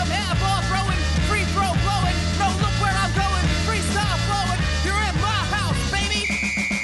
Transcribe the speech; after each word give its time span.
some 0.00 0.12
air 0.12 0.34
ball 0.40 0.60
throwing, 0.72 0.96
free 1.28 1.44
throw 1.52 1.68
blowing. 1.84 2.16
No, 2.40 2.48
look 2.64 2.72
where 2.80 2.94
I'm 2.96 3.12
going, 3.12 3.44
freestyle 3.68 4.16
flowing. 4.24 4.60
You're 4.84 4.96
in 4.96 5.14
my 5.20 5.40
house, 5.52 5.76
baby. 5.92 6.24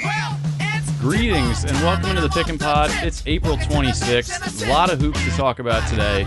Well, 0.05 0.37
it's 0.59 0.91
Greetings 1.01 1.63
and 1.63 1.75
welcome 1.81 2.13
to 2.13 2.21
the 2.21 2.29
Pick 2.29 2.49
and 2.49 2.59
Pod. 2.59 2.91
It's 3.01 3.23
April 3.25 3.57
26th. 3.57 4.67
A 4.67 4.69
lot 4.69 4.91
of 4.91 5.01
hoops 5.01 5.23
to 5.25 5.31
talk 5.31 5.57
about 5.57 5.87
today. 5.89 6.25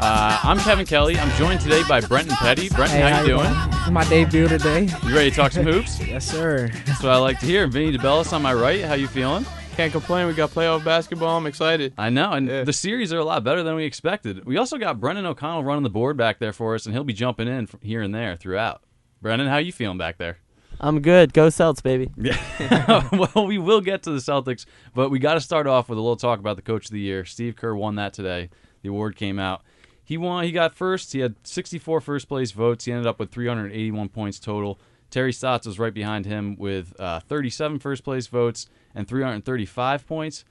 Uh, 0.00 0.40
I'm 0.42 0.58
Kevin 0.60 0.86
Kelly. 0.86 1.18
I'm 1.18 1.30
joined 1.36 1.60
today 1.60 1.82
by 1.86 2.00
Brenton 2.00 2.34
Petty. 2.36 2.70
Brenton, 2.70 2.98
Hey, 3.02 3.10
how 3.10 3.20
you 3.20 3.26
doing? 3.36 3.52
This 3.70 3.84
is 3.84 3.90
my 3.90 4.04
debut 4.04 4.48
today. 4.48 4.88
You 5.06 5.14
ready 5.14 5.28
to 5.30 5.36
talk 5.36 5.52
some 5.52 5.64
hoops? 5.64 6.00
Yes, 6.06 6.24
sir. 6.30 6.70
That's 6.86 7.02
what 7.02 7.12
I 7.12 7.18
like 7.18 7.40
to 7.40 7.46
hear. 7.46 7.66
Vinny 7.66 7.96
DeBellis 7.96 8.32
on 8.32 8.40
my 8.40 8.54
right. 8.54 8.82
How 8.84 8.94
you 8.94 9.06
feeling? 9.06 9.44
Can't 9.76 9.90
complain. 9.90 10.26
We 10.26 10.34
got 10.34 10.50
playoff 10.50 10.84
basketball. 10.84 11.38
I'm 11.38 11.46
excited. 11.46 11.94
I 11.96 12.10
know, 12.10 12.32
and 12.32 12.46
Yeah. 12.46 12.64
the 12.64 12.74
series 12.74 13.10
are 13.12 13.18
a 13.18 13.24
lot 13.24 13.42
better 13.42 13.62
than 13.62 13.74
we 13.74 13.84
expected. 13.84 14.44
We 14.44 14.58
also 14.58 14.76
got 14.76 15.00
Brendan 15.00 15.24
O'Connell 15.24 15.64
running 15.64 15.82
the 15.82 15.88
board 15.90 16.16
back 16.18 16.38
there 16.38 16.52
for 16.52 16.74
us, 16.74 16.84
and 16.84 16.94
he'll 16.94 17.04
be 17.04 17.14
jumping 17.14 17.48
in 17.48 17.66
here 17.80 18.02
and 18.02 18.14
there 18.14 18.36
throughout. 18.36 18.82
Brendan, 19.22 19.48
how 19.48 19.56
you 19.56 19.72
feeling 19.72 19.96
back 19.96 20.18
there? 20.18 20.36
I'm 20.78 21.00
good. 21.00 21.32
Go 21.32 21.48
Celts, 21.48 21.80
baby. 21.80 22.10
Yeah. 22.18 23.08
well, 23.34 23.46
we 23.46 23.56
will 23.56 23.80
get 23.80 24.02
to 24.02 24.10
the 24.10 24.18
Celtics, 24.18 24.66
but 24.94 25.10
we 25.10 25.18
got 25.18 25.34
to 25.34 25.40
start 25.40 25.66
off 25.66 25.88
with 25.88 25.98
a 25.98 26.02
little 26.02 26.16
talk 26.16 26.38
about 26.38 26.56
the 26.56 26.62
Coach 26.62 26.86
of 26.86 26.90
the 26.92 27.00
Year. 27.00 27.24
Steve 27.24 27.56
Kerr 27.56 27.74
won 27.74 27.94
that 27.96 28.12
today. 28.12 28.50
The 28.82 28.90
award 28.90 29.16
came 29.16 29.38
out. 29.38 29.62
He 30.04 30.18
won. 30.18 30.44
He 30.44 30.52
got 30.52 30.74
first. 30.74 31.12
He 31.14 31.20
had 31.20 31.36
64 31.44 32.00
first 32.02 32.28
place 32.28 32.50
votes. 32.52 32.84
He 32.84 32.92
ended 32.92 33.06
up 33.06 33.18
with 33.18 33.30
381 33.30 34.10
points 34.10 34.38
total. 34.38 34.78
Terry 35.10 35.32
Stotts 35.32 35.66
was 35.66 35.78
right 35.78 35.94
behind 35.94 36.26
him 36.26 36.56
with 36.56 36.98
uh, 37.00 37.20
37 37.20 37.78
first 37.78 38.02
place 38.04 38.26
votes 38.26 38.66
and 38.94 39.08
335 39.08 40.06
points. 40.06 40.44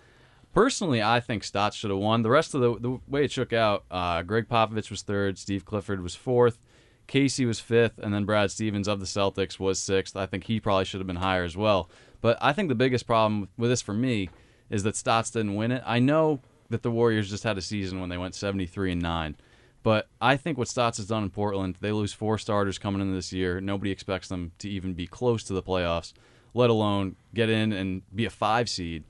Personally, 0.53 1.01
I 1.01 1.19
think 1.19 1.43
Stotts 1.43 1.77
should 1.77 1.91
have 1.91 1.99
won. 1.99 2.23
The 2.23 2.29
rest 2.29 2.53
of 2.53 2.61
the 2.61 2.77
the 2.77 2.99
way 3.07 3.23
it 3.23 3.31
shook 3.31 3.53
out, 3.53 3.85
uh, 3.89 4.21
Gregg 4.21 4.49
Popovich 4.49 4.89
was 4.89 5.01
third, 5.01 5.37
Steve 5.37 5.63
Clifford 5.63 6.01
was 6.01 6.15
fourth, 6.15 6.59
Casey 7.07 7.45
was 7.45 7.59
fifth, 7.59 7.97
and 7.97 8.13
then 8.13 8.25
Brad 8.25 8.51
Stevens 8.51 8.87
of 8.87 8.99
the 8.99 9.05
Celtics 9.05 9.59
was 9.59 9.79
sixth. 9.79 10.15
I 10.15 10.25
think 10.25 10.45
he 10.45 10.59
probably 10.59 10.85
should 10.85 10.99
have 10.99 11.07
been 11.07 11.17
higher 11.17 11.43
as 11.43 11.55
well. 11.55 11.89
But 12.19 12.37
I 12.41 12.53
think 12.53 12.69
the 12.69 12.75
biggest 12.75 13.07
problem 13.07 13.47
with 13.57 13.69
this 13.69 13.81
for 13.81 13.93
me 13.93 14.29
is 14.69 14.83
that 14.83 14.95
Stotts 14.95 15.31
didn't 15.31 15.55
win 15.55 15.71
it. 15.71 15.83
I 15.85 15.99
know 15.99 16.41
that 16.69 16.83
the 16.83 16.91
Warriors 16.91 17.29
just 17.29 17.43
had 17.43 17.57
a 17.57 17.61
season 17.61 17.99
when 17.99 18.09
they 18.09 18.17
went 18.17 18.35
73 18.35 18.93
and 18.93 19.01
9. 19.01 19.35
But 19.83 20.07
I 20.21 20.37
think 20.37 20.57
what 20.57 20.67
Stotts 20.67 20.97
has 20.97 21.07
done 21.07 21.23
in 21.23 21.29
Portland, 21.31 21.77
they 21.81 21.91
lose 21.91 22.13
four 22.13 22.37
starters 22.37 22.77
coming 22.77 23.01
into 23.01 23.13
this 23.13 23.33
year. 23.33 23.59
Nobody 23.59 23.91
expects 23.91 24.27
them 24.27 24.51
to 24.59 24.69
even 24.69 24.93
be 24.93 25.07
close 25.07 25.43
to 25.45 25.53
the 25.53 25.63
playoffs, 25.63 26.13
let 26.53 26.69
alone 26.69 27.15
get 27.33 27.49
in 27.49 27.71
and 27.73 28.01
be 28.13 28.25
a 28.25 28.29
five 28.29 28.69
seed. 28.69 29.03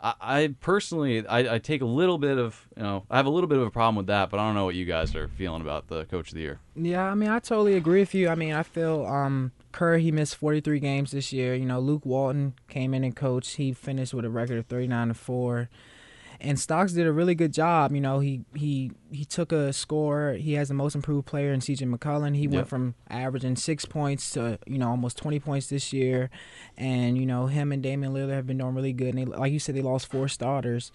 I, 0.00 0.14
I 0.20 0.54
personally, 0.60 1.26
I, 1.26 1.54
I 1.54 1.58
take 1.58 1.80
a 1.80 1.86
little 1.86 2.18
bit 2.18 2.38
of, 2.38 2.68
you 2.76 2.82
know, 2.82 3.04
I 3.10 3.16
have 3.16 3.26
a 3.26 3.30
little 3.30 3.48
bit 3.48 3.58
of 3.58 3.66
a 3.66 3.70
problem 3.70 3.96
with 3.96 4.06
that, 4.08 4.30
but 4.30 4.38
I 4.38 4.46
don't 4.46 4.54
know 4.54 4.66
what 4.66 4.74
you 4.74 4.84
guys 4.84 5.14
are 5.14 5.28
feeling 5.28 5.62
about 5.62 5.88
the 5.88 6.04
coach 6.04 6.28
of 6.28 6.34
the 6.34 6.40
year. 6.40 6.60
Yeah, 6.76 7.04
I 7.10 7.14
mean, 7.14 7.30
I 7.30 7.38
totally 7.38 7.74
agree 7.74 8.00
with 8.00 8.14
you. 8.14 8.28
I 8.28 8.34
mean, 8.34 8.52
I 8.52 8.62
feel 8.62 9.06
um 9.06 9.52
Kerr 9.72 9.98
he 9.98 10.12
missed 10.12 10.36
43 10.36 10.78
games 10.78 11.10
this 11.10 11.32
year. 11.32 11.54
You 11.54 11.66
know, 11.66 11.80
Luke 11.80 12.04
Walton 12.04 12.54
came 12.68 12.94
in 12.94 13.02
and 13.02 13.16
coached. 13.16 13.56
He 13.56 13.72
finished 13.72 14.14
with 14.14 14.24
a 14.24 14.30
record 14.30 14.58
of 14.58 14.66
39 14.66 15.08
and 15.08 15.16
four. 15.16 15.68
And 16.44 16.60
Stotts 16.60 16.92
did 16.92 17.06
a 17.06 17.12
really 17.12 17.34
good 17.34 17.52
job. 17.54 17.92
You 17.92 18.00
know, 18.02 18.20
he 18.20 18.42
he 18.54 18.92
he 19.10 19.24
took 19.24 19.50
a 19.50 19.72
score. 19.72 20.32
He 20.34 20.52
has 20.54 20.68
the 20.68 20.74
most 20.74 20.94
improved 20.94 21.26
player 21.26 21.52
in 21.52 21.60
CJ 21.60 21.92
McCollum. 21.92 22.36
He 22.36 22.42
Yep. 22.42 22.52
went 22.52 22.68
from 22.68 22.94
averaging 23.08 23.56
six 23.56 23.84
points 23.86 24.30
to 24.32 24.58
you 24.66 24.76
know 24.78 24.90
almost 24.90 25.16
20 25.16 25.40
points 25.40 25.68
this 25.68 25.92
year. 25.92 26.28
And 26.76 27.16
you 27.16 27.24
know, 27.24 27.46
him 27.46 27.72
and 27.72 27.82
Damian 27.82 28.12
Lillard 28.12 28.34
have 28.34 28.46
been 28.46 28.58
doing 28.58 28.74
really 28.74 28.92
good. 28.92 29.14
And 29.14 29.18
they, 29.18 29.24
like 29.24 29.52
you 29.52 29.58
said, 29.58 29.74
they 29.74 29.82
lost 29.82 30.10
four 30.10 30.28
starters. 30.28 30.92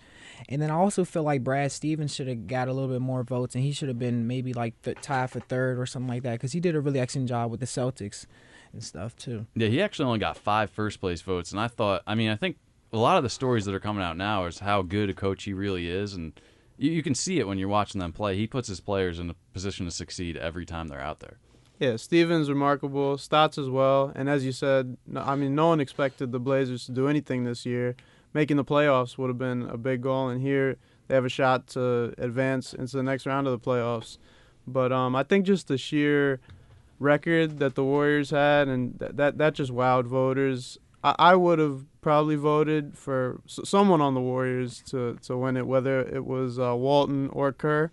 And 0.48 0.62
then 0.62 0.70
I 0.70 0.76
also 0.76 1.04
feel 1.04 1.24
like 1.24 1.44
Brad 1.44 1.72
Stevens 1.72 2.14
should 2.14 2.28
have 2.28 2.46
got 2.48 2.68
a 2.68 2.74
little 2.74 2.90
bit 2.90 3.02
more 3.02 3.24
votes, 3.24 3.56
and 3.56 3.64
he 3.64 3.72
should 3.72 3.88
have 3.88 4.00
been 4.00 4.28
maybe 4.28 4.54
like 4.54 4.80
th- 4.84 4.98
tied 5.02 5.32
for 5.32 5.40
third 5.40 5.80
or 5.80 5.86
something 5.86 6.10
like 6.10 6.24
that, 6.24 6.34
because 6.34 6.52
he 6.52 6.60
did 6.60 6.76
a 6.76 6.80
really 6.80 7.00
excellent 7.00 7.28
job 7.28 7.50
with 7.52 7.60
the 7.60 7.66
Celtics 7.66 8.26
and 8.72 8.84
stuff 8.84 9.16
too. 9.16 9.48
Yeah, 9.56 9.68
he 9.68 9.82
actually 9.82 10.06
only 10.06 10.20
got 10.20 10.38
five 10.38 10.70
first 10.70 11.00
place 11.00 11.22
votes, 11.22 11.52
and 11.52 11.60
I 11.60 11.68
thought, 11.68 12.04
I 12.06 12.14
mean, 12.16 12.30
I 12.30 12.36
think 12.36 12.58
a 12.92 12.98
lot 12.98 13.18
of 13.18 13.24
the 13.24 13.30
stories 13.30 13.66
that 13.66 13.76
are 13.76 13.80
coming 13.80 14.04
out 14.04 14.18
now 14.18 14.46
is 14.46 14.60
how 14.60 14.82
good 14.82 15.10
a 15.10 15.14
coach 15.14 15.44
he 15.44 15.54
really 15.54 15.90
is, 15.90 16.14
and 16.14 16.40
you, 16.78 16.92
you 16.92 17.04
can 17.04 17.16
see 17.16 17.40
it 17.40 17.48
when 17.48 17.58
you're 17.58 17.68
watching 17.68 18.00
them 18.00 18.14
play. 18.14 18.36
He 18.36 18.48
puts 18.48 18.68
his 18.68 18.80
players 18.80 19.20
in 19.20 19.30
a 19.30 19.36
position 19.54 19.86
to 19.86 19.92
succeed 19.92 20.38
every 20.38 20.66
time 20.66 20.88
they're 20.88 21.02
out 21.02 21.20
there. 21.20 21.38
Yeah, 21.80 21.96
Stevens 21.96 22.50
remarkable. 22.50 23.18
Stotts 23.18 23.58
as 23.58 23.70
well. 23.70 24.12
And 24.14 24.28
as 24.28 24.44
you 24.44 24.52
said, 24.52 24.98
no, 25.08 25.22
I 25.22 25.36
mean, 25.36 25.56
no 25.56 25.68
one 25.68 25.80
expected 25.80 26.32
the 26.32 26.40
Blazers 26.40 26.86
to 26.88 26.92
do 26.92 27.08
anything 27.08 27.46
this 27.46 27.66
year. 27.66 27.96
Making 28.34 28.58
the 28.58 28.66
playoffs 28.66 29.18
would 29.18 29.30
have 29.30 29.38
been 29.38 29.64
a 29.64 29.78
big 29.78 30.02
goal, 30.02 30.30
and 30.30 30.42
here 30.42 30.78
they 31.08 31.16
have 31.16 31.26
a 31.26 31.30
shot 31.30 31.68
to 31.68 32.14
advance 32.18 32.74
into 32.74 32.98
the 32.98 33.04
next 33.04 33.26
round 33.26 33.48
of 33.48 33.60
the 33.60 33.66
playoffs. 33.66 34.18
But 34.68 34.92
um, 34.92 35.16
I 35.16 35.24
think 35.24 35.46
just 35.46 35.68
the 35.68 35.78
sheer 35.78 36.40
record 37.00 37.60
that 37.60 37.76
the 37.76 37.84
Warriors 37.84 38.30
had, 38.30 38.68
and 38.68 39.00
that 39.00 39.18
that, 39.18 39.38
that 39.38 39.54
just 39.56 39.72
wowed 39.72 40.06
voters. 40.06 40.78
I, 41.04 41.16
I 41.20 41.36
would 41.36 41.60
have 41.60 41.86
probably 42.02 42.36
voted 42.36 42.98
for 42.98 43.42
s- 43.46 43.60
someone 43.66 44.02
on 44.02 44.14
the 44.14 44.22
Warriors 44.22 44.82
to, 44.88 45.18
to 45.24 45.38
win 45.38 45.58
it, 45.58 45.66
whether 45.68 46.02
it 46.02 46.26
was 46.26 46.60
uh, 46.60 46.76
Walton 46.76 47.30
or 47.32 47.52
Kerr. 47.52 47.92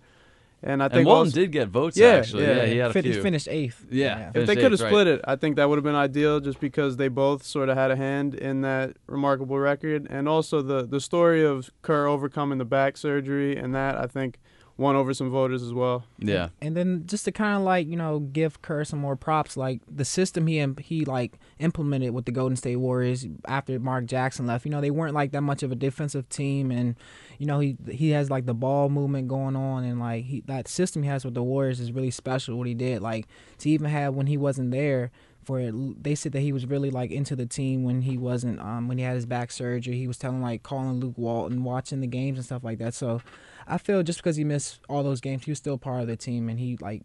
And 0.62 0.82
I 0.82 0.88
think 0.88 0.98
and 1.00 1.06
Walton 1.06 1.26
also- 1.28 1.40
did 1.40 1.52
get 1.52 1.68
votes, 1.68 1.96
Yeah, 1.96 2.08
actually. 2.08 2.44
Yeah, 2.44 2.56
yeah. 2.56 2.66
he 2.66 2.76
had 2.78 2.90
a 2.90 2.92
Fin- 2.94 3.04
he 3.04 3.12
few. 3.12 3.22
finished 3.22 3.46
eighth. 3.48 3.86
Yeah. 3.90 4.28
If 4.28 4.32
Finished 4.32 4.46
they 4.48 4.54
could 4.56 4.62
have 4.64 4.72
eighth, 4.72 4.80
right. 4.82 4.88
split 4.90 5.06
it, 5.06 5.20
I 5.24 5.36
think 5.36 5.56
that 5.56 5.68
would 5.68 5.76
have 5.76 5.84
been 5.84 5.94
ideal 5.94 6.40
just 6.40 6.58
because 6.60 6.96
they 6.96 7.08
both 7.08 7.44
sort 7.44 7.68
of 7.68 7.76
had 7.76 7.90
a 7.90 7.96
hand 7.96 8.34
in 8.34 8.62
that 8.62 8.96
remarkable 9.06 9.58
record. 9.58 10.06
And 10.10 10.28
also 10.28 10.62
the, 10.62 10.84
the 10.86 11.00
story 11.00 11.44
of 11.44 11.70
Kerr 11.82 12.06
overcoming 12.06 12.58
the 12.58 12.64
back 12.64 12.96
surgery 12.96 13.56
and 13.56 13.74
that, 13.74 13.96
I 13.96 14.06
think, 14.06 14.38
won 14.78 14.94
over 14.94 15.14
some 15.14 15.30
voters 15.30 15.62
as 15.62 15.72
well. 15.72 16.04
Yeah. 16.18 16.48
And 16.60 16.76
then 16.76 17.04
just 17.06 17.24
to 17.24 17.32
kind 17.32 17.56
of 17.56 17.62
like 17.62 17.86
you 17.86 17.96
know 17.96 18.20
give 18.20 18.62
Kerr 18.62 18.84
some 18.84 18.98
more 18.98 19.16
props, 19.16 19.56
like 19.56 19.80
the 19.90 20.04
system 20.04 20.46
he 20.46 20.64
he 20.80 21.04
like 21.04 21.38
implemented 21.58 22.12
with 22.12 22.26
the 22.26 22.32
Golden 22.32 22.56
State 22.56 22.76
Warriors 22.76 23.26
after 23.46 23.78
Mark 23.78 24.06
Jackson 24.06 24.46
left. 24.46 24.64
You 24.64 24.70
know 24.70 24.80
they 24.80 24.90
weren't 24.90 25.14
like 25.14 25.32
that 25.32 25.42
much 25.42 25.62
of 25.62 25.72
a 25.72 25.76
defensive 25.76 26.28
team, 26.28 26.70
and 26.70 26.96
you 27.38 27.46
know 27.46 27.58
he 27.60 27.76
he 27.88 28.10
has 28.10 28.30
like 28.30 28.46
the 28.46 28.54
ball 28.54 28.88
movement 28.88 29.28
going 29.28 29.56
on, 29.56 29.84
and 29.84 29.98
like 29.98 30.24
he 30.24 30.42
that 30.46 30.68
system 30.68 31.02
he 31.02 31.08
has 31.08 31.24
with 31.24 31.34
the 31.34 31.42
Warriors 31.42 31.80
is 31.80 31.92
really 31.92 32.10
special. 32.10 32.56
What 32.56 32.66
he 32.66 32.74
did, 32.74 33.00
like 33.02 33.26
to 33.58 33.70
even 33.70 33.90
have 33.90 34.14
when 34.14 34.26
he 34.26 34.36
wasn't 34.36 34.70
there. 34.70 35.10
For 35.44 35.60
it, 35.60 36.02
they 36.02 36.16
said 36.16 36.32
that 36.32 36.40
he 36.40 36.52
was 36.52 36.66
really 36.66 36.90
like 36.90 37.12
into 37.12 37.36
the 37.36 37.46
team 37.46 37.84
when 37.84 38.02
he 38.02 38.18
wasn't 38.18 38.58
um 38.58 38.88
when 38.88 38.98
he 38.98 39.04
had 39.04 39.14
his 39.14 39.26
back 39.26 39.52
surgery. 39.52 39.96
He 39.96 40.08
was 40.08 40.18
telling 40.18 40.42
like 40.42 40.64
calling 40.64 40.98
Luke 40.98 41.14
Walton, 41.16 41.62
watching 41.62 42.00
the 42.00 42.08
games 42.08 42.36
and 42.36 42.44
stuff 42.44 42.64
like 42.64 42.78
that. 42.78 42.94
So 42.94 43.20
I 43.66 43.78
feel 43.78 44.02
just 44.02 44.18
because 44.18 44.36
he 44.36 44.44
missed 44.44 44.80
all 44.88 45.02
those 45.02 45.20
games, 45.20 45.44
he 45.44 45.50
was 45.50 45.58
still 45.58 45.78
part 45.78 46.00
of 46.00 46.06
the 46.06 46.16
team, 46.16 46.48
and 46.48 46.58
he 46.58 46.76
like 46.80 47.02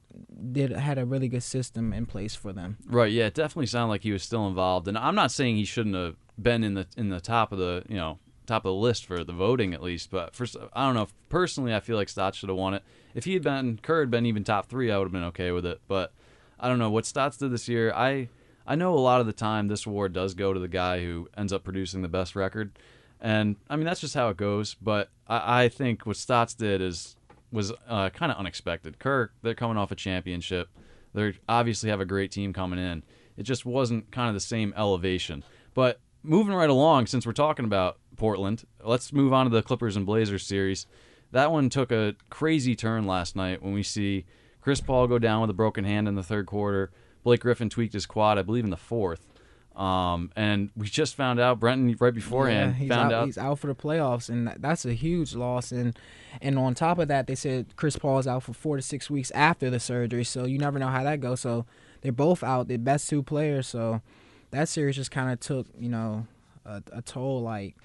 did 0.52 0.72
had 0.72 0.98
a 0.98 1.06
really 1.06 1.28
good 1.28 1.44
system 1.44 1.94
in 1.94 2.06
place 2.06 2.36
for 2.36 2.54
them. 2.54 2.78
Right. 2.86 3.12
Yeah. 3.12 3.28
It 3.28 3.34
definitely 3.34 3.68
sounded 3.68 3.90
like 3.90 4.04
he 4.04 4.12
was 4.12 4.24
still 4.24 4.48
involved, 4.48 4.88
and 4.88 4.98
I'm 4.98 5.16
not 5.16 5.32
saying 5.32 5.56
he 5.56 5.66
shouldn't 5.66 5.96
have 5.96 6.16
been 6.42 6.64
in 6.64 6.74
the 6.76 6.88
in 6.98 7.10
the 7.10 7.22
top 7.22 7.52
of 7.52 7.58
the 7.58 7.84
you 7.88 7.96
know 7.96 8.20
top 8.46 8.66
of 8.66 8.70
the 8.70 8.76
list 8.76 9.06
for 9.06 9.24
the 9.24 9.34
voting 9.34 9.74
at 9.74 9.82
least. 9.82 10.12
But 10.12 10.36
first, 10.36 10.56
I 10.74 10.86
don't 10.86 10.96
know. 10.96 11.08
Personally, 11.30 11.74
I 11.74 11.80
feel 11.80 11.98
like 11.98 12.10
Stotts 12.10 12.38
should 12.38 12.50
have 12.50 12.58
won 12.58 12.74
it. 12.74 12.84
If 13.16 13.26
he 13.26 13.34
had 13.34 13.44
been 13.44 13.80
Kerr 13.82 14.02
had 14.02 14.12
been 14.12 14.26
even 14.26 14.44
top 14.44 14.68
three, 14.68 14.92
I 14.92 14.98
would 14.98 15.06
have 15.06 15.12
been 15.12 15.24
okay 15.26 15.52
with 15.52 15.66
it. 15.66 15.82
But 15.88 16.14
I 16.60 16.68
don't 16.68 16.80
know 16.80 16.92
what 16.92 17.06
Stotts 17.06 17.38
did 17.38 17.52
this 17.52 17.68
year. 17.68 17.92
I 17.94 18.30
I 18.66 18.76
know 18.76 18.94
a 18.94 19.00
lot 19.00 19.22
of 19.22 19.26
the 19.26 19.34
time 19.34 19.68
this 19.68 19.86
award 19.86 20.14
does 20.14 20.34
go 20.34 20.54
to 20.54 20.60
the 20.60 20.68
guy 20.68 21.02
who 21.04 21.28
ends 21.36 21.52
up 21.52 21.64
producing 21.64 22.02
the 22.02 22.08
best 22.08 22.36
record, 22.36 22.72
and 23.22 23.56
I 23.70 23.76
mean 23.76 23.86
that's 23.86 24.02
just 24.02 24.16
how 24.16 24.30
it 24.30 24.38
goes. 24.38 24.76
But 24.76 25.10
I, 25.28 25.64
I 25.64 25.70
think 25.70 26.06
what 26.06 26.18
Stotts 26.18 26.54
did 26.54 26.82
is 26.82 27.16
was 27.52 27.72
uh, 27.88 28.10
kind 28.10 28.32
of 28.32 28.38
unexpected. 28.38 29.00
Kerr, 29.00 29.32
they're 29.42 29.54
coming 29.54 29.78
off 29.78 29.92
a 29.92 29.96
championship. 29.96 30.70
They 31.14 31.34
obviously 31.48 31.90
have 31.90 32.00
a 32.00 32.06
great 32.06 32.32
team 32.32 32.54
coming 32.54 32.80
in. 32.80 33.04
It 33.38 33.44
just 33.44 33.66
wasn't 33.66 34.12
kind 34.12 34.30
of 34.30 34.34
the 34.34 34.40
same 34.40 34.74
elevation. 34.78 35.44
But 35.74 36.00
moving 36.24 36.54
right 36.54 36.70
along, 36.70 37.08
since 37.08 37.26
we're 37.26 37.34
talking 37.34 37.66
about 37.66 37.98
Portland, 38.16 38.64
let's 38.84 39.12
move 39.12 39.34
on 39.34 39.46
to 39.46 39.50
the 39.50 39.62
Clippers 39.62 39.96
and 39.96 40.06
Blazers 40.06 40.46
series. 40.46 40.86
That 41.32 41.52
one 41.52 41.70
took 41.70 41.92
a 41.92 42.16
crazy 42.30 42.76
turn 42.76 43.06
last 43.06 43.36
night 43.36 43.62
when 43.62 43.74
we 43.74 43.84
see 43.84 44.26
Chris 44.62 44.82
Paul 44.82 45.08
go 45.08 45.18
down 45.18 45.42
with 45.42 45.50
a 45.50 45.54
broken 45.54 45.84
hand 45.84 46.08
in 46.08 46.16
the 46.16 46.24
third 46.24 46.46
quarter. 46.46 46.92
Blake 47.24 47.42
Griffin 47.42 47.70
tweaked 47.70 47.94
his 47.94 48.06
quad, 48.06 48.38
I 48.38 48.42
believe, 48.42 48.64
in 48.64 48.70
the 48.70 48.78
fourth. 48.78 49.28
Um, 49.76 50.32
and 50.36 50.70
we 50.76 50.88
just 50.88 51.16
found 51.16 51.40
out, 51.40 51.60
Brenton, 51.60 51.96
right 52.00 52.14
beforehand, 52.14 52.74
Yeah, 52.74 52.80
he's 52.80 52.90
found 52.90 53.14
out, 53.14 53.22
out 53.22 53.26
he's 53.26 53.38
out 53.38 53.60
for 53.60 53.68
the 53.68 53.76
playoffs, 53.76 54.30
and 54.30 54.54
that's 54.60 54.86
a 54.86 54.94
huge 54.94 55.34
loss. 55.34 55.72
And 55.72 55.98
and 56.42 56.60
on 56.60 56.76
top 56.76 57.00
of 57.00 57.08
that, 57.08 57.28
they 57.28 57.36
said 57.36 57.76
Chris 57.78 57.98
Paul 57.98 58.20
is 58.20 58.28
out 58.28 58.44
for 58.44 58.54
four 58.54 58.76
to 58.76 58.82
six 58.82 59.10
weeks 59.10 59.32
after 59.32 59.70
the 59.70 59.80
surgery, 59.80 60.26
so 60.26 60.46
you 60.46 60.58
never 60.58 60.78
know 60.78 60.90
how 60.90 61.04
that 61.04 61.22
goes. 61.22 61.40
So 61.40 61.66
they're 62.02 62.12
both 62.12 62.44
out, 62.44 62.68
the 62.68 62.78
best 62.78 63.10
two 63.10 63.24
players. 63.24 63.68
So 63.68 64.02
that 64.52 64.68
series 64.68 64.98
just 64.98 65.12
kind 65.12 65.32
of 65.32 65.40
took 65.40 65.68
you 65.80 65.90
know 65.90 66.28
a, 66.66 66.84
a 66.92 67.02
toll. 67.02 67.42
Like 67.42 67.76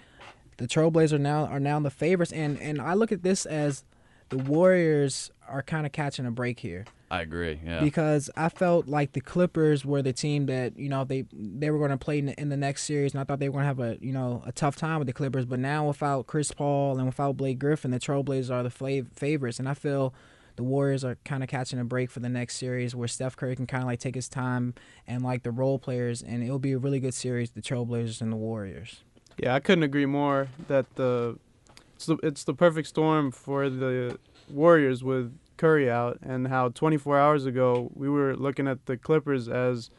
the 0.56 0.66
Trailblazers 0.66 1.20
now 1.20 1.46
are 1.46 1.60
now 1.60 1.76
in 1.76 1.84
the 1.84 1.90
favorites, 1.90 2.32
and 2.32 2.60
and 2.60 2.82
I 2.82 2.94
look 2.94 3.12
at 3.12 3.22
this 3.22 3.46
as 3.46 3.84
the 4.30 4.38
Warriors 4.38 5.30
are 5.48 5.62
kind 5.62 5.86
of 5.86 5.92
catching 5.92 6.26
a 6.26 6.32
break 6.32 6.58
here 6.58 6.84
I 7.10 7.22
agree. 7.22 7.60
Yeah. 7.64 7.80
because 7.80 8.30
I 8.36 8.48
felt 8.48 8.88
like 8.88 9.12
the 9.12 9.20
Clippers 9.20 9.84
were 9.84 10.02
the 10.02 10.12
team 10.12 10.46
that 10.46 10.78
you 10.78 10.88
know 10.88 11.04
they 11.04 11.24
they 11.32 11.70
were 11.70 11.78
going 11.78 11.90
to 11.90 11.96
play 11.96 12.18
in 12.18 12.26
the, 12.26 12.40
in 12.40 12.48
the 12.48 12.56
next 12.56 12.84
series, 12.84 13.12
and 13.14 13.20
I 13.20 13.24
thought 13.24 13.38
they 13.38 13.48
were 13.48 13.62
going 13.62 13.62
to 13.62 13.66
have 13.68 13.80
a 13.80 13.98
you 14.00 14.12
know 14.12 14.42
a 14.44 14.52
tough 14.52 14.76
time 14.76 14.98
with 14.98 15.06
the 15.06 15.12
Clippers. 15.12 15.44
But 15.44 15.60
now 15.60 15.86
without 15.86 16.26
Chris 16.26 16.50
Paul 16.50 16.98
and 16.98 17.06
without 17.06 17.36
Blake 17.36 17.58
Griffin, 17.58 17.92
the 17.92 18.00
Trailblazers 18.00 18.50
are 18.50 18.62
the 18.62 18.70
flav- 18.70 19.12
favorites, 19.12 19.58
and 19.58 19.68
I 19.68 19.74
feel 19.74 20.14
the 20.56 20.64
Warriors 20.64 21.04
are 21.04 21.16
kind 21.24 21.42
of 21.42 21.48
catching 21.48 21.78
a 21.78 21.84
break 21.84 22.10
for 22.10 22.20
the 22.20 22.28
next 22.28 22.56
series 22.56 22.94
where 22.94 23.06
Steph 23.06 23.36
Curry 23.36 23.54
can 23.54 23.66
kind 23.66 23.82
of 23.82 23.86
like 23.86 24.00
take 24.00 24.14
his 24.14 24.28
time 24.28 24.74
and 25.06 25.22
like 25.22 25.42
the 25.42 25.50
role 25.50 25.78
players, 25.78 26.22
and 26.22 26.42
it'll 26.42 26.58
be 26.58 26.72
a 26.72 26.78
really 26.78 26.98
good 26.98 27.14
series, 27.14 27.50
the 27.50 27.62
Trailblazers 27.62 28.20
and 28.20 28.32
the 28.32 28.36
Warriors. 28.36 29.02
Yeah, 29.38 29.54
I 29.54 29.60
couldn't 29.60 29.84
agree 29.84 30.06
more 30.06 30.48
that 30.66 30.96
the 30.96 31.38
it's 31.94 32.06
the, 32.06 32.16
it's 32.22 32.44
the 32.44 32.54
perfect 32.54 32.88
storm 32.88 33.30
for 33.30 33.70
the 33.70 34.18
Warriors 34.50 35.04
with 35.04 35.38
Curry 35.56 35.90
out 35.90 36.18
and 36.22 36.48
how 36.48 36.68
24 36.70 37.18
hours 37.18 37.46
ago 37.46 37.90
we 37.94 38.08
were 38.08 38.36
looking 38.36 38.68
at 38.68 38.86
the 38.86 38.96
Clippers 38.96 39.48
as 39.48 39.90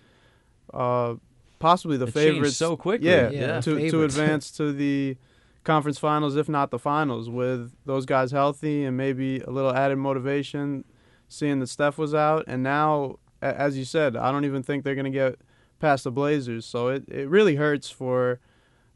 uh, 0.74 1.15
possibly 1.59 1.98
the 1.98 2.07
It 2.07 2.13
favorites 2.13 2.57
so 2.57 2.75
quickly. 2.77 3.09
Yeah, 3.09 3.30
Yeah, 3.30 3.62
to 3.62 3.89
to 3.89 4.04
advance 4.04 4.51
to 4.51 4.71
the 4.71 5.18
conference 5.63 5.98
finals 6.00 6.38
if 6.38 6.48
not 6.48 6.71
the 6.71 6.80
finals 6.80 7.30
with 7.30 7.74
those 7.86 8.06
guys 8.06 8.31
healthy 8.31 8.86
and 8.86 8.95
maybe 8.95 9.42
a 9.42 9.50
little 9.50 9.74
added 9.75 9.98
motivation 9.98 10.86
seeing 11.27 11.59
that 11.59 11.68
Steph 11.68 11.98
was 11.98 12.13
out 12.13 12.45
and 12.48 12.63
now 12.63 13.18
as 13.42 13.77
you 13.77 13.86
said, 13.86 14.15
I 14.15 14.31
don't 14.31 14.45
even 14.45 14.63
think 14.63 14.83
they're 14.83 14.95
going 14.95 15.06
to 15.06 15.12
get 15.12 15.39
past 15.80 16.04
the 16.04 16.12
Blazers. 16.12 16.65
So 16.65 16.88
it, 16.88 17.07
it 17.07 17.30
really 17.30 17.56
hurts 17.56 17.89
for 17.89 18.39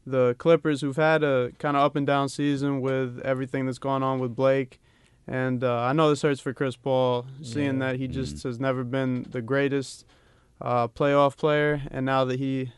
the 0.04 0.34
Clippers, 0.38 0.80
who've 0.80 0.96
had 0.96 1.22
a 1.22 1.52
kind 1.58 1.76
of 1.76 1.82
up 1.82 1.96
and 1.96 2.06
down 2.06 2.28
season 2.28 2.80
with 2.80 3.20
everything 3.24 3.66
that's 3.66 3.78
gone 3.78 4.02
on 4.02 4.18
with 4.18 4.34
Blake. 4.34 4.80
And 5.28 5.62
uh, 5.62 5.80
I 5.82 5.92
know 5.92 6.08
this 6.10 6.22
hurts 6.22 6.40
for 6.40 6.52
Chris 6.52 6.76
Paul, 6.76 7.26
seeing 7.42 7.80
Yeah. 7.80 7.90
that 7.92 7.96
he 7.96 8.08
just 8.08 8.42
has 8.42 8.58
never 8.58 8.82
been 8.84 9.26
the 9.30 9.40
greatest 9.42 10.04
uh, 10.60 10.88
playoff 10.88 11.36
player, 11.36 11.82
and 11.90 12.04
now 12.06 12.24
that 12.24 12.38
he 12.40 12.72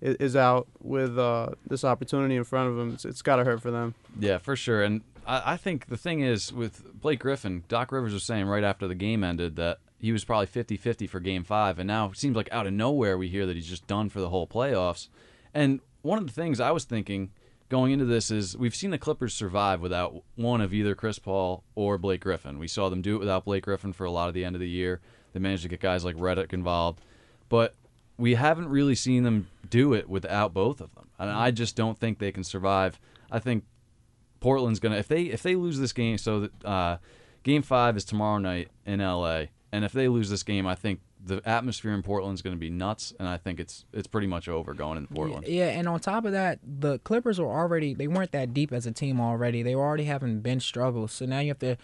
is 0.00 0.34
out 0.34 0.66
with 0.80 1.18
uh, 1.18 1.48
this 1.68 1.84
opportunity 1.84 2.34
in 2.36 2.44
front 2.44 2.70
of 2.70 2.78
him, 2.78 2.94
it's, 2.94 3.04
it's 3.04 3.22
got 3.22 3.36
to 3.36 3.44
hurt 3.44 3.60
for 3.60 3.70
them. 3.70 3.94
Yeah, 4.18 4.38
for 4.38 4.56
sure. 4.56 4.82
And 4.82 5.02
I, 5.26 5.52
I 5.52 5.56
think 5.56 5.86
the 5.88 5.96
thing 5.96 6.20
is 6.20 6.52
with 6.52 6.98
Blake 7.00 7.18
Griffin, 7.20 7.64
Doc 7.68 7.92
Rivers 7.92 8.14
was 8.14 8.22
saying 8.22 8.46
right 8.46 8.64
after 8.64 8.88
the 8.88 8.94
game 8.94 9.22
ended 9.22 9.56
that 9.56 9.78
he 9.98 10.10
was 10.12 10.24
probably 10.24 10.46
50 10.46 10.78
50 10.78 11.06
for 11.06 11.20
game 11.20 11.44
five. 11.44 11.78
And 11.78 11.86
now 11.86 12.06
it 12.10 12.16
seems 12.16 12.34
like 12.34 12.48
out 12.50 12.66
of 12.66 12.72
nowhere 12.72 13.18
we 13.18 13.28
hear 13.28 13.44
that 13.44 13.54
he's 13.56 13.66
just 13.68 13.86
done 13.86 14.08
for 14.08 14.20
the 14.20 14.30
whole 14.30 14.46
playoffs. 14.46 15.08
And 15.52 15.80
one 16.00 16.18
of 16.18 16.26
the 16.26 16.32
things 16.32 16.60
I 16.60 16.70
was 16.70 16.84
thinking 16.84 17.30
going 17.70 17.92
into 17.92 18.04
this 18.04 18.30
is 18.30 18.56
we've 18.56 18.74
seen 18.74 18.90
the 18.90 18.98
Clippers 18.98 19.32
survive 19.32 19.80
without 19.80 20.22
one 20.34 20.60
of 20.60 20.74
either 20.74 20.94
Chris 20.94 21.18
Paul 21.18 21.64
or 21.74 21.96
Blake 21.96 22.20
Griffin. 22.20 22.58
We 22.58 22.68
saw 22.68 22.90
them 22.90 23.00
do 23.00 23.16
it 23.16 23.20
without 23.20 23.46
Blake 23.46 23.64
Griffin 23.64 23.94
for 23.94 24.04
a 24.04 24.10
lot 24.10 24.28
of 24.28 24.34
the 24.34 24.44
end 24.44 24.56
of 24.56 24.60
the 24.60 24.68
year. 24.68 25.00
They 25.32 25.40
managed 25.40 25.62
to 25.62 25.68
get 25.68 25.80
guys 25.80 26.04
like 26.04 26.16
Redick 26.16 26.52
involved. 26.52 27.00
But 27.48 27.76
we 28.18 28.34
haven't 28.34 28.68
really 28.68 28.96
seen 28.96 29.22
them 29.22 29.48
do 29.70 29.94
it 29.94 30.08
without 30.08 30.52
both 30.52 30.80
of 30.80 30.94
them. 30.94 31.08
And 31.18 31.30
I 31.30 31.52
just 31.52 31.76
don't 31.76 31.96
think 31.96 32.18
they 32.18 32.32
can 32.32 32.44
survive. 32.44 33.00
I 33.30 33.38
think 33.38 33.64
Portland's 34.40 34.80
gonna 34.80 34.96
if 34.96 35.08
they 35.08 35.22
if 35.22 35.42
they 35.42 35.54
lose 35.54 35.78
this 35.78 35.92
game. 35.92 36.18
So 36.18 36.40
that 36.40 36.64
uh, 36.64 36.98
game 37.44 37.62
five 37.62 37.96
is 37.96 38.04
tomorrow 38.04 38.38
night 38.38 38.68
in 38.84 39.00
L.A. 39.00 39.50
And 39.72 39.84
if 39.84 39.92
they 39.92 40.08
lose 40.08 40.28
this 40.28 40.42
game, 40.42 40.66
I 40.66 40.74
think 40.74 41.00
the 41.24 41.42
atmosphere 41.48 41.92
in 41.92 42.02
Portland's 42.02 42.42
going 42.42 42.56
to 42.56 42.60
be 42.60 42.70
nuts. 42.70 43.12
And 43.18 43.28
I 43.28 43.36
think 43.36 43.60
it's 43.60 43.84
it's 43.92 44.06
pretty 44.06 44.26
much 44.26 44.48
over 44.48 44.74
going 44.74 44.98
in 44.98 45.06
Portland. 45.06 45.46
Yeah, 45.46 45.68
and 45.68 45.88
on 45.88 46.00
top 46.00 46.24
of 46.24 46.32
that, 46.32 46.58
the 46.62 46.98
Clippers 47.00 47.38
were 47.40 47.46
already 47.46 47.94
they 47.94 48.08
weren't 48.08 48.32
that 48.32 48.54
deep 48.54 48.72
as 48.72 48.86
a 48.86 48.92
team 48.92 49.20
already. 49.20 49.62
They 49.62 49.74
were 49.74 49.84
already 49.84 50.04
having 50.04 50.40
bench 50.40 50.62
struggles. 50.62 51.12
So 51.12 51.26
now 51.26 51.40
you 51.40 51.48
have 51.48 51.58
to 51.60 51.76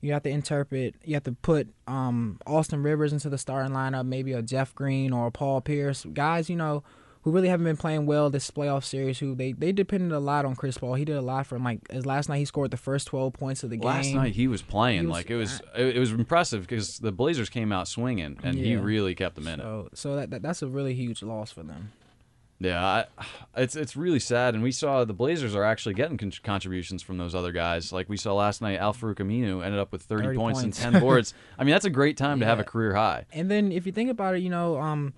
you 0.00 0.12
have 0.12 0.22
to 0.24 0.30
interpret 0.30 0.96
you 1.04 1.14
have 1.14 1.24
to 1.24 1.32
put 1.32 1.68
um, 1.86 2.38
Austin 2.46 2.82
Rivers 2.82 3.12
into 3.12 3.28
the 3.30 3.38
starting 3.38 3.72
lineup, 3.72 4.06
maybe 4.06 4.32
a 4.32 4.42
Jeff 4.42 4.74
Green 4.74 5.12
or 5.12 5.28
a 5.28 5.30
Paul 5.30 5.60
Pierce. 5.60 6.04
Guys, 6.12 6.50
you 6.50 6.56
know, 6.56 6.82
who 7.22 7.30
really 7.30 7.48
haven't 7.48 7.64
been 7.64 7.76
playing 7.76 8.06
well 8.06 8.30
this 8.30 8.50
playoff 8.50 8.84
series, 8.84 9.18
who 9.20 9.34
they, 9.34 9.52
they 9.52 9.72
depended 9.72 10.12
a 10.12 10.18
lot 10.18 10.44
on 10.44 10.56
Chris 10.56 10.76
Paul. 10.78 10.94
He 10.94 11.04
did 11.04 11.16
a 11.16 11.22
lot 11.22 11.46
for 11.46 11.56
him. 11.56 11.64
Like 11.64 11.80
as 11.90 12.04
last 12.04 12.28
night 12.28 12.38
he 12.38 12.44
scored 12.44 12.70
the 12.70 12.76
first 12.76 13.06
twelve 13.06 13.32
points 13.32 13.62
of 13.62 13.70
the 13.70 13.76
game. 13.76 13.86
Last 13.86 14.12
night 14.12 14.34
he 14.34 14.48
was 14.48 14.62
playing 14.62 15.00
He 15.02 15.06
was- 15.06 15.12
like 15.12 15.30
it 15.30 15.36
was 15.36 15.62
it, 15.76 15.96
it 15.96 15.98
was 16.00 16.12
impressive 16.12 16.62
because 16.62 16.98
the 16.98 17.12
Blazers 17.12 17.48
came 17.48 17.72
out 17.72 17.88
swinging 17.88 18.38
and 18.42 18.56
he 18.56 18.76
really 18.76 19.14
kept 19.14 19.34
them 19.36 19.46
in 19.48 19.60
it. 19.60 19.62
So 19.62 19.88
so 19.94 20.16
that, 20.16 20.30
that 20.30 20.42
that's 20.42 20.62
a 20.62 20.66
really 20.68 20.94
huge 20.94 21.22
loss 21.22 21.50
for 21.52 21.62
them. 21.62 21.92
Yeah, 22.58 22.84
I, 22.84 23.04
it's 23.56 23.74
it's 23.74 23.96
really 23.96 24.20
sad, 24.20 24.54
and 24.54 24.62
we 24.62 24.70
saw 24.70 25.04
the 25.04 25.12
Blazers 25.12 25.56
are 25.56 25.64
actually 25.64 25.94
getting 25.94 26.16
con- 26.16 26.30
contributions 26.44 27.02
from 27.02 27.18
those 27.18 27.34
other 27.34 27.50
guys. 27.50 27.92
Like 27.92 28.08
we 28.08 28.16
saw 28.16 28.34
last 28.34 28.62
night, 28.62 28.78
Al-Farouq 28.78 29.16
Aminu 29.16 29.64
ended 29.64 29.80
up 29.80 29.90
with 29.90 30.02
30, 30.02 30.26
30 30.26 30.36
points, 30.38 30.62
points. 30.62 30.84
and 30.84 30.92
ten 30.92 31.00
boards. 31.02 31.34
I 31.58 31.64
mean, 31.64 31.72
that's 31.72 31.86
a 31.86 31.90
great 31.90 32.16
time 32.16 32.38
to 32.38 32.46
have 32.46 32.60
a 32.60 32.64
career 32.64 32.94
high. 32.94 33.24
And 33.32 33.50
then 33.50 33.72
if 33.72 33.84
you 33.84 33.90
think 33.90 34.10
about 34.10 34.36
it, 34.36 34.42
you 34.42 34.48
know, 34.50 34.78
um, 34.80 35.12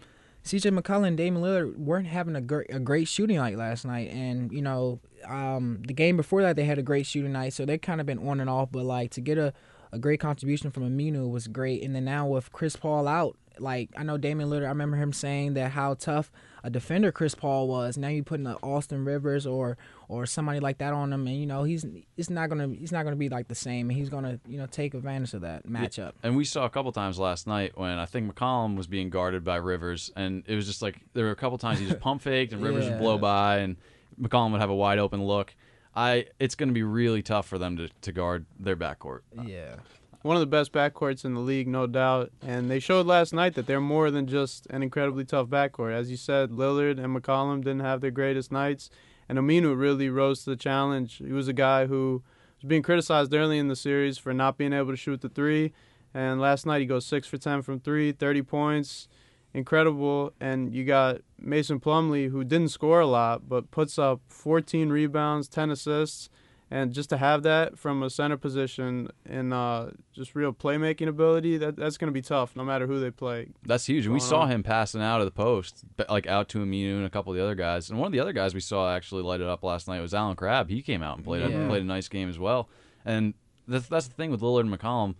CJ 0.44 0.78
McCollum 0.78 1.06
and 1.06 1.16
Damian 1.16 1.42
Lillard 1.42 1.78
weren't 1.78 2.06
having 2.06 2.36
a 2.36 2.40
great 2.40 2.66
a 2.68 2.78
great 2.78 3.08
shooting 3.08 3.38
night 3.38 3.56
last 3.56 3.86
night, 3.86 4.10
and 4.10 4.52
you 4.52 4.60
know, 4.60 5.00
um, 5.26 5.82
the 5.86 5.94
game 5.94 6.18
before 6.18 6.42
that 6.42 6.54
they 6.54 6.64
had 6.64 6.78
a 6.78 6.82
great 6.82 7.06
shooting 7.06 7.32
night, 7.32 7.54
so 7.54 7.64
they 7.64 7.78
kind 7.78 8.00
of 8.00 8.06
been 8.06 8.18
on 8.28 8.40
and 8.40 8.50
off. 8.50 8.70
But 8.70 8.84
like 8.84 9.10
to 9.12 9.22
get 9.22 9.38
a, 9.38 9.54
a 9.90 9.98
great 9.98 10.20
contribution 10.20 10.70
from 10.70 10.82
Aminu 10.82 11.30
was 11.30 11.48
great, 11.48 11.82
and 11.82 11.94
then 11.94 12.04
now 12.04 12.26
with 12.26 12.52
Chris 12.52 12.76
Paul 12.76 13.08
out, 13.08 13.38
like 13.58 13.88
I 13.96 14.02
know 14.02 14.18
Damian 14.18 14.50
Lillard, 14.50 14.66
I 14.66 14.68
remember 14.68 14.98
him 14.98 15.14
saying 15.14 15.54
that 15.54 15.70
how 15.72 15.94
tough 15.94 16.30
a 16.62 16.68
defender 16.68 17.10
Chris 17.10 17.34
Paul 17.34 17.66
was. 17.66 17.96
Now 17.96 18.08
you 18.08 18.22
putting 18.22 18.46
a 18.46 18.56
Austin 18.62 19.04
Rivers 19.04 19.46
or 19.46 19.78
or 20.08 20.26
somebody 20.26 20.60
like 20.60 20.78
that 20.78 20.92
on 20.92 21.12
him, 21.12 21.26
and 21.26 21.36
you 21.36 21.46
know 21.46 21.64
he's 21.64 21.86
it's 22.16 22.30
not 22.30 22.48
gonna 22.48 22.68
he's 22.68 22.92
not 22.92 23.04
gonna 23.04 23.16
be 23.16 23.28
like 23.28 23.48
the 23.48 23.54
same, 23.54 23.90
and 23.90 23.98
he's 23.98 24.08
gonna 24.08 24.38
you 24.46 24.58
know 24.58 24.66
take 24.66 24.94
advantage 24.94 25.34
of 25.34 25.42
that 25.42 25.66
matchup. 25.66 26.12
And 26.22 26.36
we 26.36 26.44
saw 26.44 26.64
a 26.64 26.70
couple 26.70 26.92
times 26.92 27.18
last 27.18 27.46
night 27.46 27.76
when 27.76 27.98
I 27.98 28.06
think 28.06 28.32
McCollum 28.32 28.76
was 28.76 28.86
being 28.86 29.10
guarded 29.10 29.44
by 29.44 29.56
Rivers, 29.56 30.10
and 30.16 30.44
it 30.46 30.54
was 30.54 30.66
just 30.66 30.82
like 30.82 31.00
there 31.12 31.24
were 31.24 31.30
a 31.30 31.36
couple 31.36 31.58
times 31.58 31.78
he 31.78 31.86
just 31.86 32.00
pump 32.00 32.22
faked 32.22 32.52
and 32.52 32.62
Rivers 32.62 32.88
would 32.88 32.98
blow 32.98 33.18
by, 33.18 33.58
and 33.58 33.76
McCollum 34.20 34.52
would 34.52 34.60
have 34.60 34.70
a 34.70 34.74
wide 34.74 34.98
open 34.98 35.24
look. 35.24 35.54
I 35.94 36.26
it's 36.38 36.54
going 36.54 36.68
to 36.68 36.74
be 36.74 36.82
really 36.82 37.22
tough 37.22 37.46
for 37.46 37.58
them 37.58 37.76
to, 37.76 37.88
to 38.02 38.12
guard 38.12 38.46
their 38.58 38.76
backcourt. 38.76 39.20
Yeah. 39.44 39.76
One 40.22 40.36
of 40.36 40.40
the 40.40 40.46
best 40.46 40.72
backcourts 40.72 41.26
in 41.26 41.34
the 41.34 41.40
league, 41.40 41.68
no 41.68 41.86
doubt. 41.86 42.32
And 42.40 42.70
they 42.70 42.80
showed 42.80 43.04
last 43.04 43.34
night 43.34 43.54
that 43.56 43.66
they're 43.66 43.80
more 43.80 44.10
than 44.10 44.26
just 44.26 44.66
an 44.70 44.82
incredibly 44.82 45.26
tough 45.26 45.48
backcourt. 45.48 45.92
As 45.92 46.10
you 46.10 46.16
said, 46.16 46.50
Lillard 46.50 46.98
and 46.98 47.14
McCollum 47.14 47.58
didn't 47.58 47.80
have 47.80 48.00
their 48.00 48.10
greatest 48.10 48.50
nights. 48.50 48.88
And 49.28 49.38
Aminu 49.38 49.78
really 49.78 50.08
rose 50.08 50.44
to 50.44 50.50
the 50.50 50.56
challenge. 50.56 51.18
He 51.18 51.32
was 51.32 51.48
a 51.48 51.52
guy 51.52 51.86
who 51.86 52.22
was 52.60 52.68
being 52.68 52.82
criticized 52.82 53.34
early 53.34 53.58
in 53.58 53.68
the 53.68 53.76
series 53.76 54.18
for 54.18 54.32
not 54.32 54.58
being 54.58 54.72
able 54.72 54.90
to 54.90 54.96
shoot 54.96 55.20
the 55.20 55.28
three. 55.28 55.72
And 56.12 56.40
last 56.40 56.66
night 56.66 56.80
he 56.80 56.86
goes 56.86 57.06
6 57.06 57.26
for 57.26 57.38
10 57.38 57.62
from 57.62 57.80
three, 57.80 58.12
30 58.12 58.42
points. 58.42 59.08
Incredible. 59.52 60.32
And 60.40 60.74
you 60.74 60.84
got 60.84 61.20
Mason 61.38 61.80
Plumlee, 61.80 62.30
who 62.30 62.44
didn't 62.44 62.68
score 62.68 63.00
a 63.00 63.06
lot, 63.06 63.48
but 63.48 63.70
puts 63.70 63.98
up 63.98 64.20
14 64.28 64.90
rebounds, 64.90 65.48
10 65.48 65.70
assists. 65.70 66.28
And 66.74 66.92
just 66.92 67.08
to 67.10 67.16
have 67.18 67.44
that 67.44 67.78
from 67.78 68.02
a 68.02 68.10
center 68.10 68.36
position 68.36 69.08
and 69.24 69.54
uh, 69.54 69.90
just 70.12 70.34
real 70.34 70.52
playmaking 70.52 71.06
ability, 71.06 71.56
that 71.58 71.76
that's 71.76 71.96
going 71.96 72.08
to 72.08 72.12
be 72.12 72.20
tough 72.20 72.56
no 72.56 72.64
matter 72.64 72.88
who 72.88 72.98
they 72.98 73.12
play. 73.12 73.50
That's 73.64 73.86
huge. 73.86 74.06
And 74.06 74.12
we 74.12 74.18
saw 74.18 74.40
on. 74.40 74.50
him 74.50 74.64
passing 74.64 75.00
out 75.00 75.20
of 75.20 75.26
the 75.26 75.30
post, 75.30 75.84
like 76.08 76.26
out 76.26 76.48
to 76.48 76.58
Aminu 76.58 76.96
and 76.96 77.06
a 77.06 77.10
couple 77.10 77.32
of 77.32 77.36
the 77.36 77.44
other 77.44 77.54
guys. 77.54 77.90
And 77.90 78.00
one 78.00 78.06
of 78.08 78.12
the 78.12 78.18
other 78.18 78.32
guys 78.32 78.54
we 78.54 78.60
saw 78.60 78.92
actually 78.92 79.22
light 79.22 79.40
it 79.40 79.46
up 79.46 79.62
last 79.62 79.86
night 79.86 80.00
was 80.00 80.12
Allen 80.14 80.34
Crabbe. 80.34 80.68
He 80.68 80.82
came 80.82 81.00
out 81.00 81.14
and 81.14 81.24
played 81.24 81.42
a, 81.44 81.48
Yeah. 81.48 81.68
played 81.68 81.82
a 81.82 81.86
nice 81.86 82.08
game 82.08 82.28
as 82.28 82.40
well. 82.40 82.68
And 83.04 83.34
that's 83.68 83.86
that's 83.86 84.08
the 84.08 84.14
thing 84.14 84.32
with 84.32 84.40
Lillard 84.40 84.62
and 84.68 84.76
McCollum. 84.76 85.14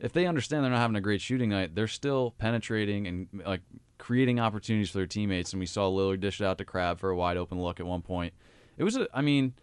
If 0.00 0.12
they 0.12 0.26
understand 0.26 0.62
they're 0.62 0.72
not 0.72 0.80
having 0.80 0.96
a 0.96 1.00
great 1.00 1.22
shooting 1.22 1.48
night, 1.48 1.74
they're 1.74 1.88
still 1.88 2.34
penetrating 2.36 3.06
and 3.06 3.28
like 3.46 3.62
creating 3.96 4.40
opportunities 4.40 4.90
for 4.90 4.98
their 4.98 5.06
teammates. 5.06 5.54
And 5.54 5.60
we 5.60 5.64
saw 5.64 5.88
Lillard 5.88 6.20
dish 6.20 6.38
it 6.42 6.44
out 6.44 6.58
to 6.58 6.66
Crabbe 6.66 6.98
for 6.98 7.08
a 7.08 7.16
wide 7.16 7.38
open 7.38 7.58
look 7.62 7.80
at 7.80 7.86
one 7.86 8.02
point. 8.02 8.34
It 8.76 8.84
was 8.84 8.94
a, 8.96 9.08
I 9.14 9.22
mean, 9.22 9.54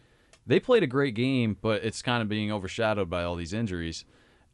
they 0.47 0.59
played 0.59 0.83
a 0.83 0.87
great 0.87 1.15
game, 1.15 1.57
but 1.61 1.83
it's 1.83 2.01
kind 2.01 2.21
of 2.21 2.29
being 2.29 2.51
overshadowed 2.51 3.09
by 3.09 3.23
all 3.23 3.35
these 3.35 3.53
injuries. 3.53 4.05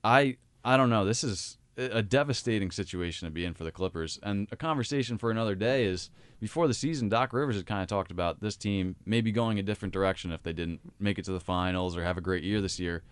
I 0.03 0.37
I 0.63 0.77
don't 0.77 0.89
know. 0.89 1.05
This 1.05 1.23
is 1.23 1.57
a 1.77 2.03
devastating 2.03 2.69
situation 2.69 3.27
to 3.27 3.31
be 3.31 3.45
in 3.45 3.53
for 3.53 3.63
the 3.63 3.71
Clippers. 3.71 4.19
And 4.21 4.47
a 4.51 4.55
conversation 4.55 5.17
for 5.17 5.31
another 5.31 5.55
day 5.55 5.85
is 5.85 6.09
before 6.39 6.67
the 6.67 6.73
season, 6.73 7.09
Doc 7.09 7.33
Rivers 7.33 7.55
had 7.55 7.65
kind 7.65 7.81
of 7.81 7.87
talked 7.87 8.11
about 8.11 8.41
this 8.41 8.55
team 8.55 8.95
maybe 9.05 9.31
going 9.31 9.57
a 9.57 9.63
different 9.63 9.93
direction 9.93 10.31
if 10.31 10.43
they 10.43 10.53
didn't 10.53 10.81
make 10.99 11.17
it 11.17 11.25
to 11.25 11.31
the 11.31 11.39
finals 11.39 11.95
or 11.95 12.03
have 12.03 12.17
a 12.17 12.21
great 12.21 12.43
year 12.43 12.61
this 12.61 12.79
year. 12.79 13.03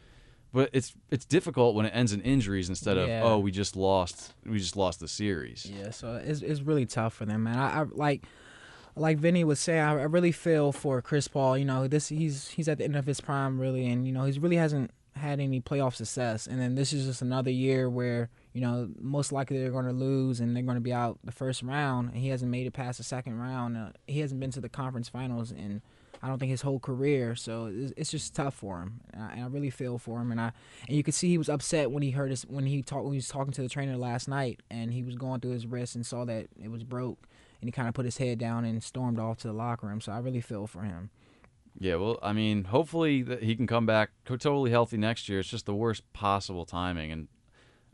But 0.51 0.69
it's 0.73 0.93
it's 1.09 1.25
difficult 1.25 1.75
when 1.75 1.85
it 1.85 1.91
ends 1.95 2.11
in 2.11 2.21
injuries 2.21 2.69
instead 2.69 2.97
of 2.97 3.07
Yeah. 3.07 3.21
oh 3.23 3.39
we 3.39 3.51
just 3.51 3.75
lost 3.75 4.33
we 4.45 4.57
just 4.57 4.75
lost 4.75 4.99
the 4.99 5.07
series. 5.07 5.65
Yeah, 5.65 5.91
so 5.91 6.15
it's 6.15 6.41
it's 6.41 6.61
really 6.61 6.85
tough 6.85 7.13
for 7.13 7.25
them, 7.25 7.43
man. 7.43 7.57
I, 7.57 7.81
I 7.81 7.85
like 7.91 8.23
like 8.99 9.17
Vinny 9.17 9.43
was 9.43 9.59
saying, 9.59 9.81
I, 9.81 10.03
really 10.03 10.31
feel 10.31 10.71
for 10.71 11.01
Chris 11.01 11.27
Paul. 11.27 11.57
You 11.57 11.65
know, 11.65 11.87
this 11.87 12.09
he's 12.09 12.49
he's 12.49 12.67
at 12.67 12.77
the 12.77 12.83
end 12.83 12.95
of 12.95 13.05
his 13.05 13.21
prime, 13.21 13.59
really, 13.59 13.87
and 13.87 14.05
you 14.05 14.13
know 14.13 14.25
he 14.25 14.37
really 14.39 14.57
hasn't 14.57 14.91
had 15.15 15.39
any 15.39 15.59
playoff 15.59 15.95
success. 15.95 16.47
And 16.47 16.59
then 16.59 16.75
this 16.75 16.93
is 16.93 17.05
just 17.05 17.21
another 17.21 17.51
year 17.51 17.89
where 17.89 18.29
you 18.53 18.61
know 18.61 18.89
most 18.99 19.31
likely 19.31 19.59
they're 19.59 19.71
going 19.71 19.85
to 19.85 19.91
lose 19.91 20.39
and 20.39 20.55
they're 20.55 20.63
going 20.63 20.75
to 20.75 20.81
be 20.81 20.93
out 20.93 21.19
the 21.23 21.31
first 21.31 21.63
round, 21.63 22.09
and 22.09 22.17
he 22.17 22.29
hasn't 22.29 22.51
made 22.51 22.67
it 22.67 22.73
past 22.73 22.97
the 22.97 23.03
second 23.03 23.39
round. 23.39 23.77
Uh, 23.77 23.89
he 24.07 24.19
hasn't 24.19 24.39
been 24.39 24.51
to 24.51 24.61
the 24.61 24.69
conference 24.69 25.09
finals 25.09 25.51
in 25.51 25.81
I 26.21 26.27
don't 26.27 26.37
think 26.37 26.49
his 26.49 26.61
whole 26.61 26.79
career. 26.79 27.35
So 27.35 27.71
it's, 27.73 27.93
it's 27.95 28.11
just 28.11 28.35
tough 28.35 28.53
for 28.53 28.81
him, 28.81 28.99
and 29.13 29.23
I, 29.23 29.31
and 29.33 29.43
I 29.43 29.47
really 29.47 29.69
feel 29.69 29.97
for 29.97 30.19
him. 30.19 30.31
And 30.31 30.41
I 30.41 30.51
and 30.87 30.97
you 30.97 31.03
could 31.03 31.13
see 31.13 31.29
he 31.29 31.37
was 31.37 31.49
upset 31.49 31.91
when 31.91 32.03
he 32.03 32.11
heard 32.11 32.29
his 32.29 32.43
when 32.43 32.65
he 32.65 32.81
talked 32.81 33.03
when 33.03 33.13
he 33.13 33.17
was 33.17 33.27
talking 33.27 33.53
to 33.53 33.61
the 33.61 33.69
trainer 33.69 33.95
last 33.95 34.27
night, 34.27 34.61
and 34.69 34.93
he 34.93 35.03
was 35.03 35.15
going 35.15 35.39
through 35.39 35.51
his 35.51 35.65
wrist 35.65 35.95
and 35.95 36.05
saw 36.05 36.25
that 36.25 36.47
it 36.61 36.69
was 36.69 36.83
broke, 36.83 37.28
and 37.61 37.67
he 37.67 37.71
kind 37.71 37.87
of 37.87 37.93
put 37.93 38.05
his 38.05 38.17
head 38.17 38.37
down 38.37 38.65
and 38.65 38.83
stormed 38.83 39.19
off 39.19 39.39
to 39.39 39.47
the 39.47 39.53
locker 39.53 39.87
room. 39.87 40.01
So 40.01 40.11
I 40.11 40.19
really 40.19 40.41
feel 40.41 40.67
for 40.67 40.83
him. 40.83 41.09
Yeah, 41.77 41.95
well, 41.95 42.19
I 42.21 42.33
mean, 42.33 42.65
hopefully 42.65 43.21
that 43.23 43.43
he 43.43 43.55
can 43.55 43.67
come 43.67 43.85
back 43.85 44.11
totally 44.25 44.71
healthy 44.71 44.97
next 44.97 45.29
year. 45.29 45.39
It's 45.39 45.49
just 45.49 45.65
the 45.65 45.73
worst 45.73 46.11
possible 46.13 46.65
timing, 46.65 47.11
and 47.11 47.27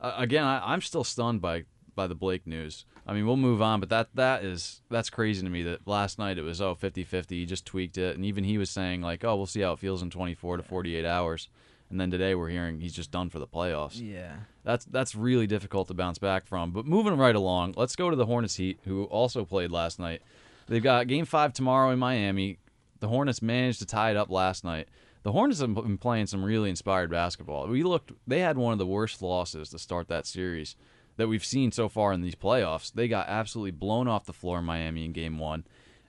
uh, 0.01 0.15
again, 0.17 0.43
I, 0.43 0.73
I'm 0.73 0.81
still 0.81 1.03
stunned 1.03 1.41
by 1.41 1.65
by 1.93 2.07
the 2.07 2.15
Blake 2.15 2.45
news. 2.45 2.85
I 3.07 3.13
mean, 3.13 3.25
we'll 3.27 3.37
move 3.37 3.61
on, 3.61 3.79
but 3.79 3.89
that 3.89 4.09
that 4.15 4.43
is 4.43 4.81
that's 4.89 5.09
crazy 5.09 5.43
to 5.43 5.49
me. 5.49 5.61
That 5.63 5.87
last 5.87 6.17
night 6.17 6.37
it 6.37 6.41
was 6.41 6.61
oh 6.61 6.75
50-50, 6.75 7.29
he 7.31 7.45
just 7.45 7.65
tweaked 7.65 7.97
it, 7.97 8.15
and 8.15 8.25
even 8.25 8.43
he 8.43 8.57
was 8.57 8.69
saying 8.69 9.01
like, 9.01 9.23
oh, 9.23 9.35
we'll 9.35 9.45
see 9.45 9.61
how 9.61 9.73
it 9.73 9.79
feels 9.79 10.01
in 10.01 10.09
24 10.09 10.57
to 10.57 10.63
48 10.63 11.05
hours. 11.05 11.49
And 11.89 12.01
then 12.01 12.09
today 12.09 12.33
we're 12.33 12.49
hearing 12.49 12.79
he's 12.79 12.93
just 12.93 13.11
done 13.11 13.29
for 13.29 13.37
the 13.37 13.47
playoffs. 13.47 14.01
Yeah. 14.01 14.37
That's 14.65 14.83
that's 14.85 15.15
really 15.15 15.45
difficult 15.45 15.87
to 15.87 15.93
bounce 15.93 16.17
back 16.17 16.45
from. 16.47 16.71
But 16.71 16.85
moving 16.85 17.17
right 17.17 17.35
along, 17.35 17.75
let's 17.77 17.95
go 17.95 18.09
to 18.09 18.15
the 18.15 18.25
Hornets 18.25 18.55
Heat, 18.55 18.79
who 18.83 19.03
also 19.05 19.45
played 19.45 19.71
last 19.71 19.99
night. 19.99 20.23
They've 20.67 20.83
got 20.83 21.07
Game 21.07 21.25
Five 21.25 21.53
tomorrow 21.53 21.91
in 21.91 21.99
Miami. 21.99 22.57
The 22.99 23.07
Hornets 23.07 23.43
managed 23.43 23.79
to 23.79 23.85
tie 23.85 24.09
it 24.09 24.17
up 24.17 24.31
last 24.31 24.63
night. 24.63 24.89
The 25.21 25.31
Hornets 25.31 25.59
have 25.61 25.75
been 25.75 25.99
playing 25.99 26.25
some 26.25 26.43
really 26.43 26.71
inspired 26.71 27.11
basketball. 27.11 27.67
We 27.67 27.83
looked; 27.83 28.11
they 28.25 28.39
had 28.39 28.57
one 28.57 28.73
of 28.73 28.79
the 28.79 28.87
worst 28.87 29.21
losses 29.21 29.69
to 29.69 29.79
start 29.79 30.07
that 30.07 30.25
series 30.25 30.75
that 31.17 31.27
we've 31.27 31.45
seen 31.45 31.71
so 31.71 31.87
far 31.87 32.11
in 32.11 32.21
these 32.21 32.35
playoffs. 32.35 32.91
They 32.91 33.07
got 33.07 33.29
absolutely 33.29 33.71
blown 33.71 34.07
off 34.07 34.25
the 34.25 34.33
floor 34.33 34.59
in 34.59 34.65
Miami 34.65 35.05
in 35.05 35.13
Game 35.13 35.37
One, 35.37 35.63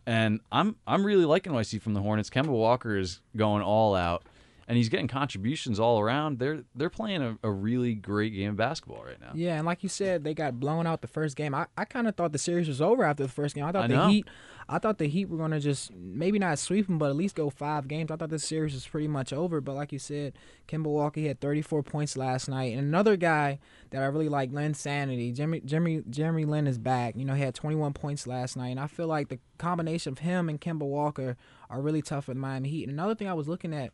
and 0.07 0.41
I'm 0.51 0.77
I'm 0.87 1.05
really 1.05 1.27
liking 1.27 1.53
what 1.53 1.61
I 1.61 1.63
see 1.63 1.79
from 1.79 1.93
the 1.93 2.01
Hornets. 2.01 2.31
Kemba 2.31 2.49
Walker 2.49 2.97
is 2.97 3.21
going 3.37 3.63
all 3.63 3.95
out 3.95 4.25
and 4.69 4.77
he's 4.77 4.89
getting 4.89 5.07
contributions 5.07 5.79
all 5.79 6.01
around. 6.01 6.39
They're 6.39 6.65
they're 6.75 6.91
playing 6.91 7.23
a, 7.23 7.39
a 7.43 7.51
really 7.51 7.95
great 7.95 8.35
game 8.35 8.51
of 8.51 8.57
basketball 8.57 9.05
right 9.05 9.21
now. 9.21 9.31
Yeah, 9.35 9.57
and 9.57 9.67
like 9.67 9.83
you 9.83 9.89
said, 9.89 10.25
they 10.25 10.35
got 10.35 10.59
blown 10.59 10.87
out 10.87 11.03
the 11.03 11.09
first 11.09 11.37
game. 11.37 11.55
I, 11.55 11.67
I 11.77 11.85
kind 11.85 12.09
of 12.09 12.17
thought 12.17 12.33
the 12.33 12.39
series 12.39 12.67
was 12.67 12.83
over 12.83 13.05
after 13.05 13.23
the 13.23 13.29
first 13.29 13.55
game. 13.55 13.65
I 13.65 13.73
thought 13.73 13.85
I 13.85 13.89
the 13.89 13.97
know. 13.97 14.09
Heat, 14.09 14.27
I 14.69 14.79
thought 14.79 14.99
the 14.99 15.07
Heat 15.07 15.29
were 15.29 15.39
gonna 15.39 15.61
just 15.61 15.95
maybe 15.95 16.39
not 16.39 16.59
sweep 16.59 16.89
them, 16.89 16.99
but 16.99 17.11
at 17.11 17.17
least 17.17 17.37
go 17.37 17.49
five 17.49 17.87
games. 17.87 18.11
I 18.11 18.17
thought 18.17 18.31
the 18.31 18.41
series 18.41 18.75
was 18.75 18.87
pretty 18.87 19.09
much 19.09 19.33
over. 19.33 19.61
But 19.61 19.77
like 19.77 19.93
you 19.93 20.01
said, 20.01 20.33
Kemba 20.67 20.87
Walker 20.87 21.21
had 21.21 21.41
34 21.41 21.85
points 21.85 22.17
last 22.17 22.49
night, 22.49 22.73
and 22.73 22.81
another 22.81 23.17
guy 23.17 23.61
that 23.91 24.03
I 24.03 24.07
really 24.07 24.29
like, 24.29 24.51
Linsanity. 24.51 25.33
Jimmy 25.33 25.61
Jimmy 25.61 26.03
Jeremy 26.11 26.45
Lin 26.45 26.67
is 26.67 26.79
back. 26.79 27.15
You 27.17 27.25
know, 27.25 27.35
he 27.35 27.43
had 27.43 27.55
21 27.55 27.93
points 27.93 28.27
last 28.27 28.57
night, 28.57 28.71
and 28.71 28.81
I 28.81 28.89
feel 28.89 29.07
like 29.07 29.29
the 29.29 29.39
combination 29.59 30.13
of 30.13 30.19
him 30.19 30.49
and 30.49 30.61
Kemba 30.61 30.81
Walker 30.83 31.37
are 31.71 31.81
really 31.81 32.03
tough 32.03 32.27
the 32.27 32.35
Miami 32.35 32.69
Heat. 32.69 32.85
And 32.85 32.93
another 32.93 33.15
thing 33.15 33.29
I 33.29 33.35
was 33.35 33.49
looking 33.49 33.73
at 33.73 33.93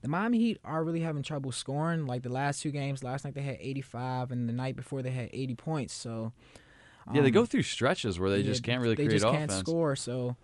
the 0.00 0.08
Miami 0.08 0.38
Heat 0.38 0.60
are 0.64 0.84
really 0.84 1.00
having 1.00 1.22
trouble 1.22 1.52
scoring. 1.52 2.06
Like 2.06 2.22
the 2.22 2.28
last 2.28 2.62
two 2.62 2.70
games, 2.70 3.02
last 3.02 3.24
night 3.24 3.34
they 3.34 3.42
had 3.42 3.56
85, 3.60 4.30
and 4.30 4.48
the 4.48 4.52
night 4.52 4.76
before 4.76 5.02
they 5.02 5.10
had 5.10 5.30
80 5.32 5.54
points. 5.56 5.94
So 5.94 6.32
Yeah, 7.12 7.22
they 7.22 7.28
um, 7.28 7.32
go 7.32 7.46
through 7.46 7.62
stretches 7.62 8.18
where 8.18 8.30
they 8.30 8.38
yeah, 8.38 8.44
just 8.44 8.62
can't 8.62 8.80
really 8.82 8.94
they 8.94 9.06
create 9.06 9.20
just 9.20 9.24
offense. 9.24 9.52
can't 9.54 9.66
score. 9.66 9.96
So 9.96 10.36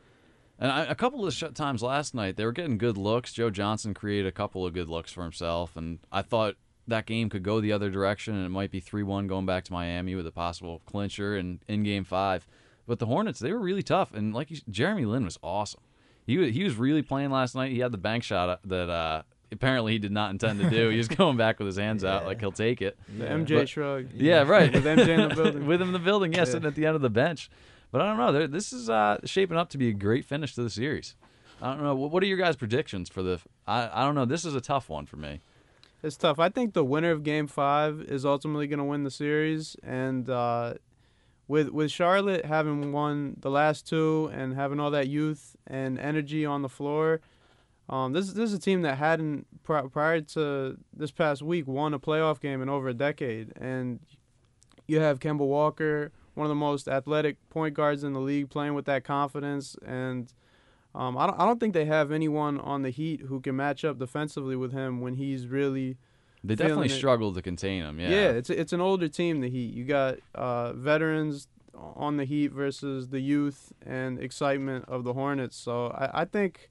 And 0.59 0.71
I, 0.73 0.85
a 0.85 0.95
couple 0.95 1.27
of 1.27 1.55
times 1.55 1.83
last 1.83 2.15
night, 2.15 2.37
they 2.37 2.45
were 2.45 2.53
getting 2.53 2.79
good 2.79 2.97
looks. 2.99 3.33
Joe 3.33 3.51
Johnson 3.51 3.95
created 3.95 4.27
a 4.27 4.33
couple 4.33 4.67
of 4.67 4.73
good 4.73 4.89
looks 4.89 5.13
for 5.13 5.23
himself, 5.23 5.77
and 5.77 5.99
I 6.11 6.23
thought 6.23 6.57
that 6.87 7.07
game 7.07 7.31
could 7.31 7.43
go 7.43 7.61
the 7.61 7.73
other 7.73 7.91
direction, 7.91 8.35
and 8.35 8.45
it 8.45 8.51
might 8.51 8.71
be 8.71 8.81
three-one 8.81 9.27
going 9.27 9.47
back 9.47 9.65
to 9.65 9.73
Miami 9.73 10.15
with 10.15 10.27
a 10.27 10.33
possible 10.33 10.83
clincher 10.87 11.37
in 11.37 11.61
in 11.69 11.83
Game 11.83 12.05
Five. 12.05 12.47
But 12.87 12.99
the 12.99 13.07
Hornets, 13.07 13.39
they 13.39 13.53
were 13.53 13.59
really 13.61 13.83
tough, 13.83 14.13
and 14.13 14.35
like 14.35 14.51
you, 14.51 14.59
Jeremy 14.69 15.07
Lin 15.07 15.25
was 15.25 15.39
awesome. 15.43 15.81
He 16.27 16.39
was, 16.39 16.53
he 16.53 16.65
was 16.65 16.77
really 16.77 17.03
playing 17.03 17.31
last 17.31 17.55
night. 17.55 17.73
He 17.73 17.81
had 17.81 17.93
the 17.93 17.99
bank 17.99 18.25
shot 18.25 18.61
that 18.65 18.91
uh, 18.91 19.23
apparently 19.53 19.93
he 19.93 19.99
did 19.99 20.13
not 20.13 20.31
intend 20.31 20.61
to 20.61 20.69
do. 20.71 20.89
he 20.91 20.97
was 20.99 21.09
going 21.23 21.37
back 21.37 21.59
with 21.59 21.67
his 21.67 21.77
hands 21.77 22.05
out 22.05 22.25
like 22.27 22.41
he'll 22.41 22.53
take 22.53 22.83
it. 22.83 22.97
The 23.19 23.25
MJ 23.25 23.59
But- 23.61 23.69
shrug. 23.69 24.07
Yeah, 24.15 24.43
right. 24.43 24.73
With 24.73 24.85
MJ 24.85 25.09
in 25.09 25.29
the 25.29 25.35
building. 25.35 25.67
With 25.67 25.81
him 25.81 25.89
in 25.89 25.93
the 25.93 25.99
building, 25.99 26.33
yeah, 26.33 26.41
Yeah. 26.41 26.45
sitting 26.45 26.67
at 26.67 26.75
the 26.75 26.87
end 26.87 26.97
of 26.97 27.03
the 27.03 27.11
bench. 27.11 27.51
But 27.91 28.01
I 28.01 28.07
don't 28.07 28.17
know. 28.17 28.47
This 28.49 28.73
is 28.73 28.91
uh, 28.91 29.19
shaping 29.25 29.57
up 29.57 29.69
to 29.71 29.79
be 29.79 29.89
a 29.89 29.93
great 29.93 30.25
finish 30.25 30.55
to 30.57 30.63
the 30.63 30.71
series. 30.71 31.15
I 31.63 31.73
don't 31.73 31.83
know. 31.85 31.95
What 31.95 32.11
what 32.11 32.23
are 32.23 32.27
your 32.27 32.37
guys' 32.39 32.57
predictions 32.57 33.09
for 33.09 33.23
the? 33.23 33.41
I, 33.67 33.89
I 33.93 34.05
don't 34.05 34.15
know. 34.17 34.25
This 34.25 34.45
is 34.45 34.55
a 34.57 34.61
tough 34.61 34.89
one 34.89 35.07
for 35.07 35.17
me. 35.17 35.41
It's 36.03 36.17
tough. 36.17 36.39
I 36.41 36.49
think 36.49 36.75
the 36.75 36.85
winner 36.85 37.13
of 37.13 37.23
Game 37.23 37.47
Five 37.47 38.01
is 38.03 38.27
ultimately 38.27 38.67
going 38.67 38.79
to 38.81 38.85
win 38.85 39.05
the 39.05 39.11
series, 39.13 39.77
and 39.85 40.29
uh, 40.29 40.75
with 41.47 41.69
with 41.69 41.93
Charlotte 41.93 42.45
having 42.45 42.93
won 42.93 43.37
the 43.41 43.51
last 43.51 43.87
two 43.89 44.29
and 44.35 44.55
having 44.55 44.81
all 44.81 44.91
that 44.91 45.07
youth 45.09 45.55
and 45.67 45.99
energy 45.99 46.45
on 46.45 46.63
the 46.63 46.69
floor, 46.69 47.21
um, 47.89 48.13
this 48.13 48.33
this 48.33 48.51
is 48.51 48.55
a 48.55 48.59
team 48.59 48.83
that 48.83 48.99
hadn't 48.99 49.47
prior 49.63 50.21
to 50.21 50.79
this 50.93 51.11
past 51.11 51.43
week 51.43 51.67
won 51.67 51.95
a 51.95 51.99
playoff 51.99 52.41
game 52.41 52.63
in 52.63 52.69
over 52.69 52.89
a 52.89 52.95
decade, 52.95 53.53
and 53.57 54.01
you 54.87 55.01
have 55.01 55.21
Kemba 55.21 55.47
Walker, 55.47 56.13
one 56.35 56.45
of 56.45 56.49
the 56.49 56.55
most 56.55 56.89
athletic 56.89 57.37
point 57.51 57.75
guards 57.75 58.05
in 58.05 58.13
the 58.13 58.21
league, 58.21 58.51
playing 58.51 58.75
with 58.75 58.87
that 58.87 59.05
confidence 59.05 59.77
and. 59.85 60.33
Um, 60.97 61.19
I 61.19 61.27
don't. 61.27 61.41
I 61.41 61.45
don't 61.45 61.59
think 61.59 61.75
they 61.75 61.87
have 61.87 62.13
anyone 62.13 62.61
on 62.61 62.83
the 62.83 62.91
Heat 62.91 63.23
who 63.23 63.41
can 63.41 63.57
match 63.57 63.85
up 63.85 63.99
defensively 63.99 64.55
with 64.55 64.71
him 64.71 65.01
when 65.01 65.15
he's 65.15 65.49
really 65.49 65.97
They 66.45 66.55
definitely 66.55 66.89
struggle 66.89 67.33
to 67.33 67.43
contain 67.43 67.83
him. 67.83 67.99
Yeah. 67.99 68.11
yeah, 68.11 68.31
it's 68.31 68.49
it's 68.49 68.73
an 68.73 68.81
older 68.81 69.09
team. 69.09 69.41
The 69.41 69.51
Heat. 69.51 69.75
You 69.75 69.83
got 69.83 70.19
uh, 70.37 70.73
veterans 70.73 71.49
on 71.75 72.17
the 72.17 72.25
Heat 72.25 72.53
versus 72.53 73.09
the 73.09 73.19
youth 73.19 73.73
and 73.85 74.21
excitement 74.21 74.85
of 74.87 75.03
the 75.03 75.15
Hornets. 75.15 75.57
So 75.57 75.89
I, 75.89 76.21
I 76.21 76.25
think 76.27 76.71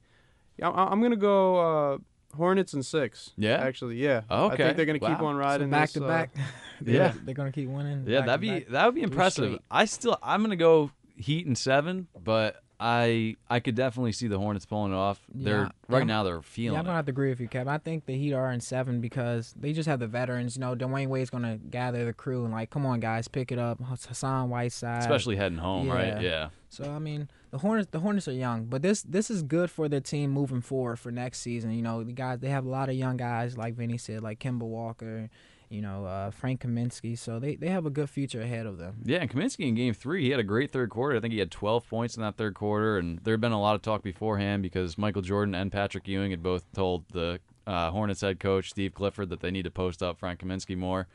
yeah, 0.56 0.68
I'm, 0.68 0.92
I'm 0.94 1.02
gonna 1.02 1.16
go 1.16 1.56
uh, 1.94 1.98
Hornets 2.36 2.72
and 2.74 2.84
six. 2.84 3.32
Yeah? 3.36 3.56
actually, 3.56 3.96
yeah. 3.96 4.22
Oh, 4.30 4.48
I 4.50 4.56
think 4.56 4.76
they're 4.76 4.86
gonna 4.86 4.98
keep 4.98 5.20
Wow. 5.20 5.26
on 5.26 5.34
so 5.34 5.38
riding 5.38 5.70
back 5.70 5.88
this, 5.88 5.92
to 5.94 6.04
uh, 6.04 6.08
back. 6.08 6.34
Yeah. 6.84 7.12
they're 7.24 7.34
gonna 7.34 7.52
keep 7.52 7.68
winning. 7.68 8.04
Yeah, 8.06 8.22
that'd 8.22 8.40
be 8.40 8.50
back. 8.60 8.68
that 8.68 8.86
would 8.86 8.94
be 8.96 9.02
impressive. 9.02 9.60
I 9.70 9.84
still 9.84 10.18
I'm 10.22 10.42
gonna 10.42 10.56
go 10.56 10.90
Heat 11.16 11.46
and 11.46 11.56
seven, 11.56 12.08
but 12.24 12.56
I 12.80 13.36
I 13.48 13.60
could 13.60 13.74
definitely 13.76 14.12
see 14.12 14.26
the 14.26 14.38
Hornets 14.38 14.66
pulling 14.66 14.92
it 14.92 14.96
off. 14.96 15.20
They're 15.32 15.62
Yeah, 15.62 15.68
right 15.88 15.98
I'm- 15.98 16.06
now 16.06 16.22
they're 16.24 16.36
Yeah, 16.36 16.40
feeling 16.42 16.78
I'm 16.78 16.84
gonna 16.84 16.96
have 16.96 17.06
to 17.06 17.10
agree 17.10 17.28
with 17.30 17.40
you, 17.40 17.48
Kevin. 17.48 17.68
I 17.72 17.78
think 17.78 18.06
the 18.06 18.16
Heat 18.16 18.32
are 18.32 18.50
in 18.50 18.60
seven 18.60 19.00
because 19.00 19.54
they 19.58 19.72
just 19.72 19.88
have 19.88 20.00
the 20.00 20.06
veterans. 20.08 20.56
You 20.56 20.60
know, 20.60 20.74
Dwyane 20.74 21.08
Wade's 21.08 21.30
gonna 21.30 21.56
gather 21.58 22.04
the 22.04 22.12
crew 22.12 22.44
and 22.44 22.52
like, 22.52 22.70
come 22.70 22.84
on, 22.84 23.00
guys, 23.00 23.28
pick 23.28 23.52
it 23.52 23.58
up. 23.58 23.80
Hassan 23.82 24.50
Whiteside, 24.50 24.98
Especially 25.00 25.36
heading 25.36 25.58
home, 25.58 25.88
right? 25.88 26.08
Yeah. 26.08 26.20
Yeah. 26.20 26.48
So 26.68 26.90
I 26.90 26.98
mean, 26.98 27.28
the 27.52 27.58
Hornets 27.58 27.88
the 27.92 28.00
Hornets 28.00 28.26
are 28.26 28.32
young, 28.32 28.64
but 28.64 28.82
this 28.82 29.02
this 29.02 29.30
is 29.30 29.42
good 29.44 29.70
for 29.70 29.88
their 29.88 30.00
team 30.00 30.30
moving 30.32 30.60
forward 30.60 30.98
for 30.98 31.12
next 31.12 31.38
season. 31.40 31.70
You 31.72 31.82
know, 31.82 32.02
the 32.02 32.12
guys 32.12 32.40
they 32.40 32.48
have 32.50 32.64
a 32.66 32.68
lot 32.68 32.88
of 32.88 32.96
young 32.96 33.16
guys 33.16 33.56
like 33.56 33.74
Vinny 33.74 33.98
said, 33.98 34.22
like 34.22 34.40
Kemba 34.40 34.62
Walker, 34.62 35.30
you 35.68 35.82
know, 35.82 36.04
uh, 36.04 36.30
Frank 36.30 36.60
Kaminsky. 36.62 37.16
So 37.18 37.38
they, 37.38 37.56
they 37.56 37.68
have 37.68 37.86
a 37.86 37.90
good 37.90 38.10
future 38.10 38.40
ahead 38.40 38.66
of 38.66 38.78
them. 38.78 38.96
Yeah, 39.04 39.18
and 39.18 39.30
Kaminsky 39.30 39.68
in 39.68 39.74
game 39.74 39.94
three, 39.94 40.22
he 40.24 40.30
had 40.30 40.40
a 40.40 40.44
great 40.44 40.70
third 40.72 40.90
quarter. 40.90 41.16
I 41.16 41.20
think 41.20 41.32
he 41.32 41.38
had 41.38 41.50
12 41.50 41.88
points 41.88 42.16
in 42.16 42.22
that 42.22 42.36
third 42.36 42.54
quarter, 42.54 42.98
and 42.98 43.18
there 43.24 43.34
had 43.34 43.40
been 43.40 43.52
a 43.52 43.60
lot 43.60 43.74
of 43.74 43.82
talk 43.82 44.02
beforehand 44.02 44.62
because 44.62 44.96
Michael 44.98 45.22
Jordan 45.22 45.54
and 45.54 45.70
Patrick 45.72 46.06
Ewing 46.08 46.30
had 46.30 46.42
both 46.42 46.64
told 46.72 47.04
the 47.12 47.40
uh, 47.66 47.90
Hornets 47.90 48.20
head 48.20 48.40
coach, 48.40 48.70
Steve 48.70 48.94
Clifford, 48.94 49.30
that 49.30 49.40
they 49.40 49.50
need 49.50 49.64
to 49.64 49.70
post 49.70 50.02
up 50.02 50.18
Frank 50.18 50.40
Kaminsky 50.40 50.76
more. 50.76 51.06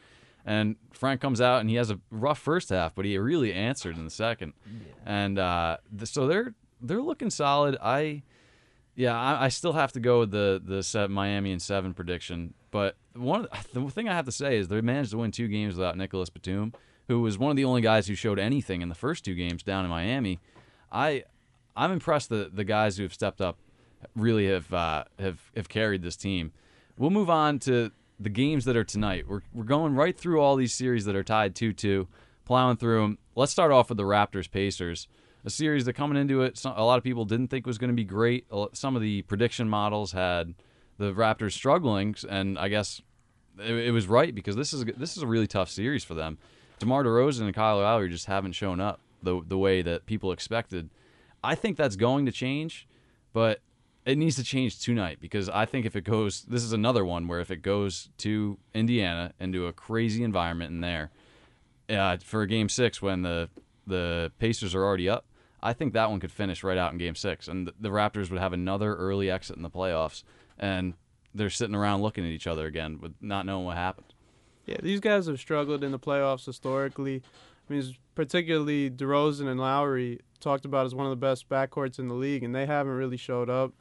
And 0.46 0.78
Frank 0.92 1.22
comes 1.22 1.42
out 1.42 1.60
and 1.60 1.70
he 1.70 1.76
has 1.76 1.92
a 1.92 2.00
rough 2.10 2.40
first 2.40 2.70
half, 2.70 2.96
but 2.96 3.06
he 3.06 3.18
really 3.18 3.54
answered 3.54 3.98
in 3.98 4.06
the 4.06 4.10
second. 4.10 4.54
And 5.06 5.38
uh, 5.38 5.78
th- 5.96 6.10
so 6.10 6.28
they're 6.28 6.56
they're 6.82 7.02
looking 7.02 7.30
solid. 7.30 7.78
I 7.82 8.24
yeah, 9.00 9.18
I, 9.18 9.46
I 9.46 9.48
still 9.48 9.72
have 9.72 9.94
to 9.94 10.02
go 10.02 10.20
with 10.20 10.32
the 10.32 10.62
the 10.62 11.08
Miami 11.08 11.54
and 11.54 11.62
seven 11.62 11.94
prediction. 11.94 12.54
But 12.70 12.98
one 13.14 13.48
the, 13.74 13.80
the 13.80 13.90
thing 13.90 14.10
I 14.10 14.14
have 14.14 14.26
to 14.26 14.32
say 14.32 14.58
is 14.58 14.68
they 14.68 14.82
managed 14.82 15.12
to 15.12 15.18
win 15.20 15.32
two 15.32 15.48
games 15.48 15.76
without 15.76 15.96
Nicolas 15.96 16.30
Batum, 16.30 16.74
who 17.08 17.22
was 17.22 17.38
one 17.38 17.50
of 17.50 17.56
the 17.56 17.64
only 17.64 17.80
guys 17.80 18.08
who 18.08 18.16
showed 18.16 18.40
anything 18.40 18.82
in 18.82 18.90
the 18.90 18.96
first 18.96 19.24
two 19.24 19.36
games 19.36 19.64
down 19.64 19.86
in 19.86 19.90
Miami. 19.90 20.42
I 20.92 21.24
I'm 21.78 21.94
impressed 21.94 22.28
that 22.28 22.58
the 22.58 22.66
guys 22.66 22.98
who 22.98 23.04
have 23.04 23.14
stepped 23.14 23.40
up 23.40 23.58
really 24.18 24.48
have 24.48 24.74
uh, 24.74 25.06
have 25.18 25.50
have 25.56 25.70
carried 25.70 26.02
this 26.02 26.18
team. 26.18 26.52
We'll 26.98 27.10
move 27.10 27.30
on 27.30 27.60
to 27.60 27.92
the 28.20 28.30
games 28.30 28.66
that 28.66 28.76
are 28.76 28.84
tonight. 28.84 29.30
We're 29.30 29.44
we're 29.54 29.64
going 29.64 29.96
right 29.96 30.18
through 30.18 30.42
all 30.42 30.58
these 30.58 30.74
series 30.74 31.06
that 31.06 31.16
are 31.16 31.24
tied 31.24 31.56
two 31.56 31.72
two, 31.72 32.10
plowing 32.44 32.76
through 32.76 33.00
them. 33.00 33.18
Let's 33.34 33.54
start 33.54 33.72
off 33.72 33.88
with 33.88 33.98
the 33.98 34.04
Raptors 34.04 34.52
Pacers, 34.52 35.08
a 35.46 35.50
series 35.50 35.86
that 35.86 35.94
coming 35.94 36.18
into 36.18 36.42
it, 36.42 36.62
a 36.66 36.84
lot 36.84 36.98
of 36.98 37.04
people 37.04 37.26
didn't 37.26 37.48
think 37.48 37.66
was 37.66 37.78
going 37.78 37.90
to 37.90 37.96
be 37.96 38.04
great. 38.04 38.46
Some 38.74 38.96
of 38.96 39.02
the 39.02 39.22
prediction 39.24 39.70
models 39.70 40.12
had 40.12 40.54
the 40.98 41.14
Raptors 41.14 41.54
struggling, 41.54 42.16
and 42.30 42.60
I 42.60 42.68
guess 42.68 43.02
it, 43.60 43.74
it 43.74 43.92
was 43.92 44.08
right 44.08 44.34
because 44.34 44.56
this 44.56 44.74
is 44.74 44.86
this 44.98 45.18
is 45.18 45.24
a 45.24 45.28
really 45.28 45.48
tough 45.48 45.70
series 45.70 46.04
for 46.04 46.14
them. 46.14 46.38
DeMar 46.80 47.04
DeRozan 47.04 47.42
and 47.42 47.54
Kyle 47.54 47.78
Lowry 47.80 48.10
just 48.10 48.26
haven't 48.26 48.54
shown 48.54 48.80
up 48.80 49.00
the 49.24 49.42
the 49.46 49.58
way 49.58 49.82
that 49.82 50.06
people 50.06 50.32
expected. 50.32 50.90
I 51.44 51.56
think 51.56 51.78
that's 51.78 51.96
going 51.96 52.26
to 52.26 52.32
change, 52.32 52.88
but 53.34 53.62
it 54.06 54.18
needs 54.18 54.36
to 54.36 54.44
change 54.44 54.80
tonight 54.80 55.20
because 55.22 55.50
I 55.50 55.66
think 55.66 55.86
if 55.86 55.96
it 55.96 56.04
goes, 56.04 56.42
this 56.44 56.64
is 56.64 56.74
another 56.74 57.06
one 57.06 57.28
where 57.28 57.40
if 57.40 57.52
it 57.52 57.62
goes 57.62 58.10
to 58.20 58.58
Indiana 58.74 59.34
into 59.40 59.68
a 59.68 59.74
crazy 59.74 60.24
environment 60.24 60.72
in 60.72 60.82
there 60.82 61.12
uh, 61.90 62.18
for 62.24 62.46
Game 62.46 62.70
Six 62.70 63.02
when 63.02 63.22
the 63.22 63.50
the 63.88 64.32
Pacers 64.40 64.76
are 64.76 64.84
already 64.84 65.10
up, 65.10 65.26
I 65.62 65.74
think 65.74 65.94
that 65.94 66.10
one 66.10 66.20
could 66.20 66.32
finish 66.32 66.64
right 66.64 66.78
out 66.78 66.92
in 66.92 66.98
Game 66.98 67.16
Six, 67.16 67.48
and 67.48 67.68
the, 67.68 67.74
the 67.80 67.90
Raptors 67.90 68.30
would 68.30 68.40
have 68.40 68.54
another 68.54 68.96
early 68.96 69.30
exit 69.30 69.58
in 69.58 69.64
the 69.64 69.70
playoffs, 69.70 70.24
and 70.58 70.94
they're 71.34 71.50
sitting 71.50 71.76
around 71.76 72.02
looking 72.02 72.26
at 72.26 72.32
each 72.32 72.48
other 72.48 72.66
again 72.66 73.00
with 73.02 73.14
not 73.22 73.46
knowing 73.46 73.66
what 73.66 73.78
happened. 73.78 74.14
Yeah, 74.66 74.78
these 74.82 75.00
guys 75.00 75.28
have 75.28 75.40
struggled 75.40 75.84
in 75.84 75.92
the 75.92 76.00
playoffs 76.00 76.46
historically. 76.46 77.24
I 77.70 77.74
mean, 77.74 77.96
particularly 78.16 78.90
DeRozan 78.90 79.48
and 79.48 79.60
Lowry 79.60 80.20
talked 80.40 80.66
about 80.66 80.86
as 80.86 80.96
one 80.96 81.06
of 81.06 81.12
the 81.12 81.16
best 81.16 81.50
backcourts 81.50 82.00
in 82.00 82.08
the 82.08 82.14
league, 82.14 82.44
and 82.44 82.54
they 82.54 82.66
haven't 82.66 82.94
really 82.94 83.18
showed 83.18 83.50
up. 83.50 83.74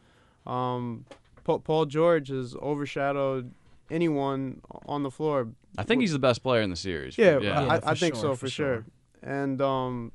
Um, 0.47 1.05
Paul 1.45 1.87
George 1.87 2.29
has 2.29 2.55
overshadowed 2.57 3.53
anyone 3.91 4.61
on 4.87 5.03
the 5.03 5.11
floor. 5.11 5.49
I 5.77 5.83
think 5.83 6.01
he's 6.01 6.13
the 6.13 6.19
best 6.19 6.43
player 6.43 6.63
in 6.63 6.71
the 6.71 6.77
series. 6.77 7.17
Yeah, 7.17 7.39
yeah. 7.39 7.63
Yeah, 7.63 7.81
I, 7.85 7.91
I 7.91 7.95
think 7.95 8.15
sure, 8.15 8.23
so 8.23 8.31
for 8.33 8.37
for 8.37 8.49
sure. 8.49 8.75
sure. 8.75 8.85
And 9.23 9.61
um, 9.61 10.13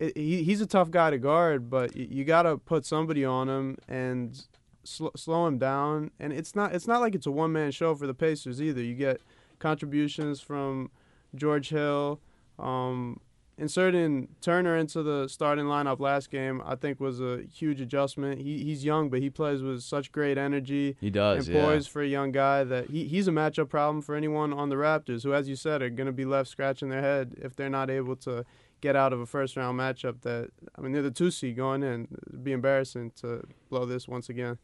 it, 0.00 0.16
he 0.16 0.42
he's 0.42 0.60
a 0.60 0.66
tough 0.66 0.90
guy 0.90 1.10
to 1.10 1.18
guard, 1.18 1.70
but 1.70 1.94
you 1.96 2.24
got 2.24 2.42
to 2.42 2.58
put 2.58 2.84
somebody 2.84 3.24
on 3.24 3.48
him 3.48 3.76
and 3.88 4.42
sl- 4.82 5.08
slow 5.14 5.46
him 5.46 5.58
down. 5.58 6.10
And 6.18 6.32
it's 6.32 6.56
not 6.56 6.74
it's 6.74 6.88
not 6.88 7.00
like 7.00 7.14
it's 7.14 7.26
a 7.26 7.30
one 7.30 7.52
man 7.52 7.70
show 7.70 7.94
for 7.94 8.06
the 8.08 8.14
Pacers 8.14 8.60
either. 8.60 8.82
You 8.82 8.94
get 8.94 9.20
contributions 9.60 10.40
from 10.40 10.90
George 11.34 11.68
Hill. 11.68 12.20
Um, 12.58 13.20
inserting 13.58 14.28
Turner 14.40 14.74
into 14.76 15.02
the 15.02 15.28
starting 15.28 15.66
lineup 15.66 16.00
last 16.00 16.30
game, 16.30 16.62
I 16.64 16.76
think 16.76 16.98
was 16.98 17.20
a 17.20 17.42
huge 17.42 17.80
adjustment. 17.80 18.40
He 18.40 18.64
he's 18.64 18.84
young, 18.84 19.10
but 19.10 19.20
he 19.20 19.28
plays 19.30 19.62
with 19.62 19.82
such 19.82 20.10
great 20.12 20.38
energy 20.38 20.96
he 21.00 21.10
does. 21.10 21.46
and 21.46 21.56
Yeah. 21.56 21.64
poise 21.66 21.86
for 21.86 22.00
a 22.02 22.06
young 22.08 22.32
guy 22.32 22.64
that 22.64 22.88
he, 22.90 23.04
he's 23.04 23.28
a 23.28 23.32
matchup 23.32 23.68
problem 23.68 24.00
for 24.02 24.14
anyone 24.14 24.52
on 24.54 24.70
the 24.70 24.76
Raptors 24.76 25.22
who, 25.24 25.34
as 25.34 25.48
you 25.48 25.56
said, 25.56 25.82
are 25.82 25.90
going 25.90 26.06
to 26.06 26.12
be 26.12 26.24
left 26.24 26.48
scratching 26.48 26.88
their 26.88 27.02
head 27.02 27.34
if 27.42 27.54
they're 27.54 27.68
not 27.70 27.90
able 27.90 28.16
to 28.16 28.44
get 28.80 28.96
out 28.96 29.12
of 29.12 29.20
a 29.20 29.26
first 29.26 29.56
round 29.56 29.78
matchup. 29.78 30.22
That 30.22 30.50
I 30.76 30.80
mean, 30.80 30.92
they're 30.92 31.02
the 31.02 31.10
two 31.10 31.30
seed 31.30 31.56
going 31.56 31.82
in. 31.82 32.08
It'd 32.28 32.44
be 32.44 32.52
embarrassing 32.52 33.12
to 33.20 33.46
blow 33.68 33.86
this 33.86 34.08
once 34.08 34.28
again. 34.28 34.58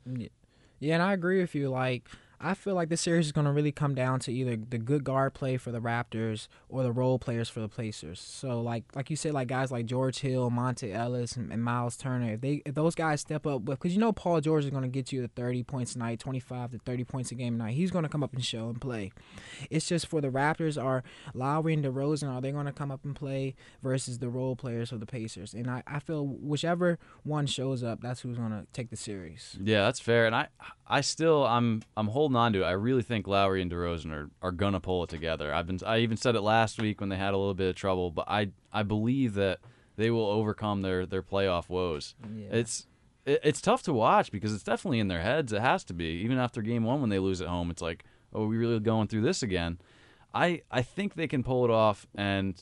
Yeah, 0.78 0.94
and 0.94 1.02
I 1.02 1.12
agree 1.12 1.40
with 1.40 1.54
you. 1.54 1.70
Like, 1.70 2.08
I 2.40 2.54
feel 2.54 2.74
like 2.74 2.88
this 2.88 3.00
series 3.00 3.26
is 3.26 3.32
going 3.32 3.46
to 3.46 3.52
really 3.52 3.72
come 3.72 3.94
down 3.94 4.20
to 4.20 4.32
either 4.32 4.56
the 4.56 4.78
good 4.78 5.04
guard 5.04 5.34
play 5.34 5.56
for 5.56 5.70
the 5.70 5.80
Raptors 5.80 6.48
or 6.68 6.82
the 6.82 6.92
role 6.92 7.18
players 7.18 7.48
for 7.48 7.60
the 7.60 7.68
Pacers. 7.68 8.20
So, 8.20 8.60
like, 8.60 8.84
like 8.94 9.10
you 9.10 9.16
said, 9.16 9.32
like 9.32 9.48
guys 9.48 9.70
like 9.70 9.86
George 9.86 10.20
Hill, 10.20 10.50
Monta 10.50 10.94
Ellis, 10.94 11.36
and, 11.36 11.52
and 11.52 11.62
Miles 11.62 11.96
Turner, 11.96 12.32
if 12.32 12.40
they 12.40 12.62
if 12.66 12.74
those 12.74 12.94
guys 12.94 13.20
step 13.20 13.46
up, 13.46 13.64
because 13.64 13.94
you 13.94 14.00
know 14.00 14.12
Paul 14.12 14.40
George 14.40 14.64
is 14.64 14.70
going 14.70 14.82
to 14.82 14.88
get 14.88 15.12
you 15.12 15.22
the 15.22 15.28
thirty 15.28 15.62
points 15.62 15.94
a 15.94 15.98
night, 15.98 16.20
twenty 16.20 16.40
five 16.40 16.72
to 16.72 16.78
thirty 16.78 17.04
points 17.04 17.30
a 17.30 17.34
game 17.34 17.54
a 17.54 17.58
night. 17.58 17.74
He's 17.74 17.90
going 17.90 18.04
to 18.04 18.08
come 18.08 18.22
up 18.22 18.34
and 18.34 18.44
show 18.44 18.68
and 18.68 18.80
play. 18.80 19.12
It's 19.70 19.88
just 19.88 20.06
for 20.06 20.20
the 20.20 20.28
Raptors 20.28 20.82
are 20.82 21.02
Lowry 21.34 21.74
and 21.74 21.84
DeRozan 21.84 22.28
are 22.28 22.40
they 22.40 22.52
going 22.52 22.66
to 22.66 22.72
come 22.72 22.90
up 22.90 23.04
and 23.04 23.14
play 23.14 23.54
versus 23.82 24.18
the 24.18 24.28
role 24.28 24.56
players 24.56 24.92
of 24.92 25.00
the 25.00 25.06
Pacers? 25.06 25.54
And 25.54 25.70
I, 25.70 25.82
I 25.86 26.00
feel 26.00 26.26
whichever 26.26 26.98
one 27.22 27.46
shows 27.46 27.82
up, 27.82 28.00
that's 28.00 28.20
who's 28.20 28.36
going 28.36 28.50
to 28.50 28.66
take 28.72 28.90
the 28.90 28.96
series. 28.96 29.56
Yeah, 29.62 29.84
that's 29.84 30.00
fair. 30.00 30.26
And 30.26 30.34
I, 30.34 30.48
I 30.86 31.00
still, 31.00 31.46
I'm, 31.46 31.82
I'm 31.96 32.08
holding 32.08 32.25
on 32.34 32.52
to 32.54 32.62
it. 32.62 32.64
I 32.64 32.72
really 32.72 33.02
think 33.02 33.28
Lowry 33.28 33.62
and 33.62 33.70
DeRozan 33.70 34.10
are, 34.10 34.30
are 34.42 34.52
gonna 34.52 34.80
pull 34.80 35.04
it 35.04 35.10
together. 35.10 35.54
I've 35.54 35.66
been, 35.66 35.78
I 35.86 35.98
even 35.98 36.16
said 36.16 36.34
it 36.34 36.40
last 36.40 36.80
week 36.80 37.00
when 37.00 37.10
they 37.10 37.16
had 37.16 37.34
a 37.34 37.36
little 37.36 37.54
bit 37.54 37.68
of 37.68 37.76
trouble, 37.76 38.10
but 38.10 38.24
I, 38.26 38.48
I 38.72 38.82
believe 38.82 39.34
that 39.34 39.60
they 39.96 40.10
will 40.10 40.26
overcome 40.26 40.82
their, 40.82 41.06
their 41.06 41.22
playoff 41.22 41.68
woes. 41.68 42.14
Yeah. 42.36 42.48
It's, 42.50 42.86
it, 43.24 43.40
it's 43.44 43.60
tough 43.60 43.82
to 43.84 43.92
watch 43.92 44.32
because 44.32 44.52
it's 44.52 44.64
definitely 44.64 44.98
in 44.98 45.08
their 45.08 45.22
heads. 45.22 45.52
It 45.52 45.60
has 45.60 45.84
to 45.84 45.94
be. 45.94 46.22
Even 46.24 46.38
after 46.38 46.62
game 46.62 46.84
one, 46.84 47.00
when 47.00 47.10
they 47.10 47.18
lose 47.18 47.40
at 47.40 47.48
home, 47.48 47.70
it's 47.70 47.82
like, 47.82 48.04
oh, 48.32 48.44
are 48.44 48.46
we 48.46 48.56
really 48.56 48.80
going 48.80 49.08
through 49.08 49.22
this 49.22 49.42
again? 49.42 49.78
I, 50.34 50.62
I 50.70 50.82
think 50.82 51.14
they 51.14 51.28
can 51.28 51.42
pull 51.42 51.64
it 51.64 51.70
off, 51.70 52.06
and 52.14 52.60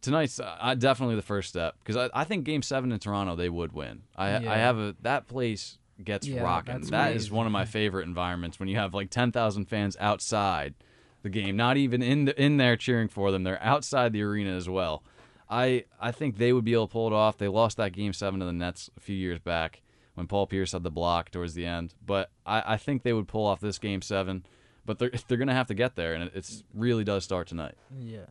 tonight's 0.00 0.38
uh, 0.38 0.74
definitely 0.78 1.16
the 1.16 1.22
first 1.22 1.48
step 1.48 1.76
because 1.82 1.96
I, 1.96 2.20
I 2.20 2.24
think 2.24 2.44
Game 2.44 2.62
Seven 2.62 2.92
in 2.92 2.98
Toronto 2.98 3.34
they 3.34 3.48
would 3.48 3.72
win. 3.72 4.02
I 4.14 4.38
Yeah. 4.38 4.52
I 4.52 4.58
have 4.58 4.78
a 4.78 4.94
that 5.00 5.26
place 5.26 5.78
gets 6.02 6.26
Yeah, 6.26 6.42
rocking. 6.42 6.80
That 6.82 7.14
is 7.14 7.30
one 7.30 7.46
of 7.46 7.52
my 7.52 7.64
favorite 7.64 8.06
environments 8.06 8.58
when 8.58 8.68
you 8.68 8.76
have 8.76 8.94
like 8.94 9.10
ten 9.10 9.32
thousand 9.32 9.66
fans 9.66 9.96
outside 10.00 10.74
the 11.22 11.30
game, 11.30 11.56
not 11.56 11.76
even 11.76 12.02
in 12.02 12.26
the, 12.26 12.42
in 12.42 12.56
there 12.56 12.76
cheering 12.76 13.08
for 13.08 13.30
them. 13.30 13.44
They're 13.44 13.62
outside 13.62 14.12
the 14.12 14.22
arena 14.22 14.54
as 14.56 14.68
well. 14.68 15.02
I 15.48 15.84
I 16.00 16.10
think 16.12 16.38
they 16.38 16.52
would 16.52 16.64
be 16.64 16.72
able 16.72 16.88
to 16.88 16.92
pull 16.92 17.06
it 17.06 17.12
off. 17.12 17.38
They 17.38 17.48
lost 17.48 17.76
that 17.76 17.92
Game 17.92 18.12
Seven 18.12 18.40
to 18.40 18.46
the 18.46 18.52
Nets 18.52 18.90
a 18.96 19.00
few 19.00 19.16
years 19.16 19.38
back 19.38 19.82
when 20.14 20.26
Paul 20.26 20.46
Pierce 20.46 20.72
had 20.72 20.82
the 20.82 20.90
block 20.90 21.30
towards 21.30 21.54
the 21.54 21.66
end, 21.66 21.94
but 22.04 22.30
I, 22.46 22.74
I 22.74 22.76
think 22.76 23.02
they 23.02 23.12
would 23.12 23.28
pull 23.28 23.46
off 23.46 23.60
this 23.60 23.78
Game 23.78 24.02
Seven. 24.02 24.46
But 24.86 24.98
they're 24.98 25.10
they're 25.28 25.38
gonna 25.38 25.54
have 25.54 25.68
to 25.68 25.74
get 25.74 25.96
there, 25.96 26.14
and 26.14 26.24
it 26.24 26.32
it's 26.34 26.62
really 26.74 27.04
does 27.04 27.24
start 27.24 27.46
tonight. 27.48 27.74
yeah. 27.98 28.26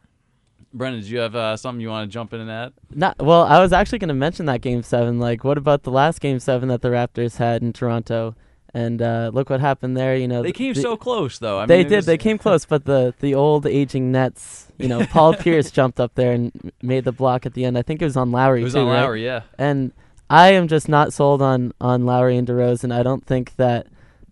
Brendan, 0.74 1.02
did 1.02 1.10
you 1.10 1.20
have 1.20 1.36
uh, 1.36 1.56
something 1.58 1.82
you 1.82 1.90
want 1.90 2.10
to 2.10 2.14
jump 2.14 2.34
in 2.34 2.42
and 2.42 2.50
add? 2.50 2.74
Not 2.94 3.18
well. 3.22 3.44
I 3.44 3.60
was 3.62 3.72
actually 3.74 4.00
going 4.00 4.08
to 4.10 4.14
mention 4.16 4.46
that 4.48 4.62
game 4.62 4.82
seven. 4.84 5.20
Like, 5.20 5.44
what 5.44 5.58
about 5.58 5.84
the 5.84 5.92
last 5.92 6.20
game 6.20 6.40
seven 6.40 6.70
that 6.70 6.82
the 6.82 6.90
Raptors 6.90 7.38
had 7.38 7.62
in 7.62 7.74
Toronto? 7.74 8.36
And 8.76 9.04
uh, 9.04 9.30
look 9.32 9.52
what 9.52 9.60
happened 9.60 9.96
there. 9.96 10.16
You 10.16 10.28
know, 10.28 10.42
They 10.42 10.52
came 10.52 10.74
the- 10.74 10.82
so 10.82 10.98
close, 10.98 11.38
though. 11.38 11.60
I 11.60 11.68
they 11.68 11.80
mean, 11.80 11.90
did. 11.90 11.96
was- 11.98 12.06
They 12.08 12.18
came 12.18 12.40
close, 12.40 12.66
but 12.66 12.86
the 12.86 13.14
the 13.20 13.36
old 13.36 13.68
aging 13.68 14.12
Nets. 14.12 14.68
You 14.80 14.88
know, 14.88 15.06
Paul 15.06 15.34
Pierce 15.44 15.70
jumped 15.70 16.00
up 16.00 16.16
there 16.16 16.32
and 16.32 16.72
made 16.82 17.04
the 17.04 17.12
block 17.12 17.46
at 17.46 17.54
the 17.54 17.66
end. 17.66 17.78
I 17.78 17.84
think 17.84 18.02
it 18.02 18.06
was 18.06 18.18
on 18.18 18.32
Lowry. 18.32 18.62
It 18.62 18.64
was 18.64 18.74
too, 18.74 18.80
on 18.80 18.88
right? 18.88 19.02
Lowry, 19.02 19.24
yeah. 19.24 19.42
And 19.60 19.92
I 20.28 20.54
am 20.54 20.68
just 20.68 20.90
not 20.90 21.14
sold 21.14 21.40
on 21.44 21.72
on 21.80 22.06
Lowry 22.08 22.36
and 22.36 22.48
DeRozan. 22.48 22.92
I 22.92 23.04
don't 23.04 23.24
think 23.24 23.56
that 23.58 23.86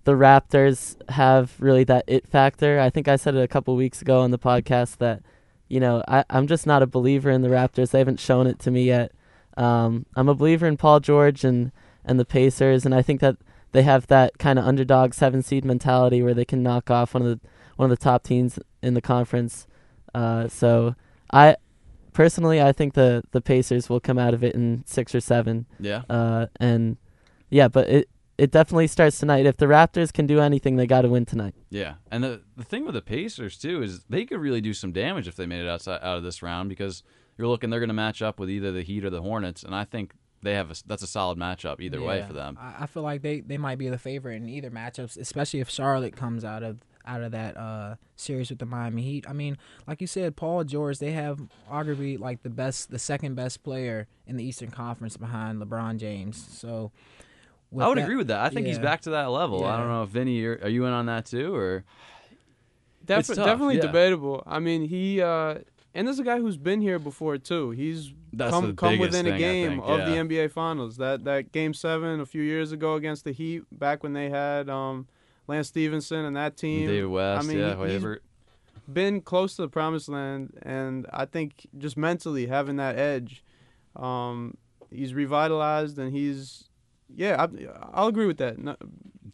the 0.06 0.14
Raptors 0.14 0.96
have 1.12 1.54
really 1.60 1.84
that 1.84 2.06
it 2.08 2.26
factor. 2.28 2.80
I 2.80 2.90
think 2.90 3.08
I 3.08 3.18
said 3.18 3.36
it 3.36 3.44
a 3.44 3.48
couple 3.48 3.76
weeks 3.76 4.02
ago 4.02 4.22
on 4.22 4.32
the 4.32 4.40
podcast 4.40 4.98
that 4.98 5.22
you 5.72 5.80
know 5.80 6.04
I, 6.08 6.24
I'm 6.30 6.48
just 6.48 6.68
not 6.68 6.84
a 6.84 6.88
believer 6.88 7.30
in 7.30 7.42
the 7.42 7.50
Raptors. 7.50 7.92
They 7.92 8.00
haven't 8.00 8.20
shown 8.20 8.48
it 8.48 8.60
to 8.60 8.72
me 8.72 8.84
yet. 8.84 9.12
Um, 9.58 10.06
I'm 10.16 10.30
a 10.30 10.36
believer 10.36 10.68
in 10.68 10.78
Paul 10.78 11.00
George 11.00 11.44
and 11.44 11.72
and 12.04 12.20
the 12.20 12.26
Pacers, 12.26 12.86
and 12.86 12.94
I 12.94 13.02
think 13.02 13.22
that 13.22 13.38
they 13.72 13.84
have 13.84 14.08
that 14.08 14.38
kind 14.38 14.60
of 14.60 14.66
underdog 14.66 15.14
seven 15.14 15.42
seed 15.42 15.64
mentality 15.64 16.22
where 16.22 16.34
they 16.34 16.46
can 16.46 16.62
knock 16.62 16.92
off 16.92 17.14
one 17.14 17.24
of 17.24 17.30
the 17.30 17.48
one 17.78 17.90
of 17.90 17.98
the 17.98 18.04
top 18.04 18.24
teams 18.24 18.60
in 18.82 18.94
the 18.94 19.02
conference. 19.02 19.68
Uh, 20.14 20.48
so 20.48 20.96
I 21.32 21.56
personally 22.14 22.62
I 22.62 22.72
think 22.72 22.94
the 22.94 23.24
the 23.32 23.42
Pacers 23.42 23.90
will 23.90 24.00
come 24.00 24.20
out 24.20 24.34
of 24.34 24.44
it 24.44 24.56
in 24.56 24.84
six 24.86 25.16
or 25.16 25.22
seven. 25.22 25.66
Yeah. 25.80 26.04
Uh, 26.10 26.48
and 26.60 26.98
yeah, 27.50 27.68
but 27.68 27.88
it 27.90 28.10
it 28.42 28.50
definitely 28.50 28.88
starts 28.88 29.20
tonight. 29.20 29.46
If 29.46 29.58
the 29.58 29.68
Raptors 29.68 30.12
can 30.12 30.26
do 30.26 30.40
anything, 30.40 30.76
they 30.76 30.88
got 30.88 31.04
to 31.04 31.10
win 31.10 31.26
tonight. 31.26 31.54
Yeah, 31.70 31.96
and 32.10 32.24
the 32.24 32.42
the 32.58 32.64
thing 32.64 32.86
with 32.86 32.96
the 32.96 33.02
Pacers 33.02 33.56
too 33.56 33.84
is 33.84 34.04
they 34.10 34.26
could 34.26 34.40
really 34.40 34.62
do 34.62 34.74
some 34.74 34.92
damage 34.92 35.28
if 35.28 35.36
they 35.36 35.46
made 35.46 35.62
it 35.62 35.70
outside 35.70 36.00
out 36.02 36.18
of 36.18 36.24
this 36.24 36.42
round 36.42 36.68
because 36.68 37.04
you're 37.38 37.48
looking 37.48 37.70
they're 37.70 37.80
going 37.80 37.90
to 37.90 37.94
match 37.94 38.24
up 38.24 38.40
with 38.40 38.50
either 38.50 38.72
the 38.72 38.82
Heat 38.82 39.06
or 39.06 39.12
the 39.12 39.22
Hornets, 39.22 39.62
and 39.62 39.76
I 39.76 39.84
think 39.84 40.14
they 40.42 40.56
have 40.56 40.72
a, 40.72 40.76
that's 40.88 41.04
a 41.04 41.08
solid 41.08 41.38
matchup 41.38 41.80
either 41.82 42.02
way 42.02 42.24
for 42.26 42.34
them. 42.34 42.58
I, 42.60 42.78
I 42.80 42.86
feel 42.88 43.04
like 43.04 43.22
they, 43.22 43.42
they 43.42 43.60
might 43.60 43.78
be 43.78 43.90
the 43.90 44.00
favorite 44.00 44.38
in 44.38 44.50
either 44.50 44.72
matchups, 44.72 45.20
especially 45.20 45.60
if 45.60 45.70
Charlotte 45.70 46.16
comes 46.16 46.44
out 46.44 46.64
of 46.64 46.80
out 47.06 47.22
of 47.22 47.32
that 47.34 47.58
uh, 47.58 47.96
series 48.16 48.50
with 48.50 48.58
the 48.58 48.66
Miami 48.66 49.04
Heat. 49.04 49.26
I 49.30 49.34
mean, 49.34 49.60
like 49.88 50.02
you 50.02 50.08
said, 50.08 50.36
Paul 50.36 50.64
George, 50.64 50.98
they 50.98 51.12
have 51.12 51.42
arguably 51.72 52.20
like 52.20 52.42
the 52.42 52.50
best, 52.50 52.90
the 52.90 53.00
second 53.00 53.36
best 53.36 53.64
player 53.64 54.08
in 54.26 54.38
the 54.38 54.44
Eastern 54.44 54.72
Conference 54.72 55.16
behind 55.18 55.62
LeBron 55.62 55.98
James. 55.98 56.44
So 56.52 56.92
with 56.92 57.31
I 57.80 57.88
would 57.88 57.98
that- 57.98 58.04
agree 58.04 58.16
with 58.18 58.28
that. 58.28 58.42
I 58.42 58.50
think 58.50 58.68
he's 58.68 58.80
back 58.80 59.02
to 59.02 59.12
that 59.12 59.32
level. 59.32 59.66
I 59.66 59.78
don't 59.78 59.88
know 59.88 60.04
if 60.04 60.10
Vinny, 60.10 60.38
you're, 60.40 60.60
are 60.62 60.70
you 60.70 60.86
in 60.86 60.94
on 60.94 61.06
that 61.08 61.26
too, 61.26 61.56
or 61.56 61.84
Def- 63.06 63.20
It's 63.20 63.30
tough, 63.30 63.46
definitely 63.46 63.76
yeah. 63.78 63.82
debatable. 63.82 64.44
I 64.46 64.60
mean, 64.60 64.88
he 64.88 65.22
uh, 65.22 65.56
and 65.94 66.08
there's 66.08 66.20
a 66.20 66.24
guy 66.24 66.40
who's 66.40 66.58
been 66.58 66.82
here 66.82 67.00
before 67.00 67.38
too. 67.38 67.72
He's 67.72 68.12
That's 68.32 68.52
come 68.52 68.76
come 68.76 69.00
within 69.00 69.26
thing, 69.26 69.34
a 69.34 69.36
I 69.36 69.40
game 69.40 69.70
think, 69.72 69.84
of 69.86 70.00
the 70.00 70.16
NBA 70.16 70.52
Finals. 70.52 70.98
That 70.98 71.24
that 71.24 71.52
game 71.52 71.74
seven 71.74 72.20
a 72.20 72.26
few 72.26 72.44
years 72.44 72.72
ago 72.72 72.96
against 72.96 73.24
the 73.26 73.32
Heat, 73.32 73.64
back 73.72 74.04
when 74.04 74.14
they 74.14 74.30
had 74.30 74.70
um, 74.70 75.08
Lance 75.48 75.70
Stephenson 75.70 76.26
and 76.26 76.36
that 76.36 76.58
team. 76.58 76.88
David 76.88 77.08
West? 77.08 77.44
I 77.44 77.48
mean, 77.48 77.58
yeah, 77.60 77.66
he- 77.70 77.70
he's 77.72 77.80
whatever. 78.04 78.22
been 78.92 79.22
close 79.22 79.56
to 79.56 79.64
the 79.64 79.68
promised 79.68 80.08
land, 80.10 80.58
and 80.62 81.08
I 81.12 81.26
think 81.26 81.68
just 81.78 81.98
mentally 81.98 82.46
having 82.46 82.76
that 82.76 82.98
edge, 82.98 83.44
um, 83.96 84.56
he's 84.92 85.14
revitalized 85.16 85.98
and 85.98 86.16
he's 86.16 86.66
yeah, 87.16 87.46
I, 87.46 87.48
I'll 87.94 88.08
agree 88.08 88.28
with 88.28 88.38
that. 88.38 88.58
No, 88.58 88.76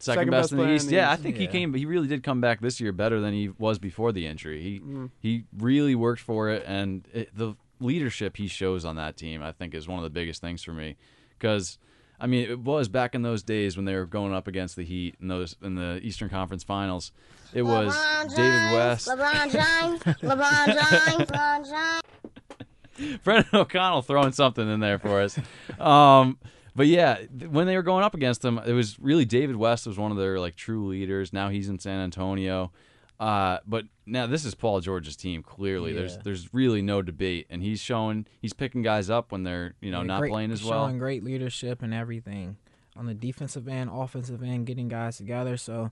second 0.00 0.30
best, 0.30 0.42
best 0.42 0.52
in 0.52 0.58
the 0.58 0.62
player 0.62 0.70
in 0.70 0.76
East. 0.76 0.88
the 0.88 0.94
Yeah, 0.94 1.10
I 1.10 1.14
East. 1.14 1.22
think 1.22 1.36
he 1.38 1.46
came. 1.48 1.74
He 1.74 1.84
really 1.86 2.06
did 2.06 2.22
come 2.22 2.40
back 2.40 2.60
this 2.60 2.80
year 2.80 2.92
better 2.92 3.20
than 3.20 3.34
he 3.34 3.48
was 3.48 3.78
before 3.80 4.12
the 4.12 4.26
injury. 4.26 4.62
He 4.62 4.78
Mhm. 4.80 5.10
he 5.20 5.44
really 5.56 5.94
worked 5.96 6.20
for 6.20 6.48
it, 6.50 6.62
and 6.66 7.06
it, 7.12 7.30
the 7.36 7.54
leadership 7.80 8.36
he 8.36 8.46
shows 8.46 8.84
on 8.84 8.96
that 8.96 9.16
team, 9.16 9.42
I 9.42 9.50
think, 9.52 9.74
is 9.74 9.88
one 9.88 9.98
of 9.98 10.04
the 10.04 10.10
biggest 10.10 10.40
things 10.40 10.62
for 10.62 10.72
me. 10.72 10.96
Because 11.38 11.78
I 12.20 12.26
mean, 12.26 12.48
it 12.50 12.58
was 12.60 12.88
back 12.88 13.14
in 13.14 13.22
those 13.22 13.42
days 13.44 13.76
when 13.76 13.84
they 13.86 13.94
were 13.94 14.06
going 14.06 14.32
up 14.34 14.46
against 14.48 14.74
the 14.76 14.84
Heat 14.84 15.14
in 15.20 15.28
those 15.28 15.56
in 15.62 15.74
the 15.74 15.98
Eastern 16.02 16.28
Conference 16.28 16.62
Finals. 16.64 17.10
It 17.54 17.62
was 17.62 17.94
LeBron 17.94 18.36
David 18.36 18.72
West, 18.74 19.08
LeBron 19.08 19.50
James, 19.52 20.00
LeBron 20.22 20.66
James, 21.16 21.30
LeBron 21.30 21.68
James. 21.70 23.20
Brendan 23.24 23.48
O'Connell 23.54 24.02
throwing 24.02 24.32
something 24.32 24.68
in 24.68 24.80
there 24.80 24.98
for 24.98 25.20
us. 25.20 25.38
Um, 25.78 26.38
but 26.78 26.86
yeah, 26.86 27.18
when 27.50 27.66
they 27.66 27.76
were 27.76 27.82
going 27.82 28.04
up 28.04 28.14
against 28.14 28.40
them, 28.40 28.58
it 28.64 28.72
was 28.72 28.98
really 28.98 29.24
David 29.26 29.56
West 29.56 29.86
was 29.86 29.98
one 29.98 30.10
of 30.10 30.16
their 30.16 30.38
like 30.40 30.56
true 30.56 30.86
leaders. 30.86 31.32
Now 31.32 31.50
he's 31.50 31.68
in 31.68 31.78
San 31.78 32.00
Antonio. 32.00 32.72
Uh, 33.20 33.58
but 33.66 33.84
now 34.06 34.28
this 34.28 34.44
is 34.44 34.54
Paul 34.54 34.80
George's 34.80 35.16
team. 35.16 35.42
Clearly, 35.42 35.92
there's 35.92 36.14
Yeah. 36.14 36.22
there's 36.22 36.54
really 36.54 36.80
no 36.82 37.02
debate, 37.02 37.48
and 37.50 37.62
he's 37.64 37.80
showing 37.80 38.26
he's 38.40 38.52
picking 38.52 38.80
guys 38.82 39.10
up 39.10 39.32
when 39.32 39.42
they're 39.42 39.74
you 39.80 39.90
know 39.90 40.02
Yeah, 40.02 40.06
not 40.06 40.20
great- 40.20 40.30
playing 40.30 40.52
as 40.52 40.62
well. 40.62 40.84
Showing 40.86 40.98
great 40.98 41.24
leadership 41.24 41.82
and 41.82 41.92
everything 41.92 42.56
on 42.96 43.06
the 43.06 43.14
defensive 43.14 43.66
end, 43.68 43.90
offensive 43.92 44.40
end, 44.42 44.66
getting 44.66 44.86
guys 44.88 45.16
together. 45.16 45.56
So 45.56 45.90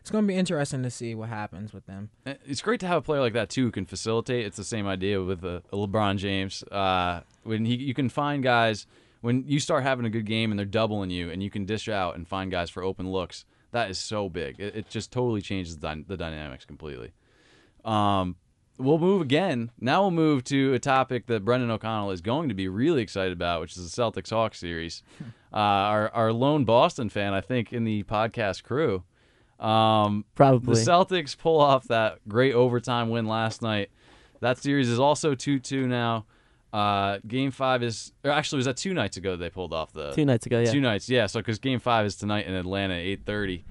it's 0.00 0.10
going 0.10 0.24
to 0.24 0.28
be 0.28 0.36
interesting 0.36 0.82
to 0.82 0.90
see 0.90 1.14
what 1.14 1.28
happens 1.30 1.72
with 1.72 1.86
them. 1.86 2.10
Uh, 2.26 2.34
It's 2.46 2.60
great 2.62 2.80
to 2.80 2.86
have 2.86 2.98
a 2.98 3.02
player 3.02 3.20
like 3.20 3.32
that 3.34 3.48
too 3.48 3.64
who 3.64 3.70
can 3.70 3.86
facilitate. 3.86 4.44
It's 4.44 4.56
the 4.58 4.64
same 4.64 4.86
idea 4.86 5.22
with 5.22 5.42
uh, 5.44 5.60
LeBron 5.72 6.16
James. 6.18 6.62
Uh, 6.64 7.20
when 7.42 7.64
he, 7.64 7.74
you 7.76 7.94
can 7.94 8.08
find 8.10 8.42
guys 8.42 8.86
when 9.20 9.44
you 9.46 9.60
start 9.60 9.82
having 9.82 10.04
a 10.06 10.10
good 10.10 10.26
game 10.26 10.50
and 10.50 10.58
they're 10.58 10.66
doubling 10.66 11.10
you, 11.10 11.30
and 11.30 11.42
you 11.42 11.50
can 11.50 11.64
dish 11.64 11.88
out 11.88 12.16
and 12.16 12.26
find 12.26 12.50
guys 12.50 12.70
for 12.70 12.82
open 12.82 13.10
looks. 13.10 13.44
That 13.72 13.90
is 13.90 13.98
so 13.98 14.28
big. 14.28 14.58
It, 14.58 14.74
it 14.76 14.88
just 14.88 15.12
totally 15.12 15.42
changes 15.42 15.78
the, 15.78 15.94
dy- 15.94 16.04
the 16.06 16.16
dynamics 16.16 16.64
completely. 16.64 17.12
Um, 17.84 18.36
we'll 18.78 18.98
move 18.98 19.22
again. 19.22 19.70
Now 19.78 20.02
we'll 20.02 20.10
move 20.10 20.44
to 20.44 20.74
a 20.74 20.78
topic 20.78 21.26
that 21.26 21.44
Brendan 21.44 21.70
O'Connell 21.70 22.10
is 22.10 22.20
going 22.20 22.48
to 22.48 22.54
be 22.54 22.68
really 22.68 23.02
excited 23.02 23.32
about, 23.32 23.60
which 23.60 23.76
is 23.76 23.90
the 23.90 24.02
Celtics 24.02 24.30
Hawks 24.30 24.58
series. 24.58 25.02
uh, 25.52 25.56
our 25.56 26.10
our 26.14 26.32
lone 26.32 26.64
Boston 26.64 27.08
fan, 27.08 27.34
I 27.34 27.40
think, 27.40 27.72
in 27.72 27.84
the 27.84 28.02
podcast 28.04 28.62
crew. 28.62 29.04
Um, 29.58 30.24
Probably. 30.34 30.74
the 30.74 30.80
Celtics 30.80 31.36
pull 31.36 31.60
off 31.60 31.84
that 31.88 32.26
great 32.26 32.54
overtime 32.54 33.10
win 33.10 33.26
last 33.26 33.60
night. 33.60 33.90
That 34.40 34.58
series 34.58 34.88
is 34.88 34.98
also 34.98 35.34
two 35.34 35.58
two 35.58 35.86
now. 35.86 36.24
Uh, 36.72 37.18
game 37.26 37.50
five 37.50 37.82
is 37.82 38.12
or 38.24 38.30
actually 38.30 38.58
was 38.58 38.66
that 38.66 38.76
two 38.76 38.94
nights 38.94 39.16
ago 39.16 39.36
they 39.36 39.50
pulled 39.50 39.72
off 39.72 39.92
the 39.92 40.12
Two 40.12 40.24
nights 40.24 40.46
ago, 40.46 40.60
yeah. 40.60 40.70
Two 40.70 40.80
nights, 40.80 41.08
yeah. 41.08 41.26
So 41.26 41.40
because 41.40 41.58
Game 41.58 41.80
Five 41.80 42.06
is 42.06 42.14
tonight 42.16 42.46
in 42.46 42.54
Atlanta, 42.54 42.94
eight 42.94 43.26
thirty. 43.26 43.64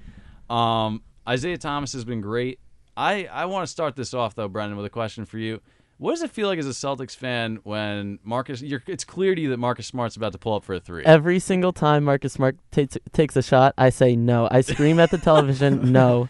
Um, 0.49 1.01
Isaiah 1.27 1.57
Thomas 1.57 1.93
has 1.93 2.03
been 2.03 2.21
great. 2.21 2.59
I 2.97 3.25
I 3.31 3.45
want 3.45 3.65
to 3.65 3.71
start 3.71 3.95
this 3.95 4.13
off 4.13 4.35
though, 4.35 4.49
Brendan, 4.49 4.75
with 4.75 4.85
a 4.85 4.89
question 4.89 5.23
for 5.25 5.37
you. 5.37 5.61
What 5.97 6.11
does 6.11 6.23
it 6.23 6.31
feel 6.31 6.47
like 6.47 6.59
as 6.59 6.65
a 6.65 6.69
Celtics 6.69 7.13
fan 7.15 7.59
when 7.63 8.19
Marcus? 8.23 8.61
You're, 8.61 8.81
it's 8.87 9.03
clear 9.03 9.35
to 9.35 9.41
you 9.41 9.49
that 9.49 9.57
Marcus 9.57 9.85
Smart's 9.85 10.15
about 10.15 10.31
to 10.31 10.37
pull 10.37 10.55
up 10.55 10.63
for 10.63 10.75
a 10.75 10.79
three. 10.79 11.03
Every 11.03 11.39
single 11.39 11.73
time 11.73 12.05
Marcus 12.05 12.33
Smart 12.33 12.57
takes 12.71 12.97
takes 13.11 13.35
a 13.35 13.41
shot, 13.41 13.73
I 13.77 13.89
say 13.89 14.15
no. 14.15 14.47
I 14.49 14.61
scream 14.61 14.99
at 14.99 15.11
the 15.11 15.17
television, 15.17 15.91
no. 15.91 16.29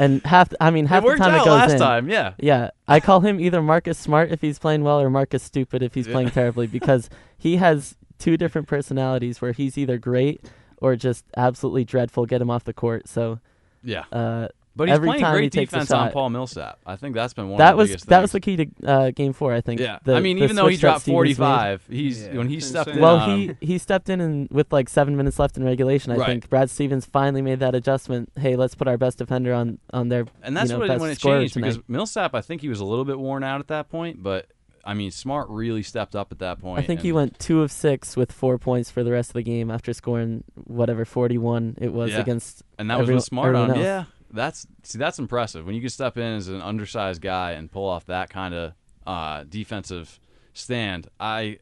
And 0.00 0.22
half, 0.24 0.52
I 0.60 0.70
mean, 0.70 0.86
half 0.86 0.98
it 0.98 1.00
the 1.02 1.06
worked 1.08 1.18
time 1.22 1.34
out 1.34 1.42
it 1.42 1.44
goes 1.44 1.58
last 1.60 1.72
in. 1.72 1.78
time, 1.78 2.08
yeah. 2.08 2.32
Yeah, 2.38 2.70
I 2.88 3.00
call 3.00 3.20
him 3.20 3.38
either 3.38 3.60
Marcus 3.60 3.98
Smart 3.98 4.30
if 4.32 4.40
he's 4.40 4.58
playing 4.58 4.82
well 4.82 4.98
or 5.00 5.10
Marcus 5.10 5.42
Stupid 5.42 5.82
if 5.82 5.94
he's 5.94 6.06
Yeah. 6.06 6.12
playing 6.14 6.30
terribly 6.30 6.66
because 6.78 7.10
he 7.36 7.56
has 7.58 7.96
two 8.18 8.36
different 8.36 8.66
personalities 8.66 9.40
where 9.42 9.52
he's 9.52 9.76
either 9.76 9.98
great 9.98 10.42
or 10.78 10.96
just 10.96 11.24
absolutely 11.36 11.84
dreadful. 11.84 12.24
Get 12.26 12.40
him 12.40 12.50
off 12.50 12.64
the 12.64 12.72
court. 12.72 13.08
So 13.08 13.40
Yeah, 13.84 14.04
uh, 14.10 14.48
but 14.80 14.88
he's 14.88 14.94
every 14.96 15.08
playing 15.08 15.22
time 15.22 15.32
great 15.34 15.44
he 15.44 15.50
takes 15.50 15.72
a 15.72 15.76
defense 15.76 15.90
on 15.90 16.06
shot- 16.08 16.12
Paul 16.14 16.30
Millsap. 16.30 16.78
I 16.86 16.96
think 16.96 17.14
that's 17.14 17.34
been 17.34 17.48
one 17.50 17.58
that 17.58 17.72
of 17.72 17.76
the 17.76 17.76
was 17.76 17.88
biggest 17.90 18.06
that 18.08 18.22
was 18.22 18.32
things. 18.32 18.44
the 18.44 18.56
key 18.56 18.56
to 18.80 18.88
uh, 18.90 19.10
game 19.10 19.32
four. 19.34 19.52
I 19.52 19.60
think. 19.60 19.80
Yeah, 19.80 19.98
The- 20.04 20.14
I 20.14 20.20
mean, 20.20 20.38
the 20.38 20.44
even 20.44 20.56
though 20.56 20.66
he 20.68 20.76
switch 20.76 20.80
that 20.80 20.86
dropped 20.88 21.00
Stevens 21.02 21.28
made. 21.28 21.36
45, 21.36 21.82
he's 21.90 22.22
Yeah. 22.26 22.36
when 22.36 22.48
he 22.48 22.56
It's 22.56 22.66
stepped 22.66 22.88
insane. 22.88 22.96
in. 22.98 23.02
Well, 23.02 23.16
on 23.16 23.38
he 23.38 23.46
him- 23.48 23.56
he 23.60 23.78
stepped 23.78 24.08
in 24.08 24.20
and 24.20 24.48
with 24.50 24.72
like 24.72 24.88
seven 24.88 25.16
minutes 25.16 25.38
left 25.38 25.56
in 25.56 25.64
regulation. 25.64 26.12
I 26.12 26.16
Right. 26.16 26.26
think 26.26 26.48
Brad 26.48 26.70
Stevens 26.70 27.04
finally 27.06 27.42
made 27.42 27.60
that 27.60 27.74
adjustment. 27.74 28.32
Hey, 28.38 28.56
let's 28.56 28.74
put 28.74 28.88
our 28.88 28.96
best 28.96 29.18
defender 29.18 29.52
on 29.52 29.78
on 29.92 30.08
their 30.08 30.26
And 30.42 30.56
that's 30.56 30.70
you 30.70 30.76
know, 30.76 30.80
what 30.80 30.88
best 30.88 31.00
when 31.00 31.10
it 31.10 31.18
scorer 31.20 31.40
changed 31.40 31.54
tonight. 31.54 31.68
because 31.68 31.82
Millsap, 31.88 32.34
I 32.34 32.40
think 32.40 32.62
he 32.62 32.68
was 32.68 32.80
a 32.80 32.84
little 32.84 33.04
bit 33.04 33.18
worn 33.18 33.44
out 33.44 33.60
at 33.60 33.68
that 33.68 33.90
point, 33.90 34.22
but 34.22 34.46
I 34.82 34.94
mean, 34.94 35.10
Smart 35.10 35.48
really 35.50 35.82
stepped 35.82 36.16
up 36.16 36.32
at 36.32 36.38
that 36.38 36.58
point. 36.58 36.78
I 36.78 36.82
think 36.82 37.02
he 37.02 37.10
and- 37.10 37.16
went 37.16 37.38
two 37.38 37.60
of 37.60 37.70
six 37.70 38.16
with 38.16 38.32
four 38.32 38.56
points 38.56 38.90
for 38.90 39.04
the 39.04 39.12
rest 39.12 39.28
of 39.28 39.34
the 39.34 39.42
game 39.42 39.70
after 39.70 39.92
scoring 39.92 40.42
whatever 40.64 41.04
forty-one 41.04 41.76
it 41.78 41.92
was 41.92 42.12
Yeah. 42.12 42.20
against. 42.20 42.62
and 42.78 42.90
that 42.90 42.96
was 42.98 43.04
everyone- 43.04 43.16
with 43.18 43.24
Smart 43.24 43.54
on. 43.54 43.70
everyone 43.72 43.76
else. 43.76 43.84
Yeah, 43.84 44.04
that's 44.32 44.66
see, 44.82 44.98
that's 44.98 45.18
impressive 45.18 45.66
when 45.66 45.74
you 45.74 45.80
can 45.80 45.90
step 45.90 46.16
in 46.16 46.22
as 46.34 46.48
an 46.48 46.60
undersized 46.60 47.20
guy 47.20 47.52
and 47.52 47.70
pull 47.70 47.88
off 47.88 48.06
that 48.06 48.30
kind 48.30 48.54
of 48.54 48.72
uh, 49.06 49.44
defensive 49.48 50.20
stand. 50.54 51.08
I 51.18 51.58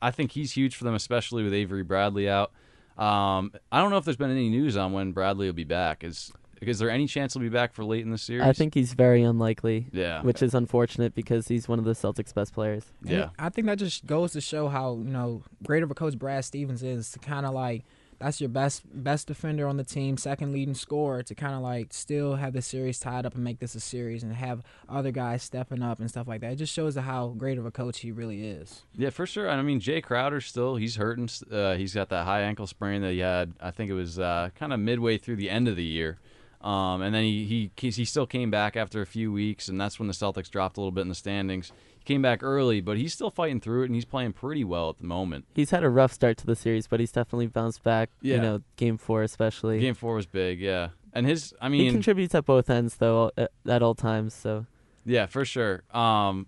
I 0.00 0.10
think 0.10 0.32
he's 0.32 0.52
huge 0.52 0.76
for 0.76 0.84
them, 0.84 0.94
especially 0.94 1.42
with 1.42 1.52
Avery 1.52 1.82
Bradley 1.82 2.28
out. 2.28 2.52
Um, 2.96 3.52
I 3.70 3.80
don't 3.80 3.90
know 3.90 3.96
if 3.96 4.04
there's 4.04 4.16
been 4.16 4.30
any 4.30 4.48
news 4.48 4.76
on 4.76 4.92
when 4.92 5.12
Bradley 5.12 5.46
will 5.46 5.52
be 5.54 5.64
back. 5.64 6.02
Is 6.04 6.32
is 6.60 6.80
there 6.80 6.90
any 6.90 7.06
chance 7.06 7.34
he'll 7.34 7.42
be 7.42 7.48
back 7.48 7.72
for 7.72 7.84
late 7.84 8.02
in 8.04 8.10
the 8.10 8.18
series? 8.18 8.42
I 8.44 8.52
think 8.52 8.74
he's 8.74 8.92
very 8.92 9.22
unlikely, 9.22 9.86
Yeah. 9.92 10.22
which 10.22 10.42
is 10.42 10.54
unfortunate 10.54 11.14
because 11.14 11.46
he's 11.46 11.68
one 11.68 11.78
of 11.78 11.84
the 11.84 11.92
Celtics' 11.92 12.34
best 12.34 12.52
players. 12.52 12.84
And 13.02 13.10
Yeah. 13.12 13.28
I 13.38 13.48
think 13.48 13.68
that 13.68 13.78
just 13.78 14.06
goes 14.06 14.32
to 14.32 14.40
show 14.40 14.66
how 14.66 14.94
you 14.96 15.04
know 15.12 15.42
great 15.64 15.84
of 15.84 15.90
a 15.92 15.94
coach 15.94 16.18
Brad 16.18 16.44
Stevens 16.44 16.82
is 16.82 17.12
to 17.12 17.20
kind 17.20 17.46
of 17.46 17.54
like 17.54 17.84
that's 18.18 18.40
your 18.40 18.48
best 18.48 18.82
best 18.92 19.26
defender 19.26 19.66
on 19.66 19.76
the 19.76 19.84
team, 19.84 20.16
second 20.16 20.52
leading 20.52 20.74
scorer 20.74 21.22
to 21.22 21.34
kind 21.34 21.54
of 21.54 21.60
like 21.60 21.92
still 21.92 22.36
have 22.36 22.52
the 22.52 22.62
series 22.62 22.98
tied 22.98 23.24
up 23.24 23.34
and 23.34 23.44
make 23.44 23.60
this 23.60 23.74
a 23.74 23.80
series 23.80 24.22
and 24.22 24.34
have 24.34 24.62
other 24.88 25.10
guys 25.10 25.42
stepping 25.42 25.82
up 25.82 26.00
and 26.00 26.08
stuff 26.08 26.26
like 26.26 26.40
that. 26.40 26.52
It 26.52 26.56
just 26.56 26.72
shows 26.72 26.96
how 26.96 27.28
great 27.28 27.58
of 27.58 27.66
a 27.66 27.70
coach 27.70 28.00
he 28.00 28.10
really 28.10 28.46
is. 28.46 28.82
Yeah, 28.96 29.10
for 29.10 29.26
sure. 29.26 29.48
I 29.48 29.60
mean, 29.62 29.80
Jae 29.80 30.02
Crowder 30.02 30.40
still 30.40 30.76
he's 30.76 30.96
hurting. 30.96 31.28
Uh, 31.50 31.74
he's 31.74 31.94
got 31.94 32.08
that 32.08 32.24
high 32.24 32.42
ankle 32.42 32.66
sprain 32.66 33.02
that 33.02 33.12
he 33.12 33.20
had. 33.20 33.52
I 33.60 33.70
think 33.70 33.90
it 33.90 33.94
was 33.94 34.18
uh, 34.18 34.50
kind 34.54 34.72
of 34.72 34.80
midway 34.80 35.18
through 35.18 35.36
the 35.36 35.50
end 35.50 35.68
of 35.68 35.76
the 35.76 35.84
year, 35.84 36.18
um, 36.60 37.02
and 37.02 37.14
then 37.14 37.22
he, 37.22 37.70
he 37.76 37.90
he 37.90 38.04
still 38.04 38.26
came 38.26 38.50
back 38.50 38.76
after 38.76 39.00
a 39.00 39.06
few 39.06 39.32
weeks, 39.32 39.68
and 39.68 39.80
that's 39.80 39.98
when 39.98 40.08
the 40.08 40.14
Celtics 40.14 40.50
dropped 40.50 40.76
a 40.76 40.80
little 40.80 40.92
bit 40.92 41.02
in 41.02 41.08
the 41.08 41.14
standings. 41.14 41.72
Came 42.08 42.22
back 42.22 42.42
early, 42.42 42.80
but 42.80 42.96
he's 42.96 43.12
still 43.12 43.30
fighting 43.30 43.60
through 43.60 43.82
it, 43.82 43.86
and 43.86 43.94
he's 43.94 44.06
playing 44.06 44.32
pretty 44.32 44.64
well 44.64 44.88
at 44.88 44.96
the 44.96 45.04
moment. 45.04 45.44
He's 45.54 45.68
had 45.68 45.84
a 45.84 45.90
rough 45.90 46.10
start 46.10 46.38
to 46.38 46.46
the 46.46 46.56
series, 46.56 46.86
but 46.86 47.00
he's 47.00 47.12
definitely 47.12 47.48
bounced 47.48 47.82
back. 47.82 48.08
Yeah. 48.22 48.36
You 48.36 48.40
know, 48.40 48.62
game 48.76 48.96
four 48.96 49.22
especially. 49.22 49.78
Game 49.78 49.92
four 49.92 50.14
was 50.14 50.24
big, 50.24 50.58
yeah. 50.58 50.88
And 51.12 51.26
his, 51.26 51.52
I 51.60 51.68
mean, 51.68 51.84
he 51.84 51.90
contributes 51.90 52.34
at 52.34 52.46
both 52.46 52.70
ends 52.70 52.96
though, 52.96 53.30
at 53.36 53.82
all 53.82 53.94
times. 53.94 54.32
So 54.32 54.64
yeah, 55.04 55.26
for 55.26 55.44
sure. 55.44 55.82
Um, 55.90 56.46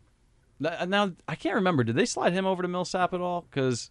now 0.59 1.13
I 1.29 1.35
can't 1.35 1.57
remember. 1.57 1.85
Did 1.85 1.95
they 1.95 2.07
slide 2.07 2.33
him 2.33 2.47
over 2.47 2.63
to 2.63 2.69
Millsap 2.69 3.13
at 3.13 3.21
all? 3.21 3.43
Because 3.43 3.91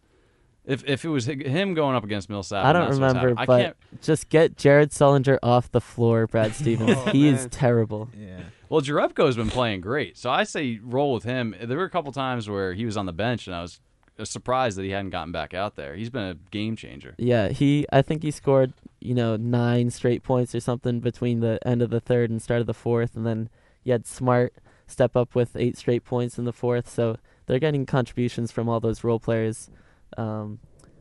if 0.70 0.84
if 0.88 1.04
it 1.04 1.10
was 1.10 1.26
him 1.26 1.74
going 1.74 1.96
up 1.96 2.04
against 2.04 2.30
Millsap, 2.30 2.64
I 2.64 2.72
don't 2.72 2.92
remember, 2.92 3.34
I 3.36 3.46
but 3.46 3.62
can't. 3.62 4.02
just 4.02 4.30
get 4.30 4.56
Jared 4.56 4.92
Sullinger 4.92 5.38
off 5.44 5.72
the 5.72 5.82
floor, 5.82 6.28
Brad 6.28 6.54
Stevens. 6.56 6.92
Oh, 6.96 7.06
he 7.12 7.28
is 7.28 7.48
terrible. 7.52 8.10
Yeah. 8.18 8.40
Well, 8.70 8.82
Jerebko's 8.82 9.36
been 9.36 9.50
playing 9.50 9.82
great, 9.82 10.18
so 10.18 10.30
I 10.30 10.44
say 10.44 10.80
roll 10.84 11.14
with 11.14 11.24
him. 11.24 11.56
There 11.60 11.78
were 11.78 11.86
a 11.86 11.90
couple 11.90 12.12
times 12.12 12.48
where 12.50 12.74
he 12.74 12.86
was 12.86 12.96
on 12.98 13.08
the 13.08 13.14
bench, 13.14 13.48
and 13.48 13.56
I 13.56 13.62
was 13.64 13.80
uh, 14.20 14.26
surprised 14.26 14.78
that 14.78 14.84
he 14.84 14.92
hadn't 14.92 15.10
gotten 15.10 15.32
back 15.32 15.54
out 15.56 15.76
there. 15.76 15.96
He's 15.96 16.12
been 16.12 16.24
a 16.24 16.36
game 16.52 16.76
changer. 16.76 17.16
Yeah, 17.18 17.50
he. 17.50 17.88
I 17.92 18.02
think 18.04 18.22
he 18.22 18.30
scored, 18.32 18.74
you 19.02 19.16
know, 19.16 19.36
nine 19.38 19.90
straight 19.90 20.22
points 20.22 20.54
or 20.54 20.60
something 20.60 21.00
between 21.00 21.40
the 21.40 21.58
end 21.68 21.82
of 21.82 21.90
the 21.90 22.00
third 22.00 22.30
and 22.30 22.40
start 22.42 22.62
of 22.62 22.68
the 22.68 22.74
fourth, 22.76 23.16
and 23.16 23.26
then 23.26 23.50
you 23.84 23.92
had 23.92 24.06
Smart 24.06 24.54
step 24.86 25.16
up 25.16 25.34
with 25.36 25.56
eight 25.56 25.78
straight 25.78 26.04
points 26.04 26.38
in 26.38 26.46
the 26.46 26.54
fourth. 26.54 26.88
So 26.90 27.18
they're 27.48 27.60
getting 27.60 27.86
contributions 27.88 28.52
from 28.52 28.70
all 28.70 28.80
those 28.80 29.04
role 29.04 29.20
players, 29.20 29.70
um, 30.18 30.60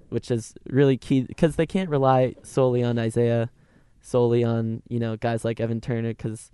which 0.08 0.30
is 0.30 0.54
really 0.68 0.96
key 0.96 1.22
because 1.22 1.56
they 1.56 1.66
can't 1.66 1.90
rely 1.90 2.34
solely 2.42 2.82
on 2.82 2.98
Isaiah, 2.98 3.50
solely 4.00 4.44
on 4.44 4.82
you 4.88 4.98
know 4.98 5.16
guys 5.16 5.44
like 5.44 5.60
Evan 5.60 5.80
Turner 5.80 6.10
because 6.10 6.50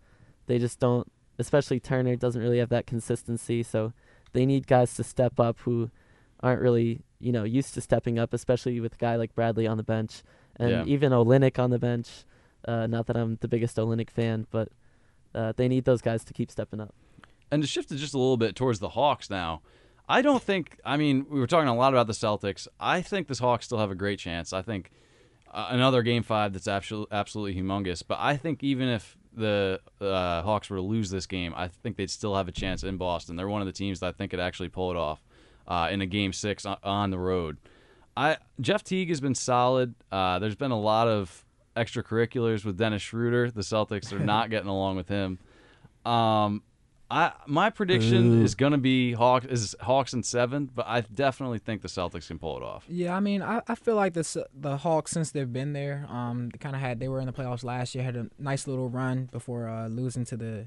they 0.47 0.59
just 0.59 0.79
don't. 0.81 1.11
Especially 1.39 1.81
Turner 1.81 2.15
doesn't 2.17 2.41
really 2.41 2.59
have 2.59 2.69
that 2.69 2.87
consistency, 2.87 3.63
so 3.63 3.93
they 4.33 4.47
need 4.47 4.67
guys 4.67 4.95
to 4.95 5.05
step 5.05 5.41
up 5.41 5.59
who 5.61 5.91
aren't 6.41 6.61
really 6.63 7.01
you 7.21 7.33
know 7.33 7.45
used 7.45 7.75
to 7.75 7.81
stepping 7.81 8.19
up, 8.19 8.33
especially 8.33 8.79
with 8.81 8.95
a 8.95 8.99
guy 8.99 9.17
like 9.17 9.35
Bradley 9.35 9.67
on 9.67 9.77
the 9.77 9.83
bench 9.83 10.23
and 10.57 10.71
Yeah. 10.71 10.85
even 10.87 11.11
Olynyk 11.13 11.59
on 11.59 11.71
the 11.71 11.79
bench. 11.79 12.25
Uh, 12.67 12.87
not 12.87 13.07
that 13.07 13.17
I'm 13.17 13.37
the 13.41 13.49
biggest 13.49 13.77
Olynyk 13.77 14.11
fan, 14.11 14.47
but 14.51 14.69
uh, 15.35 15.53
they 15.57 15.67
need 15.69 15.85
those 15.85 16.01
guys 16.01 16.25
to 16.25 16.33
keep 16.33 16.51
stepping 16.51 16.81
up. 16.81 16.95
And 17.51 17.63
to 17.63 17.69
shift 17.69 17.91
it 17.93 17.97
just 17.97 18.15
a 18.15 18.19
little 18.19 18.37
bit 18.37 18.55
towards 18.57 18.79
the 18.79 18.91
Hawks 18.91 19.29
now, 19.29 19.61
I 20.09 20.23
don't 20.23 20.43
think. 20.43 20.79
I 20.85 20.97
mean, 20.97 21.27
we 21.31 21.41
were 21.41 21.47
talking 21.47 21.69
a 21.69 21.75
lot 21.75 21.95
about 21.95 22.07
the 22.07 22.13
Celtics. 22.13 22.69
I 22.79 23.01
think 23.01 23.29
this 23.29 23.39
Hawks 23.39 23.67
still 23.67 23.79
have 23.79 23.91
a 23.91 23.95
great 23.95 24.19
chance. 24.19 24.53
I 24.53 24.63
think 24.63 24.91
uh, 25.53 25.69
another 25.71 26.03
Game 26.03 26.23
Five 26.23 26.53
that's 26.53 26.69
absolutely 26.69 27.17
absolutely 27.17 27.61
humongous. 27.61 28.03
But 28.07 28.19
I 28.21 28.37
think 28.37 28.63
even 28.63 28.89
if 28.89 29.17
the 29.33 29.81
uh, 30.01 30.43
Hawks 30.43 30.69
were 30.69 30.77
to 30.77 30.83
lose 30.83 31.11
this 31.11 31.27
game, 31.27 31.55
I 31.57 31.69
think 31.69 31.97
they'd 31.97 32.11
still 32.11 32.37
have 32.37 32.49
a 32.49 32.53
chance 32.53 32.85
in 32.85 32.97
Boston. 32.99 33.37
They're 33.37 33.49
one 33.49 33.63
of 33.63 33.67
the 33.67 33.73
teams 33.73 34.01
that 34.01 34.09
I 34.09 34.13
think 34.13 34.31
could 34.31 34.41
actually 34.41 34.69
pull 34.69 34.91
it 34.91 34.97
off 34.97 35.23
uh, 35.67 35.89
in 35.91 36.01
a 36.03 36.07
Game 36.07 36.33
Six 36.33 36.67
on, 36.67 37.11
the 37.11 37.19
road. 37.19 37.57
I 38.17 38.37
Jeff 38.61 38.85
Teague 38.85 39.09
has 39.09 39.21
been 39.21 39.35
solid. 39.35 39.95
Uh, 40.13 40.39
there's 40.39 40.57
been 40.57 40.71
a 40.71 40.79
lot 40.79 41.09
of 41.09 41.45
extracurriculars 41.77 42.65
with 42.65 42.77
Dennis 42.77 43.03
Schroeder. 43.03 43.51
The 43.51 43.63
Celtics 43.63 44.13
are 44.13 44.19
not 44.19 44.51
getting 44.51 44.69
along 44.69 44.97
with 44.97 45.09
him. 45.09 45.39
Um, 46.05 46.63
I 47.15 47.33
my 47.47 47.71
prediction 47.71 48.41
Ooh. 48.41 48.45
is 48.45 48.57
gonna 48.57 48.77
be 48.79 49.13
Hawks 49.13 49.47
is 49.47 49.77
Hawks 49.81 50.13
in 50.13 50.25
seven, 50.25 50.69
but 50.75 50.85
I 50.89 51.03
definitely 51.03 51.59
think 51.61 51.83
the 51.83 51.89
Celtics 51.89 52.27
can 52.27 52.41
pull 52.41 52.57
it 52.57 52.65
off. 52.65 52.85
Yeah, 52.89 53.15
I 53.15 53.21
mean, 53.21 53.41
I, 53.41 53.63
I 53.69 53.77
feel 53.77 53.95
like 53.95 54.15
this 54.15 54.37
the 54.53 54.79
Hawks 54.79 55.13
since 55.13 55.31
they've 55.31 55.53
been 55.53 55.75
there, 55.75 56.07
um, 56.11 56.51
kind 56.59 56.75
of 56.75 56.81
had 56.81 56.99
they 56.99 57.07
were 57.07 57.21
in 57.21 57.27
the 57.27 57.33
playoffs 57.33 57.63
last 57.63 57.95
year, 57.95 58.03
had 58.03 58.17
a 58.17 58.27
nice 58.37 58.67
little 58.67 58.89
run 58.89 59.29
before 59.31 59.69
uh, 59.69 59.87
losing 59.87 60.25
to 60.25 60.37
the 60.37 60.67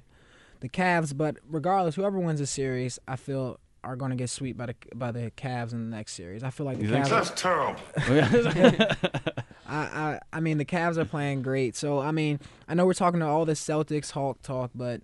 the 0.61 0.69
Cavs. 0.69 1.15
But 1.15 1.35
regardless, 1.49 1.95
whoever 1.95 2.17
wins 2.17 2.39
the 2.39 2.47
series, 2.47 2.97
I 3.09 3.17
feel 3.17 3.59
are 3.83 3.97
going 3.97 4.11
to 4.11 4.17
get 4.17 4.29
swept 4.29 4.57
by 4.57 4.67
the 4.67 4.75
by 4.95 5.11
the 5.11 5.31
Cavs 5.31 5.73
in 5.73 5.89
the 5.89 5.97
next 5.97 6.13
series. 6.13 6.43
I 6.43 6.49
feel 6.49 6.65
like 6.65 6.77
the 6.77 6.85
You 6.85 6.91
Cavs. 6.91 7.07
so? 7.07 7.15
That's 7.15 7.41
terrible. 7.41 7.81
I, 9.67 9.75
I 9.75 10.19
I 10.31 10.39
mean 10.39 10.59
the 10.59 10.65
Cavs 10.65 10.95
are 10.95 11.03
playing 11.03 11.41
great. 11.41 11.75
So 11.75 11.99
I 11.99 12.11
mean 12.11 12.39
I 12.69 12.73
know 12.73 12.85
we're 12.85 12.93
talking 12.93 13.19
to 13.19 13.25
all 13.25 13.43
this 13.43 13.61
Celtics 13.61 14.11
Hawk 14.11 14.41
talk, 14.41 14.71
but 14.73 15.01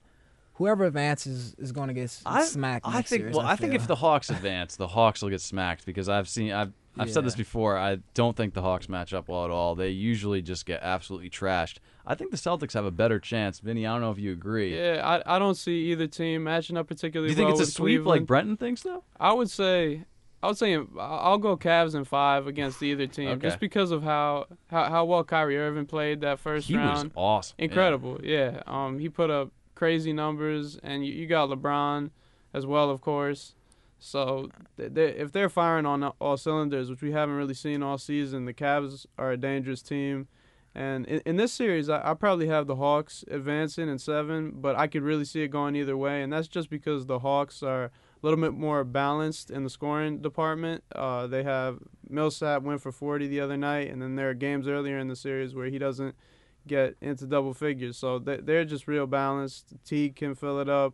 whoever 0.54 0.86
advances 0.86 1.56
is 1.58 1.72
going 1.72 1.88
to 1.88 1.94
get 1.94 2.04
s- 2.06 2.22
I, 2.26 2.44
smacked. 2.46 2.88
I 2.88 2.94
next 2.96 3.10
think. 3.10 3.22
series, 3.22 3.36
well, 3.36 3.46
I, 3.46 3.56
think 3.56 3.74
if 3.74 3.88
the 3.88 3.96
Hawks 3.96 4.30
advance, 4.30 4.76
the 4.76 4.88
Hawks 4.88 5.22
will 5.22 5.30
get 5.30 5.42
smacked 5.42 5.86
because 5.86 6.10
I've 6.10 6.28
seen. 6.30 6.52
I've 6.52 6.74
I've 6.96 7.10
said 7.12 7.26
this 7.26 7.36
before. 7.36 7.76
I 7.76 7.98
don't 8.14 8.38
think 8.38 8.54
the 8.54 8.62
Hawks 8.62 8.88
match 8.88 9.16
up 9.16 9.28
well 9.28 9.46
at 9.46 9.50
all. 9.50 9.74
They 9.74 9.90
usually 9.90 10.44
just 10.44 10.68
get 10.68 10.82
absolutely 10.84 11.32
trashed. 11.32 11.78
I 12.06 12.14
think 12.14 12.30
the 12.30 12.38
Celtics 12.38 12.74
have 12.74 12.86
a 12.86 12.92
better 12.92 13.20
chance. 13.20 13.60
Vinny, 13.60 13.88
I 13.88 13.94
don't 13.94 14.02
know 14.02 14.12
if 14.12 14.20
you 14.20 14.32
agree. 14.32 14.78
Yeah, 14.78 15.02
I, 15.26 15.38
I 15.38 15.40
don't 15.40 15.56
see 15.56 15.92
either 15.92 16.06
team 16.06 16.44
matching 16.44 16.78
up 16.78 16.88
particularly. 16.88 17.30
Do 17.34 17.36
particularly 17.36 17.36
you 17.36 17.36
think 17.36 17.48
well 17.48 17.62
it's 17.62 17.62
a 17.62 17.72
with 17.72 17.74
sweep 17.76 18.00
like 18.02 18.04
Cleveland. 18.06 18.28
Brenton 18.28 18.58
thinks 18.58 18.84
though? 18.84 19.04
I 19.20 19.34
would 19.34 19.50
say 19.50 20.04
I 20.44 20.48
would 20.48 20.58
say 20.60 20.78
I'll 21.00 21.40
go 21.40 21.58
Cavs 21.58 21.96
in 21.96 22.04
five 22.04 22.46
against 22.46 22.84
either 22.84 23.08
team, 23.08 23.30
Okay. 23.30 23.48
just 23.48 23.60
because 23.60 23.90
of 23.90 24.04
how, 24.04 24.46
how 24.68 24.84
how 24.92 25.06
well 25.06 25.24
Kyrie 25.24 25.58
Irving 25.58 25.88
played 25.88 26.22
that 26.22 26.38
first 26.38 26.68
He 26.68 26.76
was 26.78 26.84
round. 26.84 27.12
awesome. 27.16 27.56
Yeah. 27.58 27.66
Incredible, 27.66 28.20
yeah. 28.24 28.62
Um, 28.68 29.00
he 29.00 29.10
put 29.10 29.32
up 29.32 29.52
crazy 29.84 30.14
numbers, 30.14 30.80
and 30.82 31.06
you, 31.06 31.12
you 31.12 31.28
got 31.28 31.50
LeBron 31.50 32.10
as 32.54 32.66
well, 32.66 32.90
of 32.90 33.02
course. 33.02 33.54
So 34.00 34.50
th- 34.78 34.94
they, 34.94 35.10
if 35.10 35.34
they're 35.34 35.50
firing 35.50 35.86
on 35.86 36.06
all 36.22 36.38
cylinders, 36.38 36.90
which 36.90 37.02
we 37.02 37.12
haven't 37.12 37.36
really 37.36 37.54
seen 37.54 37.84
all 37.84 37.98
season, 37.98 38.46
the 38.46 38.54
Cavs 38.54 39.06
are 39.18 39.34
a 39.34 39.36
dangerous 39.36 39.82
team. 39.82 40.30
And 40.74 41.06
in, 41.06 41.20
in 41.26 41.36
this 41.36 41.52
series, 41.52 41.90
I, 41.90 42.12
I 42.12 42.14
probably 42.14 42.48
have 42.48 42.66
the 42.66 42.78
Hawks 42.78 43.26
advancing 43.30 43.90
in 43.90 44.00
seven, 44.00 44.54
but 44.56 44.78
I 44.78 44.88
could 44.88 45.04
really 45.04 45.26
see 45.26 45.42
it 45.42 45.50
going 45.50 45.76
either 45.76 45.98
way, 45.98 46.24
and 46.24 46.32
that's 46.32 46.48
just 46.48 46.70
because 46.70 47.06
the 47.06 47.20
Hawks 47.20 47.62
are 47.62 47.84
a 47.84 47.92
little 48.22 48.40
bit 48.40 48.54
more 48.54 48.86
balanced 48.86 49.52
in 49.52 49.66
the 49.66 49.70
scoring 49.70 50.22
department. 50.22 50.82
Uh, 50.96 51.28
they 51.28 51.44
have 51.44 51.80
Millsap 52.08 52.62
went 52.62 52.82
for 52.82 52.94
40 52.94 53.28
the 53.28 53.42
other 53.42 53.58
night, 53.58 53.92
and 53.92 54.02
then 54.02 54.16
there 54.16 54.30
are 54.30 54.34
games 54.34 54.66
earlier 54.66 54.98
in 54.98 55.10
the 55.10 55.18
series 55.18 55.54
where 55.54 55.66
he 55.66 55.78
doesn't 55.78 56.16
get 56.68 56.96
into 57.02 57.26
double 57.26 57.54
figures. 57.54 57.98
So 57.98 58.20
they, 58.20 58.38
they're 58.38 58.66
just 58.66 58.88
real 58.88 59.08
balanced. 59.08 59.74
Teague 59.86 60.16
can 60.16 60.36
fill 60.36 60.60
it 60.60 60.70
up. 60.70 60.94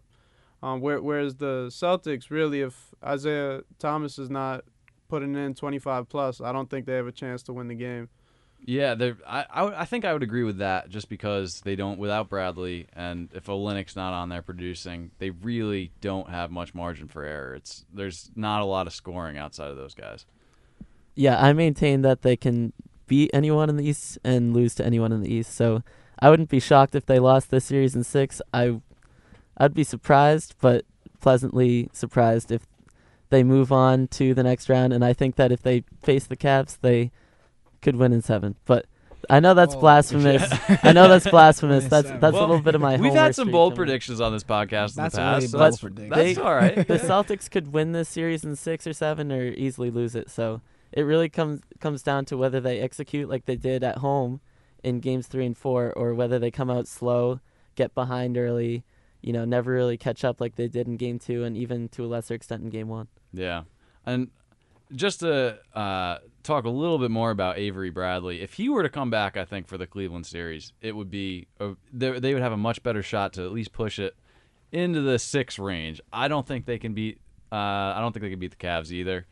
Um, 0.62 0.82
where, 0.82 1.01
whereas 1.01 1.36
the 1.36 1.67
Celtics, 1.69 2.29
really, 2.29 2.62
if 2.62 2.93
Isaiah 3.03 3.62
Thomas 3.79 4.19
is 4.19 4.29
not 4.29 4.65
putting 5.08 5.36
in 5.36 5.53
25 5.53 6.10
plus, 6.10 6.41
I 6.41 6.51
don't 6.51 6.69
think 6.69 6.86
they 6.86 6.95
have 6.95 7.08
a 7.08 7.13
chance 7.13 7.43
to 7.43 7.53
win 7.53 7.69
the 7.69 7.75
game. 7.75 8.10
Yeah, 8.65 8.93
they're, 8.93 9.15
I, 9.25 9.45
I, 9.49 9.82
I 9.82 9.86
think 9.86 10.03
I 10.03 10.12
would 10.12 10.21
agree 10.21 10.43
with 10.43 10.58
that 10.58 10.89
just 10.89 11.08
because 11.08 11.62
they 11.62 11.77
don't, 11.77 11.97
without 11.97 12.27
Bradley, 12.27 12.88
and 12.91 13.29
if 13.34 13.45
Olynyk's 13.45 13.95
not 13.95 14.12
on 14.12 14.27
there 14.27 14.41
producing, 14.41 15.12
they 15.17 15.29
really 15.29 15.91
don't 16.01 16.29
have 16.29 16.51
much 16.51 16.75
margin 16.75 17.08
for 17.08 17.23
error. 17.23 17.55
It's 17.55 17.86
There's 17.93 18.32
not 18.36 18.62
a 18.62 18.65
lot 18.65 18.86
of 18.86 18.93
scoring 18.93 19.38
outside 19.38 19.71
of 19.71 19.77
those 19.77 19.95
guys. 19.95 20.25
Yeah, 21.15 21.41
I 21.41 21.53
maintain 21.53 22.01
that 22.01 22.21
they 22.21 22.36
can 22.36 22.73
beat 23.10 23.30
anyone 23.34 23.69
in 23.69 23.76
the 23.76 23.84
East 23.86 24.17
and 24.24 24.54
lose 24.54 24.74
to 24.76 24.86
anyone 24.86 25.12
in 25.12 25.22
the 25.22 25.34
East. 25.34 25.54
So 25.54 25.84
I 26.19 26.30
wouldn't 26.30 26.48
be 26.50 26.62
shocked 26.62 26.95
if 26.95 27.06
they 27.06 27.19
lost 27.19 27.52
this 27.52 27.65
series 27.65 27.95
in 27.95 28.06
six. 28.06 28.41
I, 28.54 28.80
I'd 29.58 29.74
be 29.74 29.84
surprised, 29.84 30.56
but 30.62 30.86
pleasantly 31.19 31.89
surprised 31.91 32.52
if 32.52 32.65
they 33.30 33.43
move 33.43 33.72
on 33.72 34.08
to 34.08 34.34
the 34.34 34.43
next 34.43 34.69
round. 34.69 34.93
And 34.93 35.04
I 35.04 35.12
think 35.13 35.36
that 35.36 35.52
if 35.52 35.62
they 35.62 35.84
face 36.02 36.26
the 36.26 36.38
Cavs, 36.38 36.78
they 36.82 37.12
could 37.82 37.98
win 37.98 38.13
in 38.13 38.22
seven. 38.22 38.56
But 38.65 38.86
I 39.30 39.39
know 39.39 39.54
that's 39.54 39.76
Whoa. 39.76 39.82
blasphemous. 39.82 40.50
I 40.84 40.93
know 40.93 41.08
that's 41.08 41.28
blasphemous. 41.30 41.86
That's 41.86 42.10
that's 42.10 42.34
Well, 42.34 42.39
a 42.45 42.48
little 42.48 42.62
bit 42.62 42.74
of 42.76 42.82
my. 42.82 42.95
We've 42.98 43.12
had 43.13 43.36
some 43.36 43.52
bold 43.52 43.74
coming. 43.74 43.86
predictions 43.88 44.22
on 44.22 44.32
this 44.32 44.43
podcast 44.45 44.95
That's 44.95 45.15
in 45.15 45.22
a 45.22 45.26
the 45.26 45.30
really 45.32 45.41
past. 45.41 45.52
so 45.82 45.88
bold 45.89 46.10
that's, 46.10 46.36
that's 46.36 46.38
all 46.39 46.56
right. 46.56 46.76
the 46.88 46.98
Celtics 47.00 47.50
could 47.52 47.74
win 47.74 47.91
this 47.91 48.08
series 48.10 48.43
in 48.45 48.56
six 48.56 48.88
or 48.88 48.93
seven, 48.93 49.32
or 49.32 49.43
easily 49.48 49.91
lose 49.91 50.15
it. 50.15 50.30
So 50.30 50.62
it 50.91 51.04
really 51.04 51.30
comes 51.30 51.62
comes 51.80 52.04
down 52.04 52.25
to 52.25 52.38
whether 52.38 52.60
they 52.60 52.80
execute 52.80 53.30
like 53.30 53.45
they 53.45 53.56
did 53.56 53.84
at 53.84 53.99
home 53.99 54.41
in 54.84 54.99
games 54.99 55.28
three 55.28 55.45
and 55.45 55.58
four, 55.58 55.91
or 55.93 56.13
whether 56.13 56.39
they 56.39 56.52
come 56.52 56.69
out 56.69 56.88
slow, 56.88 57.39
get 57.75 57.93
behind 57.93 58.38
early, 58.38 58.84
you 59.21 59.34
know, 59.34 59.45
never 59.45 59.71
really 59.71 59.97
catch 59.97 60.23
up 60.23 60.39
like 60.39 60.56
they 60.56 60.67
did 60.67 60.88
in 60.88 60.97
game 60.97 61.19
two, 61.19 61.43
and 61.43 61.58
even 61.58 61.89
to 61.89 62.06
a 62.06 62.08
lesser 62.08 62.34
extent 62.34 62.63
in 62.63 62.69
game 62.69 62.88
one. 62.88 63.08
Yeah, 63.34 63.63
and 64.06 64.30
just 64.93 65.19
to 65.19 65.60
uh, 65.75 66.17
talk 66.43 66.65
a 66.65 66.69
little 66.69 66.97
bit 66.97 67.12
more 67.12 67.30
about 67.32 67.58
Avery 67.58 67.89
Bradley, 67.91 68.41
if 68.41 68.54
he 68.54 68.69
were 68.69 68.84
to 68.84 68.89
come 68.89 69.10
back, 69.10 69.38
I 69.38 69.45
think 69.45 69.67
for 69.67 69.78
the 69.78 69.86
Cleveland 69.86 70.25
series, 70.25 70.73
it 70.82 70.95
would 70.95 71.12
be 71.12 71.47
a, 71.60 71.75
they, 71.93 72.19
they 72.19 72.34
would 72.34 72.41
have 72.41 72.54
a 72.54 72.58
much 72.58 72.82
better 72.82 73.04
shot 73.04 73.34
to 73.34 73.43
at 73.43 73.52
least 73.52 73.71
push 73.71 73.99
it 73.99 74.15
into 74.71 75.02
the 75.02 75.19
six 75.19 75.60
range. 75.60 76.02
I 76.12 76.28
don't 76.28 76.47
think 76.47 76.65
they 76.65 76.80
can 76.80 76.93
beat. 76.93 77.19
Uh, 77.52 77.56
I 77.56 77.97
don't 77.99 78.13
think 78.13 78.23
they 78.23 78.30
can 78.30 78.39
beat 78.39 78.52
the 78.52 78.58
Cavs 78.58 78.91
either, 78.91 79.25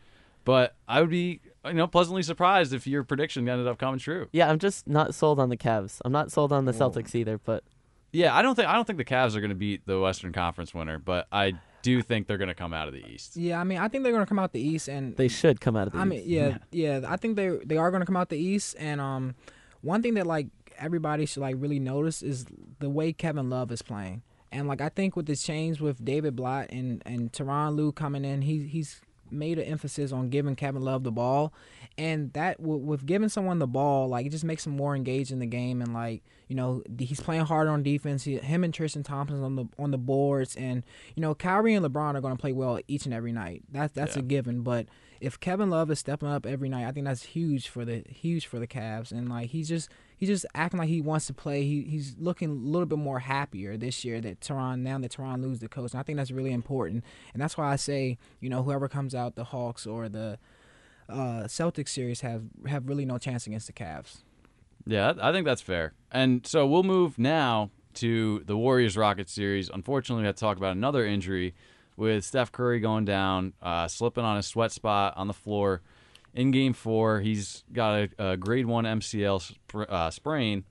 but 0.48 0.76
I 0.88 1.02
would 1.02 1.10
be 1.10 1.42
you 1.66 1.74
know 1.74 1.88
pleasantly 1.88 2.24
surprised 2.24 2.74
if 2.74 2.88
your 2.88 3.04
prediction 3.04 3.48
ended 3.50 3.68
up 3.68 3.78
coming 3.78 4.00
true. 4.00 4.30
Yeah, 4.32 4.50
I'm 4.50 4.60
just 4.60 4.88
not 4.88 5.14
sold 5.14 5.42
on 5.42 5.50
the 5.50 5.58
Cavs. 5.58 6.00
I'm 6.06 6.14
not 6.14 6.32
sold 6.32 6.54
on 6.54 6.64
the 6.64 6.72
Celtics 6.72 7.14
either, 7.14 7.38
but 7.38 7.66
Yeah, 8.14 8.34
I 8.34 8.42
don't 8.42 8.56
think 8.56 8.70
I 8.70 8.74
don't 8.74 8.86
think 8.88 8.98
the 8.98 9.06
Cavs 9.06 9.36
are 9.36 9.42
going 9.42 9.50
to 9.50 9.56
beat 9.56 9.86
the 9.86 10.00
Western 10.00 10.32
Conference 10.32 10.74
winner, 10.74 11.00
but 11.00 11.28
I 11.34 11.56
do 11.82 12.02
think 12.02 12.28
they're 12.28 12.38
going 12.38 12.48
to 12.48 12.56
come 12.56 12.74
out 12.74 12.88
of 12.88 12.94
the 12.94 13.06
East. 13.06 13.36
Yeah, 13.36 13.60
I 13.60 13.66
mean, 13.66 13.78
I 13.78 13.90
think 13.90 14.04
they're 14.06 14.14
gonna 14.14 14.26
come 14.26 14.40
out 14.40 14.54
the 14.54 14.62
East, 14.62 14.88
and 14.88 15.18
they 15.18 15.28
should 15.28 15.60
come 15.60 15.76
out 15.76 15.88
of 15.88 15.94
the 15.94 16.00
I 16.00 16.06
mean, 16.06 16.20
East. 16.20 16.30
yeah, 16.30 16.58
yeah. 16.72 17.02
I 17.06 17.18
think 17.18 17.36
they 17.36 17.50
they 17.66 17.76
are 17.76 17.92
going 17.92 18.02
to 18.02 18.06
come 18.06 18.16
out 18.18 18.30
the 18.30 18.38
East, 18.38 18.78
and 18.80 19.02
um, 19.02 19.36
one 19.82 20.02
thing 20.02 20.14
that 20.14 20.26
like 20.26 20.48
everybody 20.78 21.26
should 21.26 21.42
like 21.42 21.56
really 21.60 21.80
notice 21.80 22.22
is 22.24 22.46
the 22.80 22.90
way 22.90 23.12
Kevin 23.12 23.50
Love 23.50 23.70
is 23.74 23.82
playing, 23.82 24.22
and 24.52 24.70
like 24.70 24.80
I 24.80 24.88
think 24.88 25.18
with 25.18 25.26
this 25.26 25.44
change 25.44 25.82
with 25.82 26.04
David 26.06 26.38
Blatt 26.38 26.72
and 26.72 27.04
and 27.06 27.34
Tyronn 27.34 27.76
Lue 27.76 27.92
coming 27.92 28.24
in, 28.24 28.44
he 28.44 28.66
he's 28.66 29.02
made 29.32 29.60
an 29.60 29.66
emphasis 29.66 30.12
on 30.12 30.30
giving 30.30 30.56
Kevin 30.56 30.82
Love 30.82 31.04
the 31.04 31.12
ball, 31.12 31.54
and 31.98 32.32
that 32.34 32.60
with, 32.60 32.82
with 32.82 33.06
giving 33.06 33.30
someone 33.30 33.60
the 33.60 33.68
ball, 33.68 34.08
like 34.08 34.26
it 34.26 34.30
just 34.30 34.44
makes 34.44 34.66
him 34.66 34.76
more 34.76 34.96
engaged 34.96 35.32
in 35.32 35.40
the 35.40 35.46
game, 35.46 35.82
and 35.82 35.94
like 35.94 36.24
you 36.48 36.56
know 36.56 36.84
he's 37.00 37.20
playing 37.20 37.46
hard 37.46 37.68
on 37.68 37.84
defense. 37.84 38.24
He, 38.24 38.38
him 38.38 38.64
and 38.64 38.74
Tristan 38.74 39.04
Thompson 39.04 39.44
on 39.44 39.56
the 39.56 39.66
on 39.80 39.92
the 39.92 39.98
boards, 39.98 40.56
and 40.56 40.84
you 41.16 41.22
know 41.22 41.34
Kyrie 41.36 41.74
and 41.76 41.86
LeBron 41.86 42.16
are 42.16 42.22
going 42.22 42.36
to 42.36 42.42
play 42.42 42.54
well 42.54 42.80
each 42.88 43.06
and 43.06 43.14
every 43.14 43.32
night. 43.32 43.64
That's 43.72 43.94
that's 43.94 44.16
Yeah. 44.16 44.22
a 44.22 44.26
given, 44.26 44.62
but 44.62 44.88
if 45.20 45.40
Kevin 45.40 45.70
Love 45.70 45.90
is 45.90 45.98
stepping 46.00 46.30
up 46.30 46.46
every 46.46 46.70
night, 46.70 46.88
I 46.88 46.92
think 46.92 47.06
that's 47.06 47.24
huge 47.24 47.68
for 47.70 47.84
the 47.84 48.04
huge 48.10 48.46
for 48.46 48.60
the 48.60 48.68
Cavs. 48.68 49.12
And 49.12 49.30
like 49.30 49.50
he's 49.50 49.68
just 49.68 49.90
he's 50.18 50.30
just 50.30 50.46
acting 50.54 50.80
like 50.80 50.90
he 50.90 51.02
wants 51.02 51.28
to 51.28 51.34
play. 51.34 51.64
He 51.64 51.84
he's 51.84 52.16
looking 52.20 52.50
a 52.50 52.54
little 52.54 52.86
bit 52.86 52.98
more 52.98 53.20
happier 53.20 53.78
this 53.78 54.04
year 54.04 54.20
that 54.22 54.42
Tyronn 54.42 54.80
now 54.80 54.98
that 54.98 55.12
Tyronn 55.12 55.42
Lue's 55.42 55.60
the 55.60 55.70
coach. 55.70 55.94
And 55.94 56.00
I 56.00 56.04
think 56.04 56.18
that's 56.18 56.32
really 56.32 56.52
important. 56.52 57.06
And 57.34 57.42
that's 57.42 57.58
why 57.58 57.72
I 57.72 57.78
say 57.78 58.18
you 58.42 58.50
know 58.50 58.64
whoever 58.64 58.90
comes 58.90 59.16
out 59.16 59.36
the 59.36 59.46
Hawks 59.46 59.88
or 59.88 60.10
the 60.10 60.38
uh, 61.08 61.46
Celtics 61.46 61.90
series 61.90 62.22
have 62.22 62.44
have 62.68 62.90
really 62.90 63.06
no 63.06 63.18
chance 63.18 63.48
against 63.48 63.68
the 63.68 63.74
Cavs. 63.74 64.18
Yeah, 64.86 65.14
I 65.22 65.32
think 65.32 65.46
that's 65.46 65.62
fair. 65.62 65.94
And 66.12 66.46
so 66.46 66.66
we'll 66.66 66.84
move 66.84 67.20
now 67.20 67.72
to 67.96 68.44
the 68.46 68.58
Warriors 68.58 68.96
Rockets 68.96 69.34
series. 69.34 69.70
Unfortunately, 69.70 70.22
we 70.22 70.28
have 70.28 70.36
to 70.36 70.40
talk 70.40 70.58
about 70.58 70.76
another 70.76 71.06
injury 71.06 71.54
with 71.98 72.24
Steph 72.24 72.52
Curry 72.52 72.80
going 72.80 73.06
down, 73.06 73.54
uh, 73.62 73.88
slipping 73.88 74.24
on 74.24 74.38
his 74.38 74.46
sweat 74.46 74.72
spot 74.72 75.14
on 75.18 75.28
the 75.28 75.34
floor 75.34 75.82
in 76.38 76.52
game 76.52 76.72
four. 76.72 77.20
He's 77.20 77.64
got 77.74 77.96
a, 77.96 78.32
a 78.32 78.38
grade 78.38 78.68
one 78.68 78.86
MCL 78.86 79.42
sp- 79.42 79.90
uh, 79.90 80.12
sprain, 80.12 80.64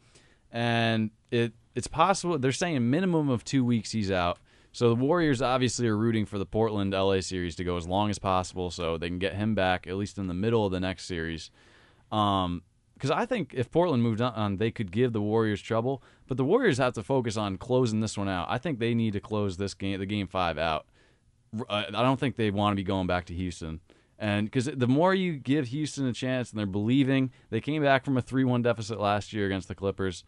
and 0.51 1.11
it 1.31 1.53
it's 1.75 1.89
possible 1.89 2.39
they're 2.39 2.53
saying 2.53 2.77
a 2.77 2.81
minimum 2.81 3.29
of 3.29 3.45
two 3.45 3.65
weeks 3.65 3.91
he's 3.91 4.11
out. 4.11 4.39
So 4.73 4.91
the 4.91 4.95
Warriors 4.95 5.43
obviously 5.43 5.89
are 5.89 5.97
rooting 5.97 6.25
for 6.25 6.39
the 6.39 6.47
Portland 6.47 6.93
LA 6.93 7.21
series 7.21 7.57
to 7.57 7.65
go 7.65 7.77
as 7.77 7.87
long 7.87 8.11
as 8.11 8.19
possible 8.19 8.71
so 8.71 8.97
they 8.97 9.09
can 9.09 9.19
get 9.19 9.35
him 9.35 9.55
back 9.55 9.87
at 9.87 9.97
least 9.97 10.19
in 10.19 10.29
the 10.29 10.35
middle 10.35 10.65
of 10.65 10.73
the 10.73 10.81
next 10.81 11.07
series. 11.07 11.51
Um, 12.13 12.63
because 12.95 13.11
I 13.11 13.27
think 13.27 13.53
if 13.55 13.71
Portland 13.71 14.03
moved 14.03 14.23
on, 14.23 14.57
they 14.57 14.71
could 14.71 14.91
give 14.91 15.13
the 15.13 15.21
Warriors 15.21 15.61
trouble. 15.61 16.03
But 16.27 16.39
the 16.39 16.45
Warriors 16.45 16.79
have 16.79 16.95
to 16.95 17.03
focus 17.03 17.37
on 17.37 17.59
closing 17.59 18.01
this 18.01 18.17
one 18.17 18.29
out. 18.29 18.47
I 18.49 18.57
think 18.57 18.79
they 18.79 18.95
need 18.95 19.13
to 19.13 19.21
close 19.21 19.59
this 19.59 19.75
game, 19.75 19.99
the 19.99 20.07
game 20.07 20.27
five, 20.27 20.57
out. 20.57 20.87
I 21.69 21.91
don't 21.91 22.19
think 22.19 22.37
they 22.37 22.51
want 22.51 22.73
to 22.73 22.77
be 22.77 22.85
going 22.85 23.07
back 23.07 23.27
to 23.27 23.35
Houston. 23.35 23.81
And 24.19 24.47
because 24.47 24.65
the 24.65 24.87
more 24.87 25.15
you 25.15 25.35
give 25.35 25.69
Houston 25.69 26.07
a 26.07 26.13
chance, 26.13 26.51
and 26.51 26.59
they're 26.59 26.67
believing, 26.67 27.31
they 27.51 27.61
came 27.61 27.83
back 27.83 28.05
from 28.05 28.17
a 28.17 28.23
three-one 28.23 28.63
deficit 28.63 28.99
last 28.99 29.33
year 29.33 29.47
against 29.47 29.69
the 29.69 29.75
Clippers. 29.75 30.25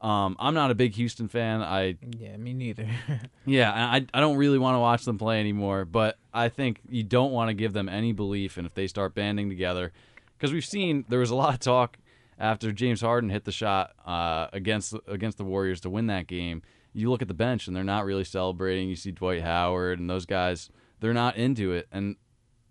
Um, 0.00 0.36
I'm 0.38 0.54
not 0.54 0.70
a 0.70 0.74
big 0.74 0.94
Houston 0.94 1.28
fan. 1.28 1.60
I 1.60 1.96
Yeah, 2.18 2.36
me 2.36 2.52
neither. 2.52 2.88
yeah, 3.46 3.72
I 3.72 4.06
I 4.14 4.20
don't 4.20 4.36
really 4.36 4.58
want 4.58 4.76
to 4.76 4.80
watch 4.80 5.04
them 5.04 5.18
play 5.18 5.40
anymore, 5.40 5.84
but 5.84 6.18
I 6.32 6.48
think 6.48 6.80
you 6.88 7.02
don't 7.02 7.32
want 7.32 7.48
to 7.48 7.54
give 7.54 7.72
them 7.72 7.88
any 7.88 8.12
belief, 8.12 8.56
and 8.58 8.66
if 8.66 8.74
they 8.74 8.86
start 8.86 9.14
banding 9.14 9.48
together, 9.48 9.92
because 10.36 10.52
we've 10.52 10.64
seen 10.64 11.04
there 11.08 11.18
was 11.18 11.30
a 11.30 11.34
lot 11.34 11.54
of 11.54 11.60
talk 11.60 11.98
after 12.38 12.70
James 12.70 13.00
Harden 13.00 13.30
hit 13.30 13.44
the 13.44 13.52
shot 13.52 13.92
uh, 14.06 14.46
against 14.52 14.94
against 15.08 15.38
the 15.38 15.44
Warriors 15.44 15.80
to 15.80 15.90
win 15.90 16.06
that 16.06 16.28
game. 16.28 16.62
You 16.92 17.10
look 17.10 17.22
at 17.22 17.28
the 17.28 17.34
bench, 17.34 17.66
and 17.66 17.76
they're 17.76 17.84
not 17.84 18.04
really 18.04 18.24
celebrating. 18.24 18.88
You 18.88 18.96
see 18.96 19.10
Dwight 19.10 19.42
Howard 19.42 19.98
and 19.98 20.08
those 20.08 20.26
guys; 20.26 20.70
they're 21.00 21.12
not 21.12 21.36
into 21.36 21.72
it, 21.72 21.88
and 21.90 22.14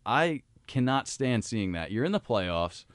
I 0.06 0.44
cannot 0.68 1.08
stand 1.08 1.44
seeing 1.46 1.72
that. 1.74 1.92
You're 1.92 2.06
in 2.06 2.12
the 2.12 2.20
playoffs. 2.20 2.86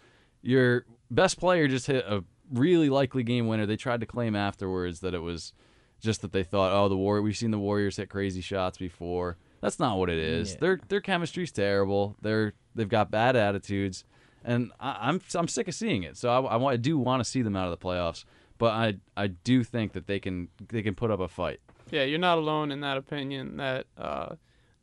Your 0.42 0.85
best 1.11 1.38
player 1.38 1.68
just 1.68 1.87
hit 1.87 2.04
a 2.06 2.24
really 2.52 2.90
likely 2.90 3.22
game 3.22 3.46
winner. 3.46 3.66
They 3.66 3.76
tried 3.76 4.00
to 4.00 4.06
claim 4.06 4.37
afterwards 4.37 5.00
that 5.00 5.14
it 5.14 5.20
was 5.22 5.52
just 6.00 6.20
that 6.22 6.32
they 6.32 6.42
thought, 6.42 6.72
oh, 6.72 6.88
the 6.88 6.96
war. 6.96 7.22
We've 7.22 7.37
seen 7.37 7.50
the 7.52 7.58
Warriors 7.58 7.96
hit 7.96 8.08
crazy 8.11 8.40
shots 8.40 8.76
before. 8.78 9.37
That's 9.61 9.78
not 9.78 9.98
what 9.98 10.11
it 10.11 10.18
is. 10.18 10.52
Yeah. 10.52 10.56
Their 10.61 10.80
their 10.88 11.00
chemistry's 11.00 11.52
terrible. 11.52 12.16
They're 12.20 12.54
they've 12.74 12.88
got 12.88 13.11
bad 13.12 13.37
attitudes, 13.37 14.04
and 14.44 14.72
I, 14.80 14.98
I'm 15.00 15.20
I'm 15.37 15.46
sick 15.46 15.68
of 15.68 15.74
seeing 15.74 16.02
it. 16.02 16.16
So 16.16 16.28
I, 16.30 16.40
I, 16.54 16.56
want- 16.56 16.74
I 16.74 16.76
do 16.76 16.98
want 16.98 17.20
to 17.20 17.24
see 17.24 17.42
them 17.42 17.54
out 17.54 17.72
of 17.72 17.78
the 17.78 17.85
playoffs, 17.87 18.24
but 18.58 18.72
I 18.72 18.94
I 19.16 19.28
do 19.28 19.62
think 19.62 19.92
that 19.92 20.08
they 20.08 20.18
can 20.18 20.48
they 20.68 20.82
can 20.82 20.96
put 20.96 21.12
up 21.12 21.20
a 21.20 21.28
fight. 21.28 21.61
Yeah, 21.92 22.02
you're 22.02 22.18
not 22.18 22.38
alone 22.38 22.72
in 22.72 22.80
that 22.80 22.96
opinion. 22.96 23.58
That 23.58 23.87
uh, 23.96 24.35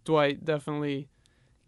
Dwight 0.05 0.45
definitely 0.45 1.09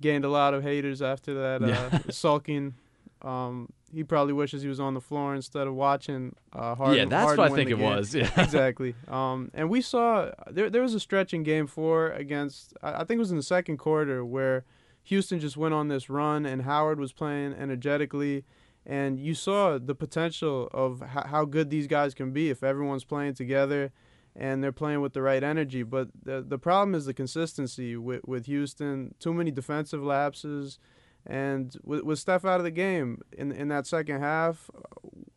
gained 0.01 0.25
a 0.25 0.29
lot 0.29 0.53
of 0.53 0.63
haters 0.63 1.01
after 1.01 1.33
that 1.33 1.63
uh, 1.63 1.99
sulking. 2.11 2.73
Um, 3.21 3.69
he 3.93 4.03
probably 4.03 4.33
wishes 4.33 4.61
he 4.61 4.67
was 4.67 4.79
on 4.79 4.93
the 4.93 5.01
floor 5.01 5.35
instead 5.35 5.67
of 5.67 5.75
watching 5.75 6.35
uh, 6.53 6.75
Harden. 6.75 6.97
yeah, 6.97 7.05
that's 7.05 7.25
Harden 7.25 7.37
what 7.37 7.51
I 7.51 7.55
think 7.55 7.69
it 7.69 7.75
game. 7.75 7.85
was. 7.85 8.15
Yeah. 8.15 8.29
exactly. 8.41 8.95
Um, 9.07 9.51
and 9.53 9.69
we 9.69 9.81
saw 9.81 10.31
there 10.49 10.69
there 10.69 10.81
was 10.81 10.93
a 10.93 10.99
stretch 10.99 11.33
in 11.33 11.43
Game 11.43 11.67
Four 11.67 12.11
against 12.11 12.73
I, 12.81 13.03
think 13.03 13.17
it 13.17 13.19
was 13.19 13.31
in 13.31 13.37
the 13.37 13.43
second 13.43 13.77
quarter 13.77 14.25
where 14.25 14.65
Houston 15.03 15.39
just 15.39 15.57
went 15.57 15.73
on 15.73 15.87
this 15.87 16.09
run, 16.09 16.45
and 16.45 16.63
Howard 16.63 16.99
was 16.99 17.11
playing 17.11 17.53
energetically, 17.53 18.45
and 18.85 19.19
you 19.19 19.33
saw 19.33 19.77
the 19.77 19.95
potential 19.95 20.69
of 20.73 21.01
how 21.01 21.45
good 21.45 21.69
these 21.69 21.87
guys 21.87 22.13
can 22.13 22.31
be 22.31 22.49
if 22.49 22.63
everyone's 22.63 23.03
playing 23.03 23.33
together 23.33 23.91
and 24.35 24.63
they're 24.63 24.71
playing 24.71 25.01
with 25.01 25.13
the 25.13 25.21
right 25.21 25.43
energy. 25.43 25.83
But 25.83 26.09
the 26.23 26.41
the 26.41 26.57
problem 26.57 26.95
is 26.95 27.05
the 27.05 27.13
consistency 27.13 27.97
with 27.97 28.21
with 28.25 28.45
Houston. 28.45 29.15
Too 29.19 29.33
many 29.33 29.51
defensive 29.51 30.03
lapses, 30.03 30.79
and 31.25 31.75
with, 31.83 32.03
with 32.03 32.19
Steph 32.19 32.45
out 32.45 32.59
of 32.59 32.63
the 32.63 32.71
game 32.71 33.21
in 33.31 33.51
in 33.51 33.67
that 33.69 33.87
second 33.87 34.21
half, 34.21 34.69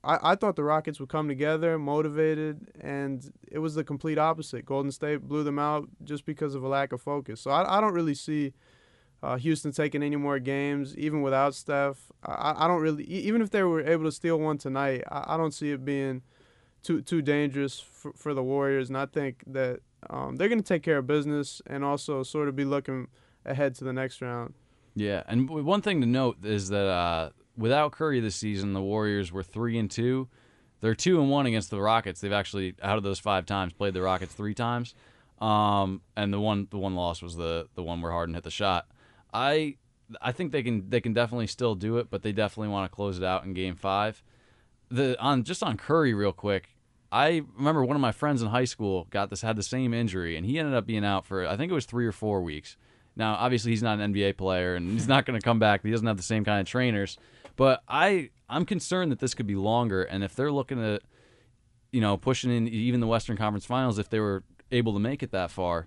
I, 0.02 0.18
I 0.32 0.34
thought 0.36 0.56
the 0.56 0.64
Rockets 0.64 1.00
would 1.00 1.08
come 1.08 1.28
together, 1.28 1.78
motivated, 1.78 2.68
and 2.80 3.30
it 3.50 3.58
was 3.58 3.74
the 3.74 3.84
complete 3.84 4.18
opposite. 4.18 4.64
Golden 4.64 4.92
State 4.92 5.22
blew 5.22 5.42
them 5.42 5.58
out 5.58 5.88
just 6.04 6.24
because 6.24 6.54
of 6.54 6.62
a 6.62 6.68
lack 6.68 6.92
of 6.92 7.02
focus. 7.02 7.40
So 7.40 7.50
I, 7.50 7.78
I 7.78 7.80
don't 7.80 7.94
really 7.94 8.14
see. 8.14 8.52
Uh, 9.22 9.38
Houston 9.38 9.72
taking 9.72 10.02
any 10.02 10.16
more 10.16 10.38
games, 10.38 10.94
even 10.98 11.22
without 11.22 11.54
Steph. 11.54 12.12
I, 12.22 12.64
I 12.64 12.68
don't 12.68 12.82
really, 12.82 13.04
even 13.04 13.40
if 13.40 13.48
they 13.48 13.62
were 13.62 13.80
able 13.80 14.04
to 14.04 14.12
steal 14.12 14.38
one 14.38 14.58
tonight, 14.58 15.02
I, 15.10 15.24
I 15.28 15.36
don't 15.38 15.54
see 15.54 15.70
it 15.70 15.82
being 15.82 16.20
too 16.84 17.02
too 17.02 17.22
dangerous 17.22 17.80
for, 17.80 18.12
for 18.12 18.34
the 18.34 18.42
Warriors, 18.42 18.88
and 18.88 18.96
I 18.96 19.06
think 19.06 19.42
that 19.48 19.80
um, 20.10 20.36
they're 20.36 20.48
going 20.48 20.60
to 20.60 20.66
take 20.66 20.82
care 20.82 20.98
of 20.98 21.06
business 21.06 21.60
and 21.66 21.84
also 21.84 22.22
sort 22.22 22.48
of 22.48 22.54
be 22.54 22.64
looking 22.64 23.08
ahead 23.44 23.74
to 23.76 23.84
the 23.84 23.92
next 23.92 24.20
round. 24.20 24.54
Yeah, 24.94 25.24
and 25.26 25.48
one 25.48 25.82
thing 25.82 26.00
to 26.02 26.06
note 26.06 26.44
is 26.44 26.68
that 26.68 26.86
uh, 26.86 27.30
without 27.56 27.92
Curry 27.92 28.20
this 28.20 28.36
season, 28.36 28.72
the 28.72 28.82
Warriors 28.82 29.32
were 29.32 29.42
three 29.42 29.78
and 29.78 29.90
two. 29.90 30.28
They're 30.80 30.94
two 30.94 31.20
and 31.20 31.30
one 31.30 31.46
against 31.46 31.70
the 31.70 31.80
Rockets. 31.80 32.20
They've 32.20 32.32
actually, 32.32 32.74
out 32.82 32.98
of 32.98 33.02
those 33.02 33.18
five 33.18 33.46
times, 33.46 33.72
played 33.72 33.94
the 33.94 34.02
Rockets 34.02 34.34
three 34.34 34.54
times, 34.54 34.94
um, 35.40 36.02
and 36.16 36.32
the 36.32 36.40
one 36.40 36.68
the 36.70 36.78
one 36.78 36.94
loss 36.94 37.22
was 37.22 37.36
the 37.36 37.68
the 37.74 37.82
one 37.82 38.02
where 38.02 38.12
Harden 38.12 38.34
hit 38.34 38.44
the 38.44 38.50
shot. 38.50 38.86
I 39.32 39.76
I 40.20 40.32
think 40.32 40.52
they 40.52 40.62
can 40.62 40.90
they 40.90 41.00
can 41.00 41.12
definitely 41.12 41.46
still 41.46 41.74
do 41.74 41.98
it, 41.98 42.10
but 42.10 42.22
they 42.22 42.32
definitely 42.32 42.68
want 42.68 42.90
to 42.90 42.94
close 42.94 43.18
it 43.18 43.24
out 43.24 43.44
in 43.44 43.54
Game 43.54 43.74
Five. 43.74 44.22
The 44.90 45.20
on 45.20 45.42
just 45.42 45.62
on 45.62 45.76
Curry 45.76 46.14
real 46.14 46.32
quick. 46.32 46.73
I 47.14 47.42
remember 47.56 47.84
one 47.84 47.94
of 47.94 48.00
my 48.00 48.10
friends 48.10 48.42
in 48.42 48.48
high 48.48 48.64
school 48.64 49.06
got 49.10 49.30
this 49.30 49.40
had 49.40 49.54
the 49.54 49.62
same 49.62 49.94
injury, 49.94 50.36
and 50.36 50.44
he 50.44 50.58
ended 50.58 50.74
up 50.74 50.84
being 50.84 51.04
out 51.04 51.24
for 51.24 51.46
I 51.46 51.56
think 51.56 51.70
it 51.70 51.74
was 51.74 51.86
three 51.86 52.06
or 52.06 52.12
four 52.12 52.42
weeks. 52.42 52.76
Now, 53.14 53.34
obviously, 53.34 53.70
he's 53.70 53.84
not 53.84 54.00
an 54.00 54.12
NBA 54.12 54.36
player, 54.36 54.74
and 54.74 54.90
he's 54.90 55.06
not 55.06 55.24
going 55.24 55.38
to 55.38 55.44
come 55.44 55.60
back. 55.60 55.84
He 55.84 55.92
doesn't 55.92 56.08
have 56.08 56.16
the 56.16 56.24
same 56.24 56.44
kind 56.44 56.60
of 56.60 56.66
trainers. 56.66 57.16
But 57.54 57.84
I 57.86 58.30
I'm 58.48 58.66
concerned 58.66 59.12
that 59.12 59.20
this 59.20 59.32
could 59.32 59.46
be 59.46 59.54
longer, 59.54 60.02
and 60.02 60.24
if 60.24 60.34
they're 60.34 60.50
looking 60.50 60.82
at 60.84 61.02
you 61.92 62.00
know 62.00 62.16
pushing 62.16 62.50
in 62.50 62.66
even 62.66 62.98
the 62.98 63.06
Western 63.06 63.36
Conference 63.36 63.64
Finals, 63.64 64.00
if 64.00 64.10
they 64.10 64.18
were 64.18 64.42
able 64.72 64.92
to 64.92 64.98
make 64.98 65.22
it 65.22 65.30
that 65.30 65.52
far, 65.52 65.86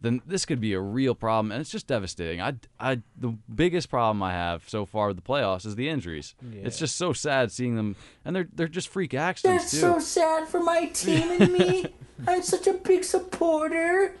then 0.00 0.20
this 0.26 0.44
could 0.44 0.60
be 0.60 0.72
a 0.74 0.80
real 0.80 1.14
problem, 1.14 1.50
and 1.52 1.60
it's 1.60 1.70
just 1.70 1.86
devastating. 1.86 2.40
I, 2.40 2.54
I 2.78 3.00
the 3.18 3.36
biggest 3.54 3.88
problem 3.88 4.22
I 4.22 4.32
have 4.32 4.68
so 4.68 4.84
far 4.86 5.08
with 5.08 5.16
the 5.16 5.22
playoffs 5.22 5.64
is 5.66 5.74
the 5.76 5.88
injuries. 5.88 6.34
It's 6.52 6.78
just 6.78 6.96
so 6.96 7.12
sad 7.12 7.50
seeing 7.50 7.76
them, 7.76 7.96
and 8.24 8.36
they're 8.36 8.48
they're 8.54 8.68
just 8.68 8.88
freak 8.88 9.14
accidents 9.14 9.64
That's 9.64 9.72
too. 9.72 9.78
so 9.80 9.98
sad 9.98 10.48
for 10.48 10.60
my 10.62 10.86
team 10.86 11.40
and 11.40 11.52
me. 11.52 11.86
I'm 12.26 12.42
such 12.42 12.66
a 12.66 12.72
big 12.74 13.04
supporter. 13.04 14.14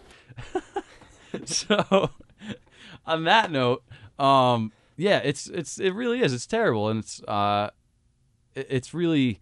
so 1.44 2.10
on 3.06 3.24
that 3.24 3.50
note 3.50 3.82
um 4.18 4.72
yeah 4.96 5.18
it's 5.18 5.46
it's 5.48 5.78
it 5.78 5.90
really 5.90 6.20
is 6.20 6.32
it's 6.32 6.46
terrible 6.46 6.88
and 6.88 7.00
it's 7.00 7.22
uh 7.24 7.70
it- 8.54 8.66
it's 8.70 8.94
really 8.94 9.40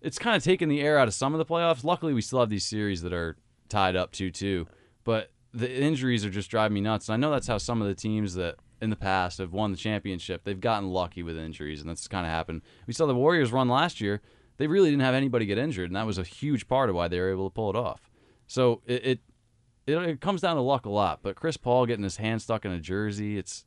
it's 0.00 0.18
kind 0.18 0.36
of 0.36 0.42
taken 0.44 0.68
the 0.68 0.80
air 0.80 0.98
out 0.98 1.08
of 1.08 1.14
some 1.14 1.34
of 1.34 1.38
the 1.38 1.44
playoffs 1.44 1.84
luckily 1.84 2.12
we 2.14 2.20
still 2.22 2.40
have 2.40 2.48
these 2.48 2.64
series 2.64 3.02
that 3.02 3.12
are 3.12 3.36
tied 3.68 3.96
up 3.96 4.12
2-2 4.12 4.66
but 5.04 5.30
the 5.56 5.82
injuries 5.82 6.24
are 6.24 6.30
just 6.30 6.50
driving 6.50 6.74
me 6.74 6.80
nuts 6.80 7.08
and 7.08 7.14
i 7.14 7.16
know 7.16 7.30
that's 7.30 7.46
how 7.46 7.58
some 7.58 7.80
of 7.80 7.88
the 7.88 7.94
teams 7.94 8.34
that 8.34 8.56
in 8.80 8.90
the 8.90 8.96
past 8.96 9.38
have 9.38 9.52
won 9.52 9.70
the 9.70 9.76
championship 9.76 10.42
they've 10.44 10.60
gotten 10.60 10.88
lucky 10.88 11.22
with 11.22 11.36
injuries 11.36 11.80
and 11.80 11.88
that's 11.88 12.06
kind 12.08 12.26
of 12.26 12.32
happened 12.32 12.62
we 12.86 12.92
saw 12.92 13.06
the 13.06 13.14
warriors 13.14 13.52
run 13.52 13.68
last 13.68 14.00
year 14.00 14.20
they 14.58 14.66
really 14.66 14.90
didn't 14.90 15.02
have 15.02 15.14
anybody 15.14 15.46
get 15.46 15.58
injured 15.58 15.88
and 15.88 15.96
that 15.96 16.06
was 16.06 16.18
a 16.18 16.22
huge 16.22 16.68
part 16.68 16.88
of 16.90 16.94
why 16.94 17.08
they 17.08 17.18
were 17.18 17.30
able 17.30 17.48
to 17.48 17.54
pull 17.54 17.70
it 17.70 17.76
off 17.76 18.10
so 18.46 18.82
it, 18.86 19.06
it 19.06 19.20
it, 19.86 19.96
it 19.96 20.20
comes 20.20 20.40
down 20.40 20.56
to 20.56 20.62
luck 20.62 20.84
a 20.84 20.90
lot. 20.90 21.20
But 21.22 21.36
Chris 21.36 21.56
Paul 21.56 21.86
getting 21.86 22.04
his 22.04 22.16
hand 22.16 22.42
stuck 22.42 22.64
in 22.64 22.72
a 22.72 22.80
jersey, 22.80 23.38
it's 23.38 23.64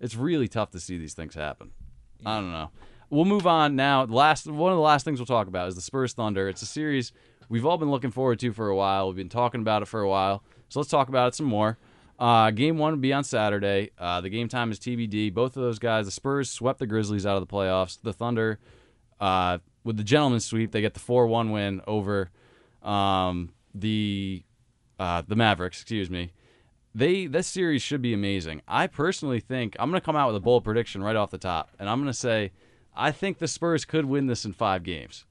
it's 0.00 0.16
really 0.16 0.48
tough 0.48 0.70
to 0.70 0.80
see 0.80 0.98
these 0.98 1.14
things 1.14 1.34
happen. 1.34 1.72
I 2.24 2.40
don't 2.40 2.52
know. 2.52 2.70
We'll 3.10 3.24
move 3.24 3.46
on 3.46 3.76
now. 3.76 4.04
Last 4.04 4.46
one 4.46 4.72
of 4.72 4.76
the 4.76 4.82
last 4.82 5.04
things 5.04 5.18
we'll 5.18 5.26
talk 5.26 5.46
about 5.46 5.68
is 5.68 5.74
the 5.74 5.80
Spurs 5.80 6.12
Thunder. 6.12 6.48
It's 6.48 6.62
a 6.62 6.66
series 6.66 7.12
we've 7.48 7.66
all 7.66 7.78
been 7.78 7.90
looking 7.90 8.10
forward 8.10 8.38
to 8.40 8.52
for 8.52 8.68
a 8.68 8.76
while. 8.76 9.08
We've 9.08 9.16
been 9.16 9.28
talking 9.28 9.60
about 9.60 9.82
it 9.82 9.86
for 9.86 10.00
a 10.00 10.08
while. 10.08 10.42
So 10.68 10.80
let's 10.80 10.90
talk 10.90 11.08
about 11.08 11.28
it 11.28 11.34
some 11.34 11.46
more. 11.46 11.78
Uh, 12.18 12.50
game 12.50 12.78
one 12.78 12.94
will 12.94 13.00
be 13.00 13.12
on 13.12 13.22
Saturday. 13.24 13.90
Uh, 13.96 14.20
the 14.20 14.28
game 14.28 14.48
time 14.48 14.72
is 14.72 14.78
TBD. 14.78 15.32
Both 15.32 15.56
of 15.56 15.62
those 15.62 15.78
guys, 15.78 16.06
the 16.06 16.10
Spurs 16.10 16.50
swept 16.50 16.80
the 16.80 16.86
Grizzlies 16.86 17.26
out 17.26 17.36
of 17.36 17.46
the 17.46 17.52
playoffs. 17.52 17.98
The 18.02 18.12
Thunder, 18.12 18.58
uh, 19.20 19.58
with 19.84 19.96
the 19.96 20.04
gentleman's 20.04 20.44
sweep, 20.44 20.72
they 20.72 20.80
get 20.80 20.94
the 20.94 21.00
4 21.00 21.26
1 21.26 21.50
win 21.50 21.80
over 21.86 22.30
um, 22.82 23.52
the 23.74 24.42
uh, 24.98 25.22
the 25.26 25.36
Mavericks, 25.36 25.80
excuse 25.80 26.10
me. 26.10 26.32
They 26.94 27.26
this 27.26 27.46
series 27.46 27.82
should 27.82 28.02
be 28.02 28.12
amazing. 28.12 28.62
I 28.66 28.88
personally 28.88 29.38
think 29.38 29.76
I'm 29.78 29.90
going 29.90 30.00
to 30.00 30.04
come 30.04 30.16
out 30.16 30.26
with 30.26 30.36
a 30.36 30.40
bold 30.40 30.64
prediction 30.64 31.02
right 31.02 31.14
off 31.14 31.30
the 31.30 31.38
top, 31.38 31.70
and 31.78 31.88
I'm 31.88 31.98
going 31.98 32.12
to 32.12 32.18
say 32.18 32.50
I 32.96 33.12
think 33.12 33.38
the 33.38 33.46
Spurs 33.46 33.84
could 33.84 34.06
win 34.06 34.26
this 34.26 34.44
in 34.44 34.52
five 34.52 34.82
games. 34.82 35.24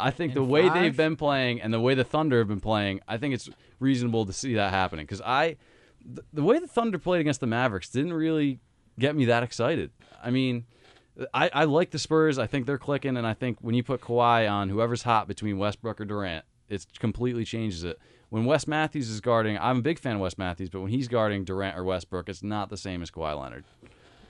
I 0.00 0.10
think 0.10 0.34
the 0.34 0.42
way 0.42 0.68
five? 0.68 0.74
they've 0.74 0.96
been 0.96 1.16
playing 1.16 1.60
and 1.60 1.72
the 1.72 1.80
way 1.80 1.94
the 1.94 2.04
Thunder 2.04 2.38
have 2.38 2.48
been 2.48 2.60
playing, 2.60 3.00
I 3.06 3.16
think 3.16 3.34
it's 3.34 3.48
reasonable 3.78 4.26
to 4.26 4.32
see 4.32 4.54
that 4.54 4.70
happening. 4.72 5.04
Because 5.04 5.20
I, 5.20 5.56
the, 6.04 6.24
the 6.32 6.42
way 6.42 6.58
the 6.58 6.66
Thunder 6.66 6.98
played 6.98 7.20
against 7.20 7.40
the 7.40 7.46
Mavericks 7.46 7.90
didn't 7.90 8.12
really 8.12 8.60
get 8.98 9.14
me 9.16 9.26
that 9.26 9.42
excited. 9.42 9.90
I 10.22 10.30
mean, 10.30 10.64
I, 11.34 11.50
I 11.52 11.64
like 11.64 11.90
the 11.90 11.98
Spurs. 11.98 12.38
I 12.38 12.46
think 12.46 12.66
they're 12.66 12.78
clicking, 12.78 13.16
and 13.16 13.26
I 13.26 13.34
think 13.34 13.58
when 13.60 13.74
you 13.74 13.82
put 13.82 14.00
Kawhi 14.00 14.50
on 14.50 14.68
whoever's 14.68 15.02
hot 15.02 15.28
between 15.28 15.58
Westbrook 15.58 16.00
or 16.00 16.04
Durant, 16.04 16.44
it 16.68 16.86
completely 16.98 17.44
changes 17.44 17.84
it. 17.84 17.98
When 18.30 18.44
Wes 18.44 18.66
Matthews 18.68 19.10
is 19.10 19.20
guarding, 19.20 19.58
I'm 19.58 19.78
a 19.78 19.82
big 19.82 19.98
fan 19.98 20.14
of 20.14 20.20
Wes 20.20 20.38
Matthews, 20.38 20.70
but 20.70 20.80
when 20.80 20.90
he's 20.90 21.08
guarding 21.08 21.44
Durant 21.44 21.76
or 21.76 21.84
Westbrook, 21.84 22.28
it's 22.28 22.42
not 22.42 22.70
the 22.70 22.76
same 22.76 23.02
as 23.02 23.10
Kawhi 23.10 23.38
Leonard. 23.38 23.64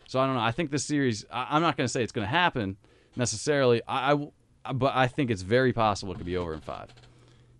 So 0.09 0.19
I 0.19 0.27
don't 0.27 0.35
know. 0.35 0.41
I 0.41 0.53
think 0.53 0.71
this 0.71 0.85
series. 0.85 1.25
I, 1.31 1.49
I'm 1.51 1.63
not 1.63 1.77
going 1.77 1.85
to 1.85 1.93
say 1.93 2.03
it's 2.03 2.13
going 2.13 2.27
to 2.27 2.31
happen 2.31 2.79
necessarily. 3.15 3.83
I, 3.87 4.15
I, 4.15 4.29
but 4.75 4.95
I 4.95 5.07
think 5.07 5.31
it's 5.31 5.43
very 5.43 5.73
possible 5.73 6.13
it 6.13 6.17
could 6.17 6.27
be 6.27 6.37
over 6.37 6.53
in 6.55 6.61
five. 6.61 6.89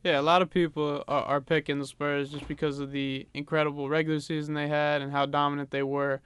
Yeah, 0.03 0.19
a 0.19 0.23
lot 0.23 0.41
of 0.41 0.49
people 0.51 1.05
are, 1.09 1.23
are 1.25 1.41
picking 1.41 1.79
the 1.79 1.87
Spurs 1.87 2.31
just 2.31 2.49
because 2.49 2.81
of 2.81 2.91
the 2.91 3.27
incredible 3.35 3.89
regular 3.89 4.21
season 4.21 4.55
they 4.55 4.69
had 4.69 5.03
and 5.03 5.13
how 5.13 5.27
dominant 5.27 5.71
they 5.71 5.83
were 5.83 6.21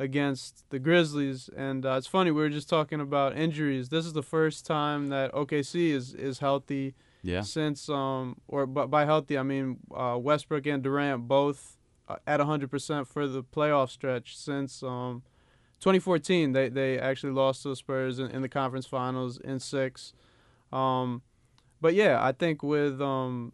against 0.00 0.64
the 0.70 0.78
Grizzlies. 0.78 1.48
And 1.56 1.84
uh, 1.86 1.92
it's 1.92 2.06
funny, 2.06 2.30
we 2.30 2.40
were 2.42 2.48
just 2.48 2.68
talking 2.68 3.00
about 3.00 3.36
injuries. 3.36 3.88
This 3.90 4.04
is 4.06 4.14
the 4.14 4.22
first 4.22 4.66
time 4.66 5.08
that 5.10 5.32
OKC 5.32 5.90
is, 5.90 6.14
is 6.14 6.38
healthy 6.40 6.94
Yeah. 7.22 7.42
since, 7.42 7.88
um, 7.88 8.36
or 8.48 8.66
b- 8.66 8.86
by 8.86 9.04
healthy, 9.04 9.38
I 9.38 9.42
mean 9.42 9.78
uh, 9.94 10.16
Westbrook 10.20 10.66
and 10.66 10.82
Durant 10.82 11.28
both 11.28 11.76
uh, 12.08 12.16
at 12.26 12.40
100% 12.40 13.06
for 13.06 13.28
the 13.28 13.44
playoff 13.44 13.90
stretch 13.90 14.36
since 14.36 14.82
um, 14.82 15.22
2014. 15.80 16.52
They, 16.52 16.68
they 16.68 16.98
actually 16.98 17.32
lost 17.32 17.62
to 17.62 17.70
the 17.70 17.76
Spurs 17.76 18.18
in, 18.18 18.30
in 18.30 18.42
the 18.42 18.48
conference 18.48 18.86
finals 18.86 19.38
in 19.38 19.58
six. 19.60 20.12
Um, 20.72 21.22
but 21.80 21.94
yeah, 21.94 22.22
I 22.24 22.32
think 22.32 22.62
with 22.62 23.00
um, 23.00 23.52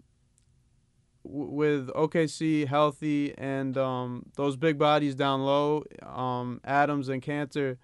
w- 1.24 1.50
with 1.50 1.88
OKC 1.88 2.66
healthy 2.66 3.34
and 3.38 3.76
um, 3.78 4.26
those 4.36 4.56
big 4.56 4.78
bodies 4.78 5.14
down 5.14 5.42
low, 5.44 5.84
um, 6.02 6.60
Adams 6.64 7.08
and 7.08 7.22
Kanter, 7.22 7.76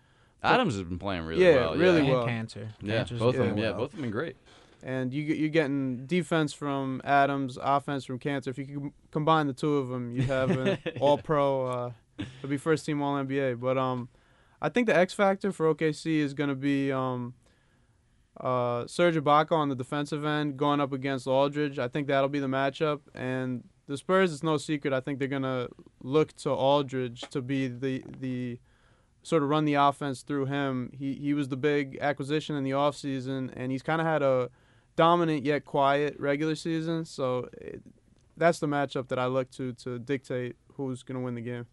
Adams 0.42 0.74
has 0.74 0.82
been 0.82 0.98
playing 0.98 1.22
really 1.24 1.44
Yeah, 1.44 1.54
well. 1.54 1.76
really 1.76 2.00
and 2.00 2.08
well. 2.08 2.26
Kanter. 2.26 2.68
Yeah, 2.82 3.04
Kanter's 3.04 3.20
both 3.20 3.34
of 3.36 3.42
doing 3.42 3.48
them. 3.50 3.58
Yeah, 3.58 3.70
well. 3.70 3.78
both 3.78 3.90
of 3.90 3.92
them 3.92 4.02
been 4.02 4.10
great. 4.10 4.36
and 4.82 5.14
you 5.14 5.22
you're 5.22 5.48
getting 5.50 6.04
defense 6.06 6.52
from 6.52 7.00
Adams, 7.04 7.56
offense 7.62 8.04
from 8.04 8.18
Kanter. 8.18 8.48
If 8.48 8.58
you 8.58 8.66
could 8.66 8.92
combine 9.12 9.46
the 9.46 9.52
two 9.52 9.76
of 9.76 9.88
them, 9.88 10.10
you 10.10 10.22
have 10.22 10.50
an 10.50 10.78
All 11.00 11.16
Pro. 11.16 11.66
Uh, 11.66 11.90
it'll 12.18 12.50
be 12.50 12.56
first 12.56 12.84
team 12.84 13.00
All 13.00 13.14
NBA. 13.14 13.60
But 13.60 13.78
um, 13.78 14.08
I 14.62 14.68
think 14.68 14.86
the 14.86 14.96
X 14.96 15.12
factor 15.12 15.50
for 15.50 15.74
OKC 15.74 16.18
is 16.18 16.34
going 16.34 16.48
to 16.48 16.54
be 16.54 16.92
um, 16.92 17.34
uh, 18.40 18.86
Serge 18.86 19.16
Ibaka 19.16 19.50
on 19.50 19.68
the 19.68 19.74
defensive 19.74 20.24
end 20.24 20.56
going 20.56 20.80
up 20.80 20.92
against 20.92 21.26
Aldridge. 21.26 21.80
I 21.80 21.88
think 21.88 22.06
that'll 22.06 22.28
be 22.28 22.38
the 22.38 22.46
matchup. 22.46 23.00
And 23.12 23.64
the 23.88 23.96
Spurs, 23.96 24.32
it's 24.32 24.44
no 24.44 24.58
secret. 24.58 24.92
I 24.92 25.00
think 25.00 25.18
they're 25.18 25.26
going 25.26 25.42
to 25.42 25.68
look 26.00 26.32
to 26.36 26.50
Aldridge 26.50 27.22
to 27.30 27.42
be 27.42 27.66
the 27.66 28.04
the 28.20 28.60
sort 29.24 29.42
of 29.42 29.48
run 29.48 29.64
the 29.64 29.74
offense 29.74 30.22
through 30.22 30.46
him. 30.46 30.92
He 30.96 31.14
he 31.14 31.34
was 31.34 31.48
the 31.48 31.56
big 31.56 31.98
acquisition 32.00 32.54
in 32.54 32.62
the 32.62 32.70
offseason, 32.70 33.52
and 33.56 33.72
he's 33.72 33.82
kind 33.82 34.00
of 34.00 34.06
had 34.06 34.22
a 34.22 34.48
dominant 34.94 35.44
yet 35.44 35.64
quiet 35.64 36.14
regular 36.20 36.54
season. 36.54 37.04
So 37.04 37.48
it, 37.60 37.82
that's 38.36 38.60
the 38.60 38.68
matchup 38.68 39.08
that 39.08 39.18
I 39.18 39.26
look 39.26 39.50
to 39.52 39.72
to 39.72 39.98
dictate 39.98 40.54
who's 40.74 41.02
going 41.02 41.18
to 41.18 41.24
win 41.24 41.34
the 41.34 41.40
game. 41.40 41.66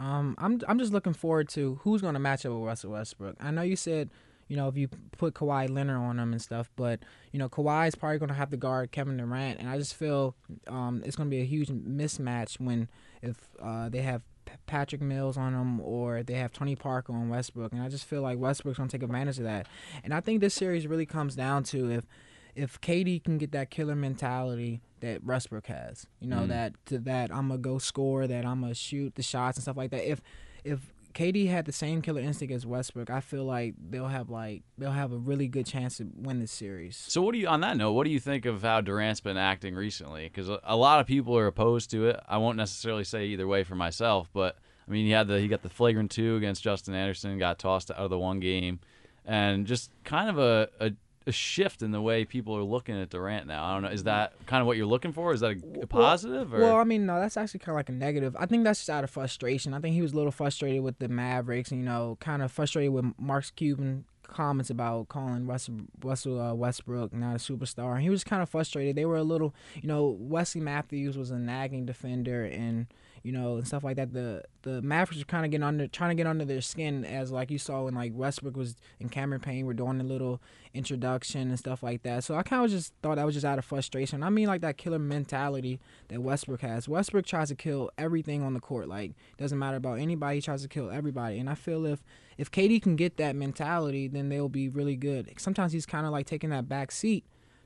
Um, 0.00 0.36
I'm 0.38 0.60
I'm 0.68 0.78
just 0.78 0.92
looking 0.92 1.14
forward 1.14 1.48
to 1.50 1.80
who's 1.82 2.00
going 2.00 2.14
to 2.14 2.20
match 2.20 2.46
up 2.46 2.52
with 2.52 2.62
Russell 2.62 2.92
Westbrook. 2.92 3.36
I 3.40 3.50
know 3.50 3.62
you 3.62 3.76
said, 3.76 4.10
you 4.46 4.56
know, 4.56 4.68
if 4.68 4.76
you 4.76 4.88
put 5.16 5.34
Kawhi 5.34 5.68
Leonard 5.68 5.96
on 5.96 6.18
him 6.18 6.32
and 6.32 6.40
stuff, 6.40 6.70
but 6.76 7.00
you 7.32 7.38
know, 7.38 7.48
Kawhi 7.48 7.88
is 7.88 7.94
probably 7.94 8.18
going 8.18 8.28
to 8.28 8.34
have 8.34 8.50
to 8.50 8.56
guard 8.56 8.92
Kevin 8.92 9.16
Durant, 9.16 9.58
and 9.58 9.68
I 9.68 9.76
just 9.76 9.94
feel 9.94 10.34
um, 10.68 11.02
it's 11.04 11.16
going 11.16 11.28
to 11.28 11.34
be 11.34 11.42
a 11.42 11.46
huge 11.46 11.68
mismatch 11.68 12.60
when 12.60 12.88
if 13.22 13.36
uh, 13.60 13.88
they 13.88 14.02
have 14.02 14.22
P- 14.46 14.54
Patrick 14.66 15.02
Mills 15.02 15.36
on 15.36 15.52
them 15.52 15.80
or 15.80 16.22
they 16.22 16.34
have 16.34 16.52
Tony 16.52 16.76
Parker 16.76 17.12
on 17.12 17.28
Westbrook, 17.28 17.72
and 17.72 17.82
I 17.82 17.88
just 17.88 18.04
feel 18.04 18.22
like 18.22 18.38
Westbrook's 18.38 18.78
gonna 18.78 18.88
take 18.88 19.02
advantage 19.02 19.38
of 19.38 19.44
that. 19.44 19.66
And 20.04 20.14
I 20.14 20.20
think 20.20 20.40
this 20.40 20.54
series 20.54 20.86
really 20.86 21.06
comes 21.06 21.34
down 21.34 21.64
to 21.64 21.90
if 21.90 22.06
if 22.54 22.80
KD 22.80 23.22
can 23.22 23.38
get 23.38 23.52
that 23.52 23.70
killer 23.70 23.94
mentality 23.94 24.80
that 25.00 25.24
Westbrook 25.24 25.66
has, 25.66 26.06
you 26.20 26.28
know 26.28 26.40
Mm. 26.42 26.48
that 26.48 26.86
to 26.86 26.98
that 27.00 27.30
I'm 27.32 27.48
gonna 27.48 27.58
go 27.58 27.78
score, 27.78 28.26
that 28.26 28.44
I'm 28.44 28.60
gonna 28.60 28.74
shoot 28.74 29.14
the 29.14 29.22
shots 29.22 29.56
and 29.58 29.62
stuff 29.62 29.76
like 29.76 29.90
that. 29.90 30.08
If 30.10 30.20
if 30.64 30.92
KD 31.14 31.46
had 31.48 31.64
the 31.64 31.72
same 31.72 32.00
killer 32.02 32.20
instinct 32.20 32.52
as 32.54 32.64
Westbrook, 32.66 33.10
I 33.10 33.20
feel 33.20 33.44
like 33.44 33.74
they'll 33.90 34.08
have 34.08 34.30
like 34.30 34.62
they'll 34.76 34.92
have 34.92 35.12
a 35.12 35.16
really 35.16 35.48
good 35.48 35.66
chance 35.66 35.96
to 35.96 36.06
win 36.14 36.38
this 36.38 36.52
series. 36.52 36.96
So 36.96 37.22
what 37.22 37.32
do 37.32 37.38
you 37.38 37.48
on 37.48 37.60
that 37.62 37.76
note? 37.76 37.92
What 37.92 38.04
do 38.04 38.10
you 38.10 38.20
think 38.20 38.44
of 38.44 38.62
how 38.62 38.80
Durant's 38.82 39.20
been 39.20 39.36
acting 39.38 39.74
recently? 39.74 40.24
Because 40.24 40.48
a, 40.48 40.60
a 40.64 40.76
lot 40.76 41.00
of 41.00 41.06
people 41.06 41.36
are 41.36 41.46
opposed 41.46 41.90
to 41.92 42.06
it. 42.08 42.20
I 42.28 42.36
won't 42.38 42.56
necessarily 42.56 43.04
say 43.04 43.26
either 43.26 43.48
way 43.48 43.64
for 43.64 43.74
myself, 43.74 44.28
but 44.32 44.56
I 44.86 44.90
mean, 44.90 45.06
he 45.06 45.10
had 45.12 45.26
the 45.28 45.40
he 45.40 45.48
got 45.48 45.62
the 45.62 45.68
flagrant 45.68 46.10
two 46.10 46.36
against 46.36 46.62
Justin 46.62 46.94
Anderson, 46.94 47.36
got 47.38 47.58
tossed 47.58 47.90
out 47.90 47.96
of 47.96 48.10
the 48.10 48.18
one 48.18 48.38
game, 48.38 48.78
and 49.24 49.66
just 49.66 49.90
kind 50.04 50.28
of 50.30 50.38
a, 50.38 50.68
a, 50.78 50.92
a 51.28 51.32
shift 51.32 51.82
in 51.82 51.92
the 51.92 52.00
way 52.00 52.24
people 52.24 52.56
are 52.56 52.62
looking 52.62 53.00
at 53.00 53.10
Durant 53.10 53.46
now. 53.46 53.64
I 53.64 53.74
don't 53.74 53.82
know. 53.82 53.88
Is 53.88 54.04
that 54.04 54.32
kind 54.46 54.60
of 54.60 54.66
what 54.66 54.76
you're 54.76 54.86
looking 54.86 55.12
for? 55.12 55.32
Is 55.32 55.40
that 55.40 55.52
a, 55.52 55.82
a 55.82 55.86
positive? 55.86 56.52
Or? 56.52 56.60
Well, 56.60 56.76
I 56.76 56.84
mean, 56.84 57.06
no, 57.06 57.20
that's 57.20 57.36
actually 57.36 57.60
kind 57.60 57.74
of 57.74 57.76
like 57.76 57.88
a 57.88 57.92
negative. 57.92 58.34
I 58.38 58.46
think 58.46 58.64
that's 58.64 58.80
just 58.80 58.90
out 58.90 59.04
of 59.04 59.10
frustration. 59.10 59.74
I 59.74 59.80
think 59.80 59.94
he 59.94 60.02
was 60.02 60.12
a 60.12 60.16
little 60.16 60.32
frustrated 60.32 60.82
with 60.82 60.98
the 60.98 61.08
Mavericks, 61.08 61.70
and 61.70 61.80
you 61.80 61.86
know, 61.86 62.16
kind 62.20 62.42
of 62.42 62.50
frustrated 62.50 62.92
with 62.92 63.04
Mark's 63.18 63.50
Cuban 63.50 64.04
comments 64.28 64.70
about 64.70 65.08
calling 65.08 65.46
Russell, 65.46 65.76
Russell 66.02 66.40
uh, 66.40 66.54
Westbrook 66.54 67.12
not 67.14 67.34
a 67.34 67.38
superstar. 67.38 67.94
And 67.94 68.02
he 68.02 68.10
was 68.10 68.24
kind 68.24 68.42
of 68.42 68.48
frustrated. 68.48 68.94
They 68.94 69.06
were 69.06 69.16
a 69.16 69.22
little, 69.22 69.54
you 69.74 69.88
know, 69.88 70.16
Wesley 70.20 70.60
Matthews 70.60 71.16
was 71.16 71.30
a 71.30 71.38
nagging 71.38 71.86
defender, 71.86 72.44
and 72.44 72.86
you 73.22 73.32
know, 73.32 73.56
and 73.56 73.66
stuff 73.66 73.84
like 73.84 73.96
that. 73.96 74.12
The 74.12 74.42
the 74.62 74.82
Mavericks 74.82 75.22
are 75.22 75.26
kind 75.26 75.44
of 75.44 75.50
getting 75.50 75.64
under, 75.64 75.86
trying 75.86 76.10
to 76.10 76.14
get 76.14 76.26
under 76.26 76.44
their 76.44 76.60
skin, 76.60 77.04
as 77.04 77.30
like 77.30 77.50
you 77.50 77.58
saw 77.58 77.84
when 77.84 77.94
like 77.94 78.12
Westbrook 78.14 78.56
was 78.56 78.76
and 79.00 79.10
Cameron 79.10 79.40
Payne 79.40 79.66
were 79.66 79.74
doing 79.74 80.00
a 80.00 80.04
little 80.04 80.40
introduction 80.74 81.48
and 81.48 81.58
stuff 81.58 81.82
like 81.82 82.02
that. 82.02 82.24
So 82.24 82.34
I 82.34 82.42
kind 82.42 82.64
of 82.64 82.70
just 82.70 82.92
thought 83.02 83.16
that 83.16 83.26
was 83.26 83.34
just 83.34 83.46
out 83.46 83.58
of 83.58 83.64
frustration. 83.64 84.22
I 84.22 84.30
mean, 84.30 84.46
like 84.46 84.60
that 84.62 84.76
killer 84.76 84.98
mentality 84.98 85.80
that 86.08 86.20
Westbrook 86.20 86.60
has. 86.60 86.88
Westbrook 86.88 87.26
tries 87.26 87.48
to 87.48 87.54
kill 87.54 87.90
everything 87.98 88.42
on 88.42 88.54
the 88.54 88.60
court. 88.60 88.88
Like 88.88 89.12
doesn't 89.36 89.58
matter 89.58 89.76
about 89.76 89.98
anybody. 89.98 90.36
He 90.36 90.42
tries 90.42 90.62
to 90.62 90.68
kill 90.68 90.90
everybody. 90.90 91.38
And 91.38 91.48
I 91.48 91.54
feel 91.54 91.86
if 91.86 92.02
if 92.36 92.50
KD 92.50 92.80
can 92.80 92.96
get 92.96 93.16
that 93.16 93.34
mentality, 93.34 94.08
then 94.08 94.28
they'll 94.28 94.48
be 94.48 94.68
really 94.68 94.96
good. 94.96 95.32
Sometimes 95.38 95.72
he's 95.72 95.86
kind 95.86 96.06
of 96.06 96.12
like 96.12 96.26
taking 96.26 96.50
that 96.50 96.68
back 96.68 96.92
seat 96.92 97.24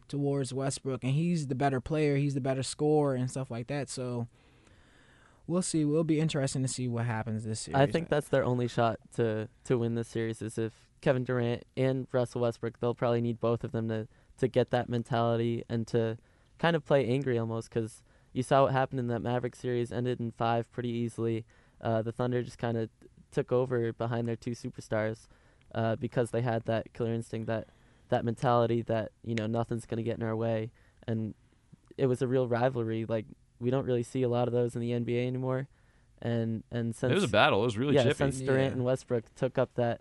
towards 0.09 0.53
Westbrook, 0.53 1.03
and 1.05 1.13
he's 1.13 1.47
the 1.47 1.55
better 1.55 1.81
player. 1.81 2.17
He's 2.17 2.35
the 2.35 2.41
better 2.41 2.63
scorer 2.63 3.15
and 3.15 3.31
stuff 3.31 3.51
like 3.51 3.67
that. 3.69 3.89
So 3.89 4.29
we'll 5.47 5.63
see. 5.63 5.85
We'll 5.85 6.05
be 6.05 6.21
interesting 6.21 6.63
to 6.63 6.69
see 6.69 6.89
what 6.89 7.07
happens 7.07 7.45
this 7.45 7.61
series. 7.61 7.81
I 7.81 7.87
think 7.87 8.09
that's 8.09 8.29
their 8.29 8.45
only 8.45 8.69
shot 8.69 8.99
to 9.17 9.49
to 9.65 9.79
win 9.79 9.95
this 9.95 10.09
series 10.09 10.43
is 10.43 10.59
if 10.59 10.73
Kevin 11.01 11.25
Durant 11.25 11.65
and 11.77 12.07
Russell 12.13 12.43
Westbrook. 12.43 12.81
They'll 12.81 12.95
probably 12.95 13.21
need 13.21 13.41
both 13.41 13.65
of 13.65 13.73
them 13.73 13.89
to 13.89 14.09
to 14.39 14.49
get 14.49 14.71
that 14.71 14.89
mentality 14.89 15.65
and 15.69 15.87
to 15.89 16.19
kind 16.59 16.77
of 16.77 16.85
play 16.85 17.07
angry 17.07 17.39
almost 17.39 17.69
because 17.71 18.03
you 18.33 18.43
saw 18.43 18.63
what 18.65 18.73
happened 18.73 19.01
in 19.01 19.09
that 19.09 19.21
Maverick 19.21 19.55
series. 19.55 19.93
Ended 19.93 20.21
in 20.21 20.31
five 20.33 20.71
pretty 20.73 20.91
easily. 20.91 21.45
Uh, 21.81 22.01
the 22.03 22.13
Thunder 22.13 22.43
just 22.43 22.59
kind 22.59 22.77
of 22.77 22.89
took 23.33 23.51
over 23.51 23.93
behind 23.93 24.29
their 24.29 24.37
two 24.37 24.53
superstars 24.53 25.27
uh, 25.75 25.97
because 25.97 26.31
they 26.31 26.43
had 26.43 26.65
that 26.67 26.93
killer 26.93 27.13
instinct, 27.13 27.47
that 27.49 27.69
that 28.09 28.25
mentality 28.25 28.83
that 28.83 29.11
you 29.25 29.35
know 29.35 29.47
nothing's 29.47 29.87
gonna 29.87 30.03
get 30.03 30.17
in 30.17 30.23
our 30.23 30.37
way, 30.37 30.71
and 31.07 31.35
it 31.99 32.07
was 32.07 32.23
a 32.23 32.29
real 32.29 32.47
rivalry. 32.47 33.05
Like 33.07 33.27
we 33.63 33.71
don't 33.71 33.87
really 33.87 34.03
see 34.03 34.23
a 34.23 34.29
lot 34.29 34.49
of 34.49 34.53
those 34.53 34.75
in 34.75 34.81
the 34.83 34.91
NBA 34.91 35.27
anymore, 35.27 35.69
and 36.21 36.63
and 36.71 36.95
since 36.95 37.11
it 37.11 37.15
was 37.15 37.25
a 37.25 37.29
battle. 37.29 37.63
It 37.63 37.67
was 37.67 37.79
really 37.79 37.95
yeah, 37.95 38.03
chippy. 38.03 38.15
since 38.17 38.41
Durant 38.41 38.61
Yeah. 38.61 38.73
and 38.73 38.85
Westbrook 38.85 39.25
took 39.35 39.57
up 39.59 39.71
that 39.77 40.01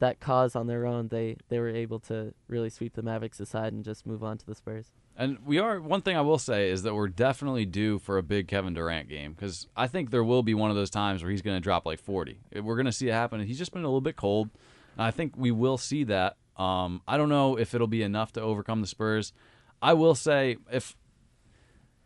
that 0.00 0.18
cause 0.20 0.56
on 0.56 0.66
their 0.66 0.86
own, 0.86 1.08
they 1.08 1.36
they 1.48 1.58
were 1.58 1.68
able 1.68 2.00
to 2.00 2.34
really 2.48 2.70
sweep 2.70 2.94
the 2.94 3.02
Mavericks 3.02 3.38
aside 3.40 3.72
and 3.72 3.84
just 3.84 4.06
move 4.06 4.24
on 4.24 4.38
to 4.38 4.46
the 4.46 4.54
Spurs. 4.54 4.92
And 5.16 5.38
we 5.46 5.58
are 5.60 5.80
one 5.80 6.02
thing 6.02 6.16
I 6.16 6.22
will 6.22 6.38
say 6.38 6.70
is 6.70 6.82
that 6.82 6.94
we're 6.94 7.06
definitely 7.08 7.64
due 7.66 8.00
for 8.00 8.18
a 8.18 8.22
big 8.22 8.48
Kevin 8.48 8.74
Durant 8.74 9.08
game 9.08 9.32
because 9.32 9.68
I 9.76 9.86
think 9.86 10.10
there 10.10 10.24
will 10.24 10.42
be 10.42 10.54
one 10.54 10.70
of 10.70 10.76
those 10.76 10.90
times 10.90 11.22
where 11.22 11.30
he's 11.30 11.42
going 11.42 11.56
to 11.56 11.60
drop 11.60 11.86
like 11.86 12.00
40. 12.00 12.40
We're 12.60 12.74
going 12.74 12.86
to 12.86 12.92
see 12.92 13.08
it 13.08 13.12
happen. 13.12 13.40
He's 13.46 13.58
just 13.58 13.72
been 13.72 13.84
a 13.84 13.86
little 13.86 14.00
bit 14.00 14.16
cold. 14.16 14.50
And 14.96 15.04
I 15.06 15.12
think 15.12 15.34
we 15.36 15.52
will 15.52 15.78
see 15.78 16.02
that. 16.04 16.36
Um, 16.56 17.00
I 17.06 17.16
don't 17.16 17.28
know 17.28 17.56
if 17.56 17.74
it'll 17.74 17.86
be 17.86 18.02
enough 18.02 18.32
to 18.32 18.40
overcome 18.40 18.80
the 18.80 18.86
Spurs. 18.88 19.32
I 19.80 19.92
will 19.92 20.16
say 20.16 20.56
if 20.72 20.96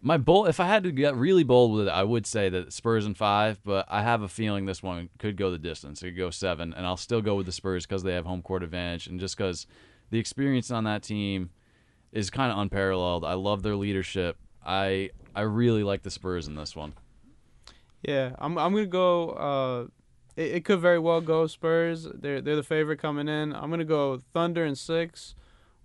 my 0.00 0.16
bold, 0.16 0.48
if 0.48 0.60
I 0.60 0.66
had 0.66 0.84
to 0.84 0.92
get 0.92 1.16
really 1.16 1.44
bold 1.44 1.74
with 1.74 1.88
it, 1.88 1.90
I 1.90 2.04
would 2.04 2.26
say 2.26 2.48
that 2.48 2.72
Spurs 2.72 3.06
in 3.06 3.14
five. 3.14 3.60
But 3.64 3.86
I 3.88 4.02
have 4.02 4.22
a 4.22 4.28
feeling 4.28 4.66
this 4.66 4.82
one 4.82 5.08
could 5.18 5.36
go 5.36 5.50
the 5.50 5.58
distance. 5.58 6.02
It 6.02 6.10
could 6.10 6.18
go 6.18 6.30
seven, 6.30 6.72
and 6.72 6.86
I'll 6.86 6.96
still 6.96 7.20
go 7.20 7.34
with 7.34 7.46
the 7.46 7.52
Spurs 7.52 7.86
because 7.86 8.02
they 8.02 8.14
have 8.14 8.26
home 8.26 8.42
court 8.42 8.62
advantage 8.62 9.06
and 9.06 9.18
just 9.18 9.36
because 9.36 9.66
the 10.10 10.18
experience 10.18 10.70
on 10.70 10.84
that 10.84 11.02
team 11.02 11.50
is 12.12 12.30
kind 12.30 12.52
of 12.52 12.58
unparalleled. 12.58 13.24
I 13.24 13.34
love 13.34 13.62
their 13.62 13.76
leadership. 13.76 14.36
I 14.64 15.10
I 15.34 15.42
really 15.42 15.82
like 15.82 16.02
the 16.02 16.10
Spurs 16.10 16.46
in 16.46 16.54
this 16.54 16.76
one. 16.76 16.94
Yeah, 18.02 18.34
I'm 18.38 18.58
I'm 18.58 18.72
gonna 18.72 18.86
go. 18.86 19.30
Uh, 19.30 19.86
it, 20.36 20.56
it 20.56 20.64
could 20.64 20.80
very 20.80 20.98
well 20.98 21.20
go 21.20 21.46
Spurs. 21.46 22.06
They're 22.14 22.40
they're 22.40 22.56
the 22.56 22.62
favorite 22.62 22.98
coming 22.98 23.28
in. 23.28 23.54
I'm 23.54 23.70
gonna 23.70 23.84
go 23.84 24.20
Thunder 24.32 24.64
and 24.64 24.78
six, 24.78 25.34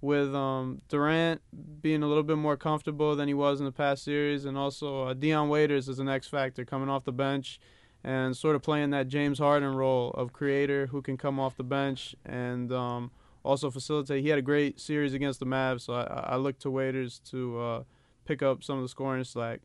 with 0.04 0.36
um 0.36 0.82
Durant 0.90 1.42
being 1.82 2.04
a 2.04 2.08
little 2.08 2.24
bit 2.24 2.38
more 2.38 2.58
comfortable 2.58 3.16
than 3.16 3.30
he 3.30 3.34
was 3.34 3.62
in 3.62 3.66
the 3.66 3.72
past 3.72 4.04
series, 4.04 4.44
and 4.44 4.58
also 4.58 5.08
uh, 5.08 5.14
Dion 5.14 5.48
Waiters 5.48 5.88
is 5.88 5.98
an 5.98 6.10
X 6.10 6.28
factor 6.28 6.66
coming 6.66 6.90
off 6.90 7.06
the 7.06 7.14
bench, 7.14 7.58
and 8.04 8.36
sort 8.36 8.58
of 8.58 8.62
playing 8.62 8.90
that 8.90 9.08
James 9.08 9.40
Harden 9.40 9.74
role 9.74 10.12
of 10.12 10.34
creator 10.34 10.88
who 10.88 11.02
can 11.02 11.16
come 11.16 11.40
off 11.40 11.56
the 11.56 11.64
bench 11.64 12.16
and 12.26 12.72
um 12.74 13.12
also 13.44 13.72
facilitate. 13.72 14.22
He 14.22 14.30
had 14.30 14.40
a 14.40 14.42
great 14.42 14.78
series 14.78 15.14
against 15.14 15.40
the 15.40 15.46
Mavs, 15.46 15.82
so 15.82 15.94
I 15.94 16.34
I 16.34 16.36
look 16.36 16.60
to 16.60 16.70
Waiters 16.70 17.20
to 17.32 17.60
uh 17.60 17.84
pick 18.26 18.44
up 18.44 18.62
some 18.62 18.76
of 18.76 18.84
the 18.84 18.90
scoring 18.90 19.24
slack. 19.24 19.62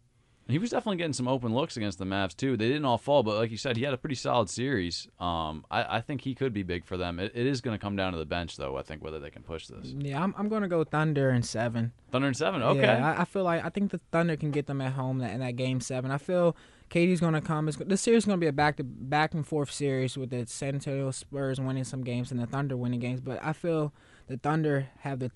He 0.48 0.58
was 0.58 0.70
definitely 0.70 0.96
getting 0.96 1.12
some 1.12 1.28
open 1.28 1.52
looks 1.54 1.76
against 1.76 1.98
the 1.98 2.06
Mavs 2.06 2.34
too. 2.34 2.56
They 2.56 2.68
didn't 2.68 2.86
all 2.86 2.96
fall, 2.96 3.22
but 3.22 3.36
like 3.36 3.50
you 3.50 3.58
said, 3.58 3.76
he 3.76 3.82
had 3.84 3.92
a 3.92 3.98
pretty 3.98 4.14
solid 4.14 4.48
series. 4.48 5.06
Um, 5.20 5.66
I, 5.70 5.98
I 5.98 6.00
think 6.00 6.22
he 6.22 6.34
could 6.34 6.54
be 6.54 6.62
big 6.62 6.86
for 6.86 6.96
them. 6.96 7.20
It, 7.20 7.32
it 7.34 7.46
is 7.46 7.60
going 7.60 7.78
to 7.78 7.80
come 7.80 7.96
down 7.96 8.12
to 8.12 8.18
the 8.18 8.24
bench, 8.24 8.56
though. 8.56 8.78
I 8.78 8.82
think 8.82 9.04
whether 9.04 9.18
they 9.20 9.28
can 9.28 9.42
push 9.42 9.66
this. 9.66 9.92
Yeah, 9.98 10.22
I'm 10.22 10.34
I'm 10.38 10.48
gonna 10.48 10.68
go 10.68 10.84
Thunder 10.84 11.28
and 11.28 11.44
seven. 11.44 11.92
Thunder 12.10 12.28
and 12.28 12.36
seven. 12.36 12.62
Okay. 12.62 12.80
Yeah, 12.80 13.14
I, 13.14 13.22
I 13.22 13.24
feel 13.26 13.44
like 13.44 13.62
I 13.62 13.68
think 13.68 13.90
the 13.90 14.00
Thunder 14.10 14.36
can 14.36 14.50
get 14.50 14.66
them 14.66 14.80
at 14.80 14.94
home 14.94 15.20
in 15.20 15.40
that 15.40 15.56
game 15.56 15.80
seven. 15.80 16.10
I 16.10 16.18
feel 16.18 16.56
KD's 16.88 17.20
gonna 17.20 17.42
come. 17.42 17.68
It's, 17.68 17.76
this 17.76 18.00
series 18.00 18.22
is 18.22 18.26
gonna 18.26 18.38
be 18.38 18.46
a 18.46 18.52
back 18.52 18.78
to 18.78 18.84
back 18.84 19.34
and 19.34 19.46
forth 19.46 19.70
series 19.70 20.16
with 20.16 20.30
the 20.30 20.46
San 20.46 20.74
Antonio 20.74 21.10
Spurs 21.10 21.60
winning 21.60 21.84
some 21.84 22.02
games 22.02 22.30
and 22.30 22.40
the 22.40 22.46
Thunder 22.46 22.76
winning 22.76 23.00
games. 23.00 23.20
But 23.20 23.38
I 23.44 23.52
feel 23.52 23.92
the 24.28 24.38
Thunder 24.38 24.88
have 25.00 25.18
the 25.18 25.30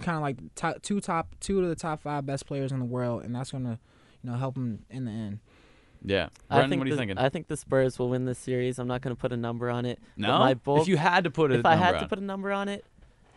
kind 0.00 0.16
of 0.16 0.22
like 0.22 0.36
top, 0.54 0.82
two 0.82 1.00
top 1.00 1.34
two 1.40 1.62
of 1.62 1.68
the 1.68 1.74
top 1.74 2.02
five 2.02 2.26
best 2.26 2.46
players 2.46 2.70
in 2.70 2.80
the 2.80 2.84
world, 2.84 3.24
and 3.24 3.34
that's 3.34 3.52
gonna 3.52 3.78
you 4.22 4.30
know 4.30 4.36
help 4.36 4.54
them 4.54 4.84
in 4.90 5.04
the 5.04 5.10
end. 5.10 5.38
yeah. 6.04 6.28
I 6.50 6.66
think 6.68 6.80
what 6.80 6.86
are 6.86 6.90
you 6.90 6.94
the, 6.94 7.00
thinking? 7.00 7.18
I 7.18 7.28
think 7.28 7.48
the 7.48 7.56
Spurs 7.56 7.98
will 7.98 8.08
win 8.08 8.24
this 8.24 8.38
series. 8.38 8.78
I'm 8.78 8.88
not 8.88 9.02
going 9.02 9.14
to 9.14 9.20
put 9.20 9.32
a 9.32 9.36
number 9.36 9.70
on 9.70 9.84
it. 9.84 9.98
no. 10.16 10.38
my 10.38 10.54
bold, 10.54 10.82
if 10.82 10.88
you 10.88 10.96
had 10.96 11.24
to 11.24 11.30
put 11.30 11.52
it, 11.52 11.60
if 11.60 11.66
I 11.66 11.76
had 11.76 11.98
to 11.98 12.06
put 12.06 12.18
a 12.18 12.24
number 12.24 12.52
on 12.52 12.68
it, 12.68 12.84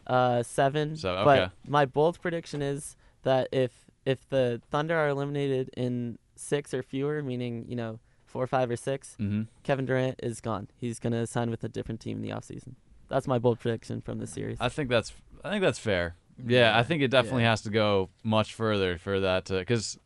uh, 0.08 0.44
seven. 0.44 0.96
So, 0.96 1.12
okay. 1.12 1.24
But 1.24 1.52
my 1.70 1.86
bold 1.86 2.22
prediction 2.22 2.62
is 2.62 2.96
that 3.24 3.48
if 3.52 3.72
if 4.06 4.28
the 4.30 4.62
Thunder 4.72 4.98
are 4.98 5.10
eliminated 5.10 5.70
in 5.78 6.18
six 6.36 6.74
or 6.74 6.82
fewer, 6.82 7.22
meaning 7.22 7.66
you 7.68 7.76
know 7.76 8.00
four, 8.26 8.48
five, 8.48 8.72
or 8.72 8.78
6 8.78 9.16
hmm 9.18 9.42
Kevin 9.64 9.86
Durant 9.86 10.20
is 10.24 10.40
gone. 10.40 10.70
He's 10.78 11.00
going 11.00 11.14
to 11.14 11.28
sign 11.28 11.52
with 11.52 11.64
a 11.64 11.70
different 11.70 12.00
team 12.00 12.18
in 12.18 12.24
the 12.24 12.30
offseason. 12.30 12.76
That's 13.10 13.28
my 13.28 13.38
bold 13.38 13.60
prediction 13.60 14.00
from 14.00 14.20
this 14.20 14.32
series. 14.32 14.58
I 14.62 14.70
think 14.70 14.90
that's 14.90 15.14
I 15.44 15.50
think 15.50 15.62
that's 15.62 15.80
fair. 15.80 16.16
Yeah, 16.44 16.78
I 16.78 16.84
think 16.84 17.02
it 17.04 17.10
definitely 17.10 17.44
Yeah. 17.44 17.50
has 17.50 17.62
to 17.64 17.70
go 17.70 18.10
much 18.24 18.54
further 18.54 18.98
for 18.98 19.20
that 19.20 19.46
because 19.46 20.00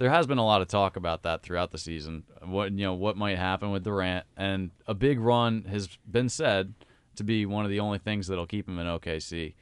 there 0.00 0.10
has 0.10 0.26
been 0.26 0.38
a 0.38 0.44
lot 0.44 0.62
of 0.62 0.68
talk 0.68 0.96
about 0.96 1.24
that 1.24 1.42
throughout 1.42 1.72
the 1.72 1.78
season. 1.78 2.24
What 2.42 2.72
you 2.72 2.86
know, 2.86 2.94
what 2.94 3.18
might 3.18 3.36
happen 3.36 3.70
with 3.70 3.84
Durant, 3.84 4.24
and 4.34 4.70
a 4.86 4.94
big 4.94 5.20
run 5.20 5.64
has 5.64 5.90
been 6.10 6.30
said 6.30 6.74
to 7.16 7.22
be 7.22 7.44
one 7.44 7.66
of 7.66 7.70
the 7.70 7.80
only 7.80 7.98
things 7.98 8.26
that'll 8.26 8.46
keep 8.46 8.66
him 8.66 8.78
in 8.78 8.86
OKC. 8.86 9.54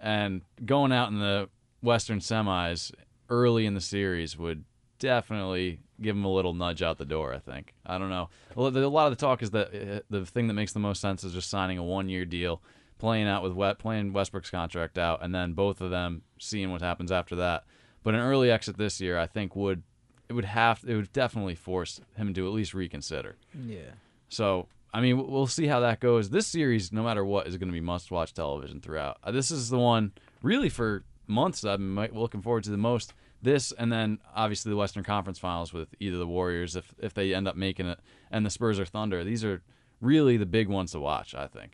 And 0.00 0.40
going 0.64 0.92
out 0.92 1.10
in 1.10 1.18
the 1.18 1.50
Western 1.82 2.20
semis 2.20 2.90
early 3.28 3.66
in 3.66 3.74
the 3.74 3.82
series 3.82 4.38
would 4.38 4.64
definitely 4.98 5.80
give 6.00 6.16
him 6.16 6.24
a 6.24 6.32
little 6.32 6.54
nudge 6.54 6.82
out 6.82 6.96
the 6.96 7.04
door. 7.04 7.34
I 7.34 7.38
think. 7.38 7.74
I 7.84 7.98
don't 7.98 8.08
know. 8.08 8.30
A 8.56 8.60
lot 8.62 9.12
of 9.12 9.18
the 9.18 9.26
talk 9.26 9.42
is 9.42 9.50
that 9.50 9.74
uh, 9.74 10.00
the 10.08 10.24
thing 10.24 10.48
that 10.48 10.54
makes 10.54 10.72
the 10.72 10.78
most 10.78 11.02
sense 11.02 11.22
is 11.22 11.34
just 11.34 11.50
signing 11.50 11.76
a 11.76 11.84
one-year 11.84 12.24
deal 12.24 12.62
playing 12.98 13.26
out 13.26 13.42
with 13.42 13.52
Wet, 13.52 13.80
playing 13.80 14.12
Westbrook's 14.12 14.48
contract 14.48 14.96
out, 14.96 15.22
and 15.22 15.34
then 15.34 15.54
both 15.54 15.80
of 15.80 15.90
them 15.90 16.22
seeing 16.38 16.70
what 16.70 16.80
happens 16.80 17.10
after 17.10 17.34
that. 17.34 17.64
But 18.02 18.14
an 18.14 18.20
early 18.20 18.50
exit 18.50 18.76
this 18.76 19.00
year, 19.00 19.18
I 19.18 19.26
think 19.26 19.54
would 19.54 19.82
it 20.28 20.32
would 20.32 20.44
have 20.44 20.82
it 20.86 20.96
would 20.96 21.12
definitely 21.12 21.54
force 21.54 22.00
him 22.16 22.34
to 22.34 22.46
at 22.46 22.52
least 22.52 22.74
reconsider. 22.74 23.36
Yeah. 23.66 23.92
So 24.28 24.68
I 24.94 25.00
mean, 25.00 25.30
we'll 25.30 25.46
see 25.46 25.66
how 25.66 25.80
that 25.80 26.00
goes. 26.00 26.30
This 26.30 26.46
series, 26.46 26.92
no 26.92 27.02
matter 27.02 27.24
what, 27.24 27.46
is 27.46 27.56
going 27.56 27.68
to 27.68 27.72
be 27.72 27.80
must-watch 27.80 28.34
television 28.34 28.80
throughout. 28.80 29.16
Uh, 29.24 29.30
this 29.30 29.50
is 29.50 29.70
the 29.70 29.78
one 29.78 30.12
really 30.42 30.68
for 30.68 31.04
months 31.26 31.64
I've 31.64 31.78
been 31.78 31.94
looking 32.12 32.42
forward 32.42 32.64
to 32.64 32.70
the 32.70 32.76
most. 32.76 33.14
this 33.42 33.72
and 33.72 33.92
then 33.92 34.18
obviously 34.34 34.70
the 34.70 34.76
Western 34.76 35.02
Conference 35.02 35.38
Finals 35.38 35.72
with 35.72 35.94
either 36.00 36.16
the 36.16 36.26
Warriors 36.26 36.76
if 36.76 36.94
if 36.98 37.12
they 37.14 37.34
end 37.34 37.48
up 37.48 37.56
making 37.56 37.86
it 37.86 37.98
and 38.30 38.46
the 38.46 38.50
Spurs 38.50 38.78
or 38.78 38.84
Thunder. 38.84 39.24
These 39.24 39.44
are 39.44 39.62
really 40.00 40.36
the 40.36 40.46
big 40.46 40.68
ones 40.68 40.92
to 40.92 41.00
watch. 41.00 41.34
I 41.34 41.46
think. 41.46 41.72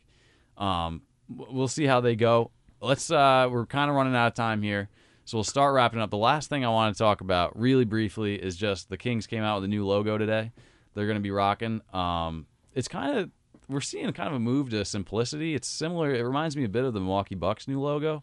Um, 0.57 1.03
we'll 1.29 1.69
see 1.69 1.85
how 1.87 2.01
they 2.01 2.17
go. 2.17 2.51
Let's. 2.81 3.11
Uh, 3.11 3.49
we're 3.51 3.67
kind 3.67 3.91
of 3.91 3.97
running 3.97 4.17
out 4.17 4.29
of 4.29 4.35
time 4.35 4.63
here. 4.63 4.89
So 5.29 5.37
we'll 5.37 5.45
start 5.45 5.75
wrapping 5.75 6.01
up. 6.01 6.09
The 6.09 6.17
last 6.17 6.49
thing 6.49 6.65
I 6.65 6.71
want 6.71 6.97
to 6.97 6.99
talk 6.99 7.21
about, 7.21 7.55
really 7.55 7.85
briefly, 7.85 8.37
is 8.37 8.57
just 8.57 8.89
the 8.89 8.97
Kings 8.97 9.27
came 9.27 9.43
out 9.43 9.57
with 9.57 9.65
a 9.65 9.69
new 9.69 9.87
logo 9.87 10.17
today. 10.17 10.53
They're 10.95 11.05
going 11.05 11.19
to 11.19 11.23
be 11.23 11.31
rocking. 11.31 11.83
Um, 11.93 12.47
it's 12.75 12.89
kind 12.89 13.19
of 13.19 13.31
we're 13.69 13.83
seeing 13.83 14.11
kind 14.15 14.31
of 14.31 14.37
a 14.37 14.41
move 14.41 14.71
to 14.71 14.87
simplicity. 14.87 15.55
It's 15.55 15.69
similar. 15.69 16.15
It 16.15 16.23
reminds 16.23 16.57
me 16.57 16.65
a 16.65 16.69
bit 16.71 16.87
of 16.87 16.95
the 16.95 17.01
Milwaukee 17.01 17.35
Bucks 17.35 17.69
new 17.69 17.79
logo. 17.79 18.23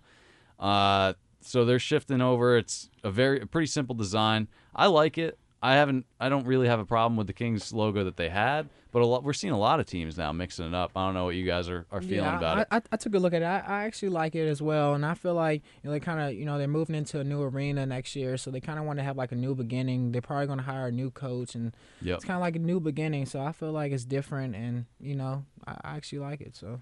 Uh, 0.59 1.13
so 1.41 1.63
they're 1.63 1.77
shifting 1.77 2.21
over. 2.21 2.57
It's 2.57 2.89
a 3.03 3.11
very 3.11 3.39
a 3.39 3.45
pretty 3.45 3.67
simple 3.67 3.93
design. 3.93 4.47
I 4.75 4.87
like 4.87 5.19
it. 5.19 5.37
I 5.65 5.73
haven't. 5.73 6.05
I 6.19 6.29
don't 6.29 6.45
really 6.45 6.67
have 6.67 6.79
a 6.79 6.85
problem 6.85 7.17
with 7.17 7.25
the 7.25 7.33
Kings 7.33 7.73
logo 7.73 8.03
that 8.03 8.17
they 8.17 8.29
had, 8.29 8.69
but 8.91 9.01
a 9.01 9.05
lot, 9.07 9.23
we're 9.23 9.33
seeing 9.33 9.51
a 9.51 9.57
lot 9.57 9.79
of 9.79 9.87
teams 9.87 10.15
now 10.15 10.31
mixing 10.31 10.67
it 10.67 10.75
up. 10.75 10.91
I 10.95 11.07
don't 11.07 11.15
know 11.15 11.25
what 11.25 11.33
you 11.33 11.43
guys 11.43 11.69
are, 11.69 11.87
are 11.91 12.01
feeling 12.01 12.25
yeah, 12.25 12.37
about 12.37 12.57
I, 12.57 12.61
it. 12.61 12.67
I, 12.69 12.81
I 12.91 12.97
took 12.97 13.15
a 13.15 13.17
look 13.17 13.33
at 13.33 13.41
it. 13.41 13.45
I, 13.45 13.57
I 13.61 13.83
actually 13.85 14.09
like 14.09 14.35
it 14.35 14.47
as 14.47 14.61
well, 14.61 14.93
and 14.93 15.03
I 15.03 15.15
feel 15.15 15.33
like 15.33 15.63
you 15.81 15.87
know 15.87 15.91
they 15.91 15.99
kind 15.99 16.19
of 16.21 16.33
you 16.35 16.45
know 16.45 16.59
they're 16.59 16.67
moving 16.67 16.95
into 16.95 17.19
a 17.19 17.23
new 17.23 17.41
arena 17.41 17.83
next 17.87 18.15
year, 18.15 18.37
so 18.37 18.51
they 18.51 18.59
kind 18.59 18.77
of 18.77 18.85
want 18.85 18.99
to 18.99 19.03
have 19.03 19.17
like 19.17 19.31
a 19.31 19.35
new 19.35 19.55
beginning. 19.55 20.11
They're 20.11 20.21
probably 20.21 20.45
going 20.45 20.59
to 20.59 20.65
hire 20.65 20.85
a 20.87 20.91
new 20.91 21.09
coach, 21.09 21.55
and 21.55 21.73
Yep. 22.03 22.17
it's 22.17 22.25
kind 22.25 22.35
of 22.37 22.41
like 22.41 22.55
a 22.55 22.59
new 22.59 22.79
beginning. 22.79 23.25
So 23.25 23.41
I 23.41 23.51
feel 23.51 23.71
like 23.71 23.91
it's 23.91 24.05
different, 24.05 24.55
and 24.55 24.85
you 24.99 25.15
know 25.15 25.45
I, 25.65 25.71
I 25.83 25.95
actually 25.95 26.19
like 26.19 26.41
it. 26.41 26.55
So 26.55 26.79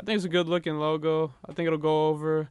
I 0.00 0.04
think 0.04 0.16
it's 0.16 0.24
a 0.24 0.30
good 0.30 0.48
looking 0.48 0.78
logo. 0.78 1.34
I 1.46 1.52
think 1.52 1.66
it'll 1.66 1.78
go 1.78 2.08
over 2.08 2.50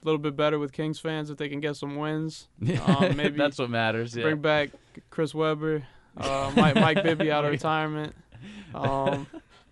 a 0.00 0.04
little 0.04 0.18
bit 0.18 0.36
better 0.36 0.58
with 0.58 0.72
Kings 0.72 0.98
fans 0.98 1.30
if 1.30 1.36
they 1.38 1.48
can 1.48 1.60
get 1.60 1.76
some 1.76 1.96
wins. 1.96 2.48
Um, 2.86 3.16
maybe 3.16 3.36
That's 3.36 3.58
what 3.58 3.70
matters. 3.70 4.14
Yeah. 4.14 4.24
Bring 4.24 4.40
back 4.40 4.70
Chris 5.10 5.34
Webber, 5.34 5.84
uh, 6.16 6.52
Mike, 6.56 6.74
Mike 6.76 7.02
Bibby 7.02 7.30
out 7.30 7.44
of 7.44 7.50
retirement, 7.52 8.14
um, 8.74 9.26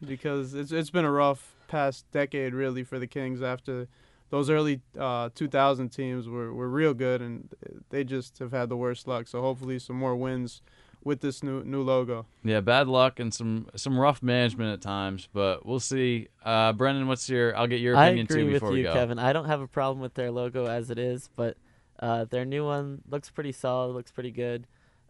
because 0.04 0.54
it's 0.54 0.72
it's 0.72 0.90
been 0.90 1.04
a 1.04 1.10
rough 1.10 1.54
past 1.68 2.10
decade 2.12 2.54
really 2.54 2.84
for 2.84 2.98
the 2.98 3.06
Kings 3.06 3.42
after 3.42 3.88
those 4.30 4.50
early 4.50 4.80
uh, 4.98 5.30
2000 5.34 5.88
teams 5.90 6.28
were, 6.28 6.52
were 6.52 6.68
real 6.68 6.94
good 6.94 7.22
and 7.22 7.48
they 7.90 8.04
just 8.04 8.38
have 8.38 8.52
had 8.52 8.68
the 8.68 8.76
worst 8.76 9.06
luck. 9.06 9.28
So 9.28 9.40
hopefully 9.40 9.78
some 9.78 9.96
more 9.96 10.16
wins 10.16 10.62
with 11.06 11.20
this 11.20 11.42
new 11.42 11.62
new 11.62 11.82
logo. 11.82 12.26
Yeah, 12.42 12.60
bad 12.60 12.88
luck 12.88 13.20
and 13.20 13.32
some 13.32 13.68
some 13.76 13.98
rough 13.98 14.22
management 14.22 14.72
at 14.72 14.82
times, 14.82 15.28
but 15.32 15.64
we'll 15.64 15.80
see. 15.80 16.28
Uh, 16.44 16.72
Brendan, 16.72 17.06
what's 17.06 17.30
your? 17.30 17.56
I'll 17.56 17.68
get 17.68 17.80
your 17.80 17.94
opinion 17.94 18.26
too 18.26 18.44
with 18.44 18.54
before 18.54 18.72
we 18.72 18.78
you, 18.78 18.84
go. 18.84 18.92
Kevin. 18.92 19.18
I 19.18 19.32
don't 19.32 19.46
have 19.46 19.60
a 19.60 19.68
problem 19.68 20.00
with 20.00 20.14
their 20.14 20.32
logo 20.32 20.66
as 20.66 20.90
it 20.90 20.98
is, 20.98 21.30
but 21.36 21.56
uh, 22.00 22.24
their 22.24 22.44
new 22.44 22.64
one 22.64 23.02
looks 23.08 23.30
pretty 23.30 23.52
solid, 23.52 23.92
looks 23.92 24.10
pretty 24.10 24.32
good, 24.32 24.66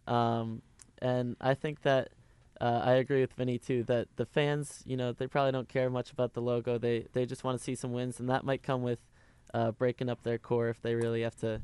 um, 0.07 0.61
and 1.01 1.34
I 1.40 1.55
think 1.55 1.80
that 1.82 2.11
uh, 2.61 2.82
I 2.84 2.92
agree 2.92 3.22
with 3.22 3.32
Vinny 3.32 3.59
too. 3.59 3.82
That 3.84 4.09
the 4.16 4.26
fans, 4.26 4.82
you 4.84 4.99
know, 4.99 5.12
they 5.12 5.26
probably 5.26 5.53
don't 5.53 5.68
care 5.68 5.88
much 5.88 6.12
about 6.12 6.34
the 6.34 6.42
logo. 6.42 6.76
They 6.76 7.07
they 7.14 7.24
just 7.24 7.42
want 7.42 7.59
to 7.59 7.64
see 7.64 7.74
some 7.74 7.92
wins, 7.92 8.20
and 8.20 8.28
that 8.28 8.44
might 8.44 8.62
come 8.62 8.82
with 8.82 8.99
uh, 9.55 9.70
breaking 9.70 10.11
up 10.11 10.22
their 10.24 10.36
core 10.36 10.68
if 10.68 10.82
they 10.82 10.94
really 10.94 11.22
have 11.22 11.36
to, 11.36 11.62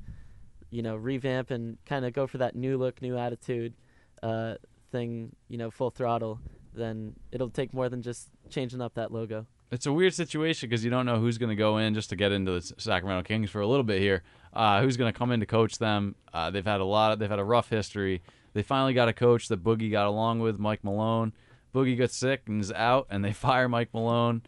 you 0.71 0.81
know, 0.81 0.97
revamp 0.97 1.51
and 1.51 1.77
kind 1.85 2.07
of 2.07 2.15
go 2.15 2.27
for 2.27 2.39
that 2.39 2.57
new 2.57 2.79
look, 2.79 3.03
new 3.03 3.19
attitude 3.19 3.75
uh, 4.23 4.55
thing. 4.91 5.35
You 5.49 5.59
know, 5.59 5.71
full 5.71 5.91
throttle. 5.91 6.41
Then 6.75 7.15
it'll 7.31 7.51
take 7.51 7.75
more 7.75 7.89
than 7.89 8.03
just 8.03 8.31
changing 8.49 8.81
up 8.81 8.95
that 8.95 9.13
logo. 9.13 9.47
It's 9.71 9.87
a 9.87 9.93
weird 9.93 10.13
situation 10.13 10.69
because 10.69 10.85
you 10.85 10.91
don't 10.91 11.07
know 11.07 11.19
who's 11.19 11.39
going 11.39 11.49
to 11.49 11.57
go 11.57 11.79
in 11.79 11.95
just 11.95 12.11
to 12.11 12.17
get 12.17 12.31
into 12.31 12.53
the 12.53 12.75
Sacramento 12.77 13.23
Kings 13.27 13.51
for 13.51 13.63
a 13.63 13.67
little 13.67 13.85
bit 13.85 14.01
here. 14.01 14.23
Uh, 14.53 14.83
who's 14.83 14.99
going 14.99 15.11
to 15.11 15.19
come 15.19 15.33
in 15.33 15.41
to 15.41 15.47
coach 15.47 15.79
them? 15.79 16.15
Uh, 16.33 16.51
they've 16.51 16.67
had 16.67 16.81
a 16.81 16.85
lot. 16.85 17.13
Of, 17.13 17.19
they've 17.19 17.31
had 17.31 17.39
a 17.39 17.45
rough 17.45 17.71
history. 17.71 18.23
They 18.53 18.63
finally 18.63 18.93
got 18.93 19.09
a 19.09 19.15
coach 19.15 19.49
that 19.49 19.65
Boogie 19.65 19.91
got 19.91 20.07
along 20.07 20.41
with, 20.41 20.59
Mike 20.59 20.85
Malone. 20.85 21.33
Boogie 21.75 21.97
gets 21.97 22.15
sick 22.15 22.43
and 22.47 22.61
is 22.61 22.71
out, 22.73 23.07
and 23.09 23.25
they 23.25 23.33
fire 23.33 23.67
Mike 23.67 23.95
Malone. 23.95 24.43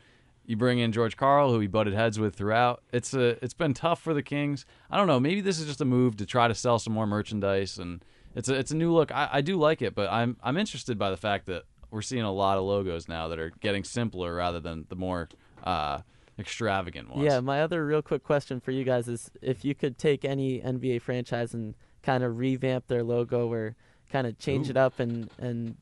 You 0.44 0.56
bring 0.56 0.78
in 0.78 0.92
George 0.92 1.16
Karl, 1.16 1.50
who 1.50 1.60
he 1.60 1.66
butted 1.66 1.94
heads 1.94 2.20
with 2.20 2.36
throughout. 2.36 2.82
It's 2.92 3.14
a. 3.14 3.42
It's 3.42 3.54
been 3.54 3.72
tough 3.72 4.02
for 4.02 4.12
the 4.12 4.22
Kings. 4.22 4.66
I 4.90 4.98
don't 4.98 5.06
know. 5.06 5.18
Maybe 5.18 5.40
this 5.40 5.58
is 5.58 5.66
just 5.66 5.80
a 5.80 5.86
move 5.86 6.18
to 6.18 6.26
try 6.26 6.48
to 6.48 6.54
sell 6.54 6.78
some 6.78 6.92
more 6.92 7.06
merchandise, 7.06 7.78
and 7.78 8.04
it's 8.34 8.48
a. 8.48 8.54
It's 8.54 8.70
a 8.70 8.76
new 8.76 8.92
look. 8.92 9.12
I, 9.12 9.28
I 9.34 9.40
do 9.40 9.56
like 9.56 9.82
it, 9.82 9.94
but 9.94 10.10
I'm 10.10 10.36
I'm 10.42 10.56
interested 10.56 10.98
by 10.98 11.10
the 11.10 11.16
fact 11.16 11.46
that 11.46 11.64
we're 11.90 12.02
seeing 12.02 12.22
a 12.22 12.32
lot 12.32 12.58
of 12.58 12.64
logos 12.64 13.08
now 13.08 13.28
that 13.28 13.38
are 13.38 13.52
getting 13.60 13.84
simpler 13.84 14.34
rather 14.34 14.60
than 14.60 14.86
the 14.88 14.96
more 14.96 15.28
uh, 15.62 16.00
extravagant 16.38 17.10
ones. 17.10 17.24
Yeah, 17.24 17.40
my 17.40 17.62
other 17.62 17.86
real 17.86 18.02
quick 18.02 18.24
question 18.24 18.60
for 18.60 18.72
you 18.72 18.84
guys 18.84 19.08
is 19.08 19.30
if 19.40 19.64
you 19.64 19.74
could 19.74 19.96
take 19.98 20.24
any 20.24 20.60
NBA 20.60 21.02
franchise 21.02 21.54
and 21.54 21.74
kind 22.02 22.24
of 22.24 22.36
revamp 22.36 22.88
their 22.88 23.02
logo 23.02 23.50
or 23.50 23.76
kind 24.10 24.26
of 24.26 24.38
change 24.38 24.68
Ooh. 24.68 24.70
it 24.70 24.76
up 24.76 24.98
and 24.98 25.30
and 25.38 25.76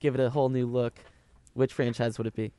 give 0.00 0.14
it 0.14 0.20
a 0.20 0.30
whole 0.30 0.48
new 0.48 0.66
look, 0.66 0.94
which 1.54 1.72
franchise 1.72 2.18
would 2.18 2.26
it 2.26 2.34
be? 2.34 2.52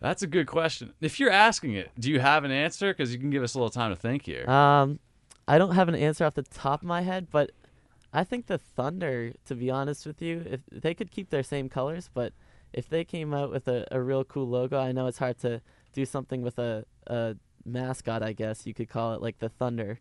That's 0.00 0.22
a 0.22 0.26
good 0.26 0.46
question. 0.46 0.94
If 1.00 1.18
you're 1.18 1.30
asking 1.30 1.72
it, 1.74 1.90
do 1.98 2.10
you 2.10 2.20
have 2.20 2.44
an 2.44 2.50
answer? 2.50 2.92
Because 2.92 3.12
you 3.12 3.18
can 3.18 3.30
give 3.30 3.42
us 3.42 3.54
a 3.54 3.58
little 3.58 3.70
time 3.70 3.90
to 3.90 3.96
think 3.96 4.24
here. 4.24 4.48
Um, 4.48 5.00
I 5.48 5.58
don't 5.58 5.74
have 5.74 5.88
an 5.88 5.94
answer 5.94 6.24
off 6.24 6.34
the 6.34 6.42
top 6.42 6.82
of 6.82 6.86
my 6.86 7.02
head, 7.02 7.28
but 7.30 7.50
I 8.12 8.24
think 8.24 8.46
the 8.46 8.58
Thunder, 8.58 9.32
to 9.46 9.54
be 9.54 9.70
honest 9.70 10.06
with 10.06 10.22
you, 10.22 10.42
if 10.46 10.60
they 10.70 10.94
could 10.94 11.10
keep 11.10 11.30
their 11.30 11.42
same 11.42 11.68
colors, 11.68 12.08
but 12.12 12.32
if 12.72 12.88
they 12.88 13.04
came 13.04 13.34
out 13.34 13.50
with 13.50 13.68
a, 13.68 13.86
a 13.90 14.00
real 14.00 14.24
cool 14.24 14.48
logo, 14.48 14.78
I 14.78 14.92
know 14.92 15.06
it's 15.06 15.18
hard 15.18 15.38
to 15.40 15.60
do 15.92 16.04
something 16.04 16.42
with 16.42 16.58
a, 16.58 16.84
a 17.06 17.36
mascot, 17.64 18.22
I 18.22 18.32
guess 18.32 18.66
you 18.66 18.74
could 18.74 18.88
call 18.88 19.14
it 19.14 19.22
like 19.22 19.38
the 19.38 19.48
Thunder, 19.48 19.98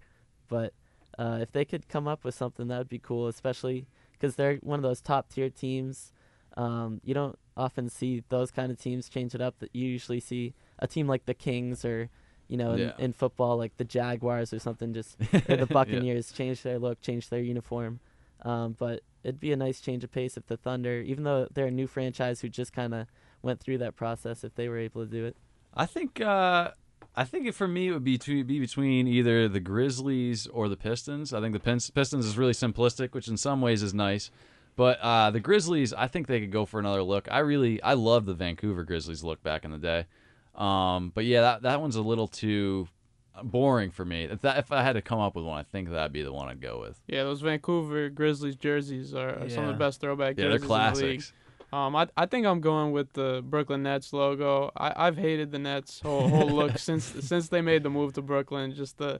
but 0.47 0.74
uh, 1.18 1.39
if 1.41 1.51
they 1.51 1.66
could 1.66 1.89
come 1.89 2.08
up 2.08 2.24
with 2.24 2.36
something, 2.36 2.68
that 2.68 2.78
would 2.78 2.89
be 2.89 2.99
cool, 2.99 3.28
especially 3.28 3.88
because 4.14 4.36
they're 4.36 4.58
one 4.58 4.80
of 4.80 4.84
those 4.84 5.01
top 5.01 5.30
tier 5.30 5.49
teams. 5.49 6.12
Um, 6.55 7.01
you 7.03 7.14
don't 7.14 7.38
often 7.55 7.89
see 7.89 8.24
those 8.30 8.51
kind 8.51 8.72
of 8.72 8.80
teams 8.80 9.10
change 9.10 9.36
it 9.36 9.41
up. 9.41 9.60
That 9.60 9.76
you 9.76 9.88
usually 9.88 10.20
see 10.20 10.53
a 10.80 10.88
team 10.88 11.08
like 11.08 11.26
the 11.26 11.34
Kings 11.34 11.84
or, 11.84 12.10
you 12.47 12.57
know, 12.57 12.71
in, 12.73 12.79
Yeah. 12.79 12.91
in 12.97 13.13
football 13.13 13.57
like 13.57 13.75
the 13.77 13.83
Jaguars 13.83 14.53
or 14.53 14.59
something, 14.59 14.93
just 14.93 15.17
or 15.49 15.55
the 15.57 15.65
Buccaneers 15.65 16.31
change 16.31 16.61
their 16.63 16.79
look, 16.79 17.01
change 17.01 17.29
their 17.29 17.41
uniform. 17.41 17.99
Um, 18.43 18.75
but 18.77 19.01
it'd 19.23 19.39
be 19.39 19.51
a 19.51 19.57
nice 19.57 19.81
change 19.81 20.03
of 20.03 20.11
pace 20.11 20.37
if 20.37 20.45
the 20.47 20.57
Thunder, 20.57 21.01
even 21.01 21.23
though 21.23 21.47
they're 21.53 21.67
a 21.67 21.71
new 21.71 21.87
franchise 21.87 22.41
who 22.41 22.49
just 22.49 22.71
kind 22.73 22.93
of 22.93 23.07
went 23.41 23.59
through 23.59 23.79
that 23.79 23.95
process, 23.95 24.43
if 24.43 24.55
they 24.55 24.69
were 24.69 24.77
able 24.77 25.03
to 25.05 25.11
do 25.11 25.25
it. 25.25 25.35
I 25.73 25.85
think 25.85 26.21
uh, 26.21 26.71
I 27.15 27.23
think 27.23 27.47
it, 27.47 27.55
for 27.55 27.67
me 27.67 27.87
it 27.89 27.91
would 27.91 28.03
be 28.03 28.17
to 28.19 28.43
be 28.43 28.59
between 28.59 29.07
either 29.07 29.47
the 29.49 29.59
Grizzlies 29.59 30.47
or 30.47 30.69
the 30.69 30.77
Pistons. 30.77 31.33
I 31.33 31.41
think 31.41 31.53
the 31.53 31.59
Pins- 31.59 31.89
Pistons 31.89 32.25
is 32.25 32.37
really 32.37 32.53
simplistic, 32.53 33.13
which 33.13 33.27
in 33.27 33.37
some 33.37 33.59
ways 33.61 33.81
is 33.83 33.93
nice. 33.93 34.29
But 34.75 34.99
uh, 35.01 35.31
the 35.31 35.39
Grizzlies, 35.39 35.91
I 35.93 36.07
think 36.07 36.27
they 36.27 36.39
could 36.39 36.51
go 36.51 36.65
for 36.67 36.79
another 36.79 37.01
look. 37.01 37.27
I 37.31 37.39
really, 37.39 37.81
I 37.81 37.93
love 37.93 38.25
the 38.27 38.35
Vancouver 38.35 38.83
Grizzlies 38.83 39.23
look 39.23 39.41
back 39.41 39.65
in 39.65 39.71
the 39.71 39.79
day. 39.79 40.05
Um, 40.58 41.12
but 41.14 41.26
yeah, 41.26 41.41
that 41.41 41.62
that 41.64 41.82
one's 41.82 41.95
a 41.95 42.01
little 42.01 42.28
too 42.28 42.88
boring 43.43 43.91
for 43.91 44.03
me. 44.03 44.24
If 44.24 44.41
that 44.41 44.58
if 44.58 44.72
I 44.72 44.82
had 44.82 44.93
to 44.93 45.01
come 45.01 45.20
up 45.20 45.36
with 45.36 45.45
one, 45.45 45.60
I 45.60 45.64
think 45.64 45.89
that'd 45.89 46.12
be 46.12 46.24
the 46.24 46.34
one 46.34 46.47
I'd 46.49 46.62
go 46.62 46.80
with. 46.80 46.99
Yeah, 47.08 47.24
those 47.24 47.41
Vancouver 47.41 48.10
Grizzlies 48.10 48.55
jerseys 48.55 49.14
are, 49.14 49.43
are 49.43 49.49
some 49.49 49.66
of 49.66 49.70
the 49.70 49.78
best 49.80 50.01
throwback 50.01 50.38
Yeah, 50.38 50.47
they're 50.49 50.58
jerseys 50.58 50.64
in 50.64 50.68
the 50.70 50.74
league. 50.74 51.20
classics. 51.20 51.34
Um, 51.72 51.95
I 51.95 52.08
I 52.16 52.26
think 52.26 52.47
I'm 52.47 52.62
going 52.62 52.91
with 52.93 53.14
the 53.14 53.43
Brooklyn 53.45 53.84
Nets 53.84 54.14
logo. 54.14 54.72
I 54.76 54.93
I've 55.08 55.18
hated 55.18 55.51
the 55.51 55.60
Nets 55.60 55.99
whole 55.99 56.28
whole 56.28 56.49
look 56.49 56.78
since 56.78 57.03
since 57.03 57.49
they 57.49 57.62
made 57.62 57.84
the 57.84 57.89
move 57.89 58.14
to 58.14 58.22
Brooklyn. 58.22 58.74
Just 58.74 58.97
the 58.97 59.20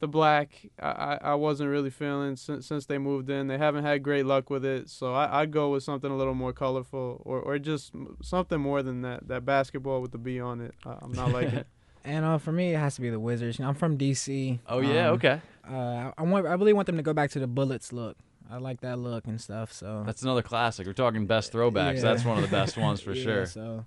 the 0.00 0.08
black 0.08 0.50
I, 0.80 0.88
I 0.88 1.18
I 1.22 1.34
wasn't 1.34 1.70
really 1.70 1.90
feeling 1.90 2.36
since 2.36 2.66
since 2.66 2.86
they 2.86 2.98
moved 2.98 3.30
in. 3.30 3.46
They 3.48 3.58
haven't 3.58 3.84
had 3.84 4.02
great 4.02 4.26
luck 4.26 4.50
with 4.50 4.64
it, 4.64 4.90
so 4.90 5.14
I 5.14 5.40
I'd 5.42 5.50
go 5.50 5.70
with 5.70 5.82
something 5.82 6.10
a 6.10 6.16
little 6.16 6.34
more 6.34 6.52
colorful 6.52 7.22
or 7.24 7.40
or 7.40 7.58
just 7.58 7.92
something 8.22 8.60
more 8.60 8.82
than 8.82 9.02
that 9.02 9.28
that 9.28 9.44
basketball 9.44 10.02
with 10.02 10.12
the 10.12 10.18
B 10.18 10.40
on 10.40 10.60
it. 10.60 10.74
I, 10.84 10.96
I'm 11.00 11.12
not 11.12 11.30
liking 11.32 11.54
it. 11.60 11.66
and 12.04 12.24
uh, 12.24 12.38
for 12.38 12.52
me, 12.52 12.74
it 12.74 12.78
has 12.78 12.94
to 12.96 13.00
be 13.00 13.10
the 13.10 13.20
Wizards. 13.20 13.58
You 13.58 13.64
know, 13.64 13.70
I'm 13.70 13.74
from 13.74 13.96
DC. 13.96 14.58
Oh 14.68 14.80
yeah, 14.80 15.08
Um, 15.08 15.14
okay. 15.16 15.40
Uh, 15.68 16.12
I 16.16 16.22
want. 16.22 16.46
I 16.46 16.52
really 16.54 16.72
want 16.72 16.86
them 16.86 16.96
to 16.96 17.02
go 17.02 17.12
back 17.12 17.30
to 17.30 17.38
the 17.38 17.46
Bullets 17.46 17.92
look. 17.92 18.16
I 18.48 18.58
like 18.58 18.80
that 18.82 18.98
look 18.98 19.26
and 19.26 19.40
stuff. 19.40 19.72
So 19.72 20.04
That's 20.06 20.22
another 20.22 20.42
classic. 20.42 20.86
We're 20.86 20.92
talking 20.92 21.26
best 21.26 21.52
throwbacks. 21.52 21.96
Yeah. 21.96 22.02
That's 22.02 22.24
one 22.24 22.36
of 22.36 22.42
the 22.48 22.50
best 22.50 22.76
ones 22.76 23.00
for 23.00 23.12
Yeah, 23.14 23.22
sure. 23.24 23.46
So 23.46 23.84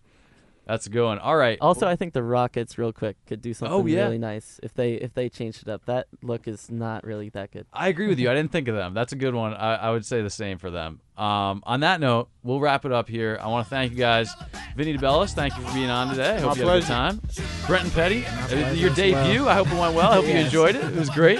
That's 0.69 0.85
a 0.85 0.89
good 0.91 1.03
one. 1.03 1.17
All 1.17 1.35
right. 1.35 1.57
Also, 1.61 1.87
I 1.87 1.95
think 1.95 2.13
the 2.13 2.21
Rockets, 2.21 2.77
real 2.77 2.93
quick, 2.93 3.17
could 3.25 3.41
do 3.41 3.55
something 3.55 3.73
Oh, 3.73 3.83
yeah. 3.87 4.03
really 4.03 4.19
nice 4.19 4.59
if 4.61 4.71
they 4.75 4.93
if 4.93 5.15
they 5.15 5.27
changed 5.27 5.63
it 5.63 5.67
up. 5.67 5.83
That 5.87 6.05
look 6.21 6.47
is 6.47 6.69
not 6.69 7.03
really 7.03 7.29
that 7.29 7.49
good. 7.49 7.65
I 7.73 7.87
agree 7.87 8.05
with 8.07 8.19
you. 8.19 8.29
I 8.29 8.33
didn't 8.39 8.51
think 8.51 8.67
of 8.67 8.75
them. 8.75 8.93
That's 8.93 9.11
a 9.11 9.15
good 9.15 9.33
one. 9.33 9.55
I, 9.55 9.75
I 9.75 9.89
would 9.89 10.05
say 10.05 10.21
the 10.21 10.29
same 10.29 10.59
for 10.59 10.69
them. 10.69 11.01
Um, 11.17 11.63
on 11.65 11.79
that 11.79 11.99
note, 11.99 12.29
we'll 12.43 12.59
wrap 12.59 12.85
it 12.85 12.91
up 12.91 13.09
here. 13.09 13.39
I 13.41 13.47
want 13.47 13.65
to 13.65 13.69
thank 13.71 13.91
you 13.91 13.97
guys. 13.97 14.33
Vinny 14.77 14.95
DeBellis, 14.95 15.33
thank 15.33 15.57
you 15.57 15.63
for 15.63 15.73
being 15.73 15.89
on 15.89 16.11
today. 16.11 16.35
I 16.35 16.39
hope 16.39 16.55
My 16.55 16.61
you 16.63 16.67
had 16.69 16.77
a 16.77 16.79
good 16.79 16.85
pleasure. 16.85 16.93
time. 16.93 17.21
Brenton 17.65 17.91
Petty, 17.91 18.25
uh, 18.27 18.71
your 18.73 18.91
debut. 18.91 19.41
well. 19.41 19.49
I 19.49 19.55
hope 19.55 19.67
it 19.71 19.77
went 19.77 19.95
well. 19.95 20.11
I 20.11 20.15
hope 20.15 20.25
you 20.25 20.35
enjoyed 20.35 20.75
it. 20.75 20.83
It 20.85 20.95
was 20.95 21.09
great. 21.09 21.39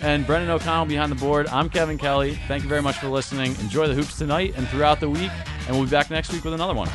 And 0.00 0.24
Brendan 0.24 0.50
O'Connell 0.50 0.86
behind 0.86 1.10
the 1.10 1.16
board. 1.16 1.48
I'm 1.48 1.68
Kevin 1.68 1.98
Kelly. 1.98 2.38
Thank 2.46 2.62
you 2.62 2.68
very 2.68 2.80
much 2.82 2.96
for 2.98 3.08
listening. 3.08 3.56
Enjoy 3.56 3.88
the 3.88 3.94
hoops 3.94 4.16
tonight 4.16 4.54
and 4.56 4.68
throughout 4.68 5.00
the 5.00 5.10
week. 5.10 5.32
And 5.66 5.76
we'll 5.76 5.84
be 5.84 5.90
back 5.90 6.10
next 6.10 6.32
week 6.32 6.44
with 6.44 6.54
another 6.54 6.74
one. 6.74 6.88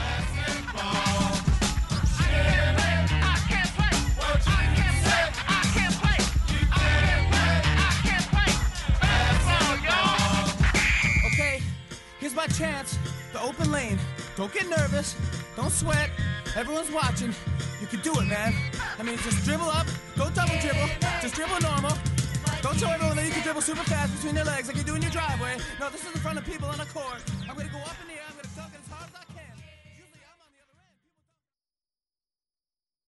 My 12.44 12.54
chance. 12.56 12.98
The 13.32 13.42
open 13.42 13.72
lane. 13.72 13.98
Don't 14.36 14.54
get 14.54 14.68
nervous. 14.70 15.16
Don't 15.56 15.72
sweat. 15.72 16.10
Everyone's 16.58 16.92
watching. 16.92 17.34
You 17.80 17.88
can 17.88 18.02
do 18.02 18.12
it, 18.20 18.26
man. 18.26 18.54
I 19.00 19.04
mean, 19.04 19.18
just 19.18 19.46
dribble 19.46 19.70
up. 19.70 19.88
Don't 20.18 20.36
double 20.36 20.56
dribble. 20.60 20.90
Just 21.22 21.36
dribble 21.36 21.62
normal. 21.62 21.96
Don't 22.62 22.78
show 22.78 22.90
everyone 22.90 23.16
that 23.16 23.26
you 23.26 23.32
can 23.32 23.44
dribble 23.44 23.62
super 23.62 23.84
fast 23.84 24.14
between 24.16 24.36
your 24.36 24.46
legs 24.46 24.68
like 24.68 24.76
you 24.76 24.84
do 24.84 24.96
in 24.96 25.02
your 25.02 25.12
driveway. 25.12 25.56
No, 25.80 25.90
this 25.90 26.02
is 26.02 26.14
in 26.14 26.20
front 26.20 26.38
of 26.38 26.46
people 26.46 26.68
on 26.68 26.80
a 26.82 26.86
court. 26.88 27.24
I'm 27.50 27.56
gonna 27.56 27.70
go 27.70 27.80
up 27.80 27.96
in 28.02 28.08
the 28.08 28.16
air. 28.16 28.33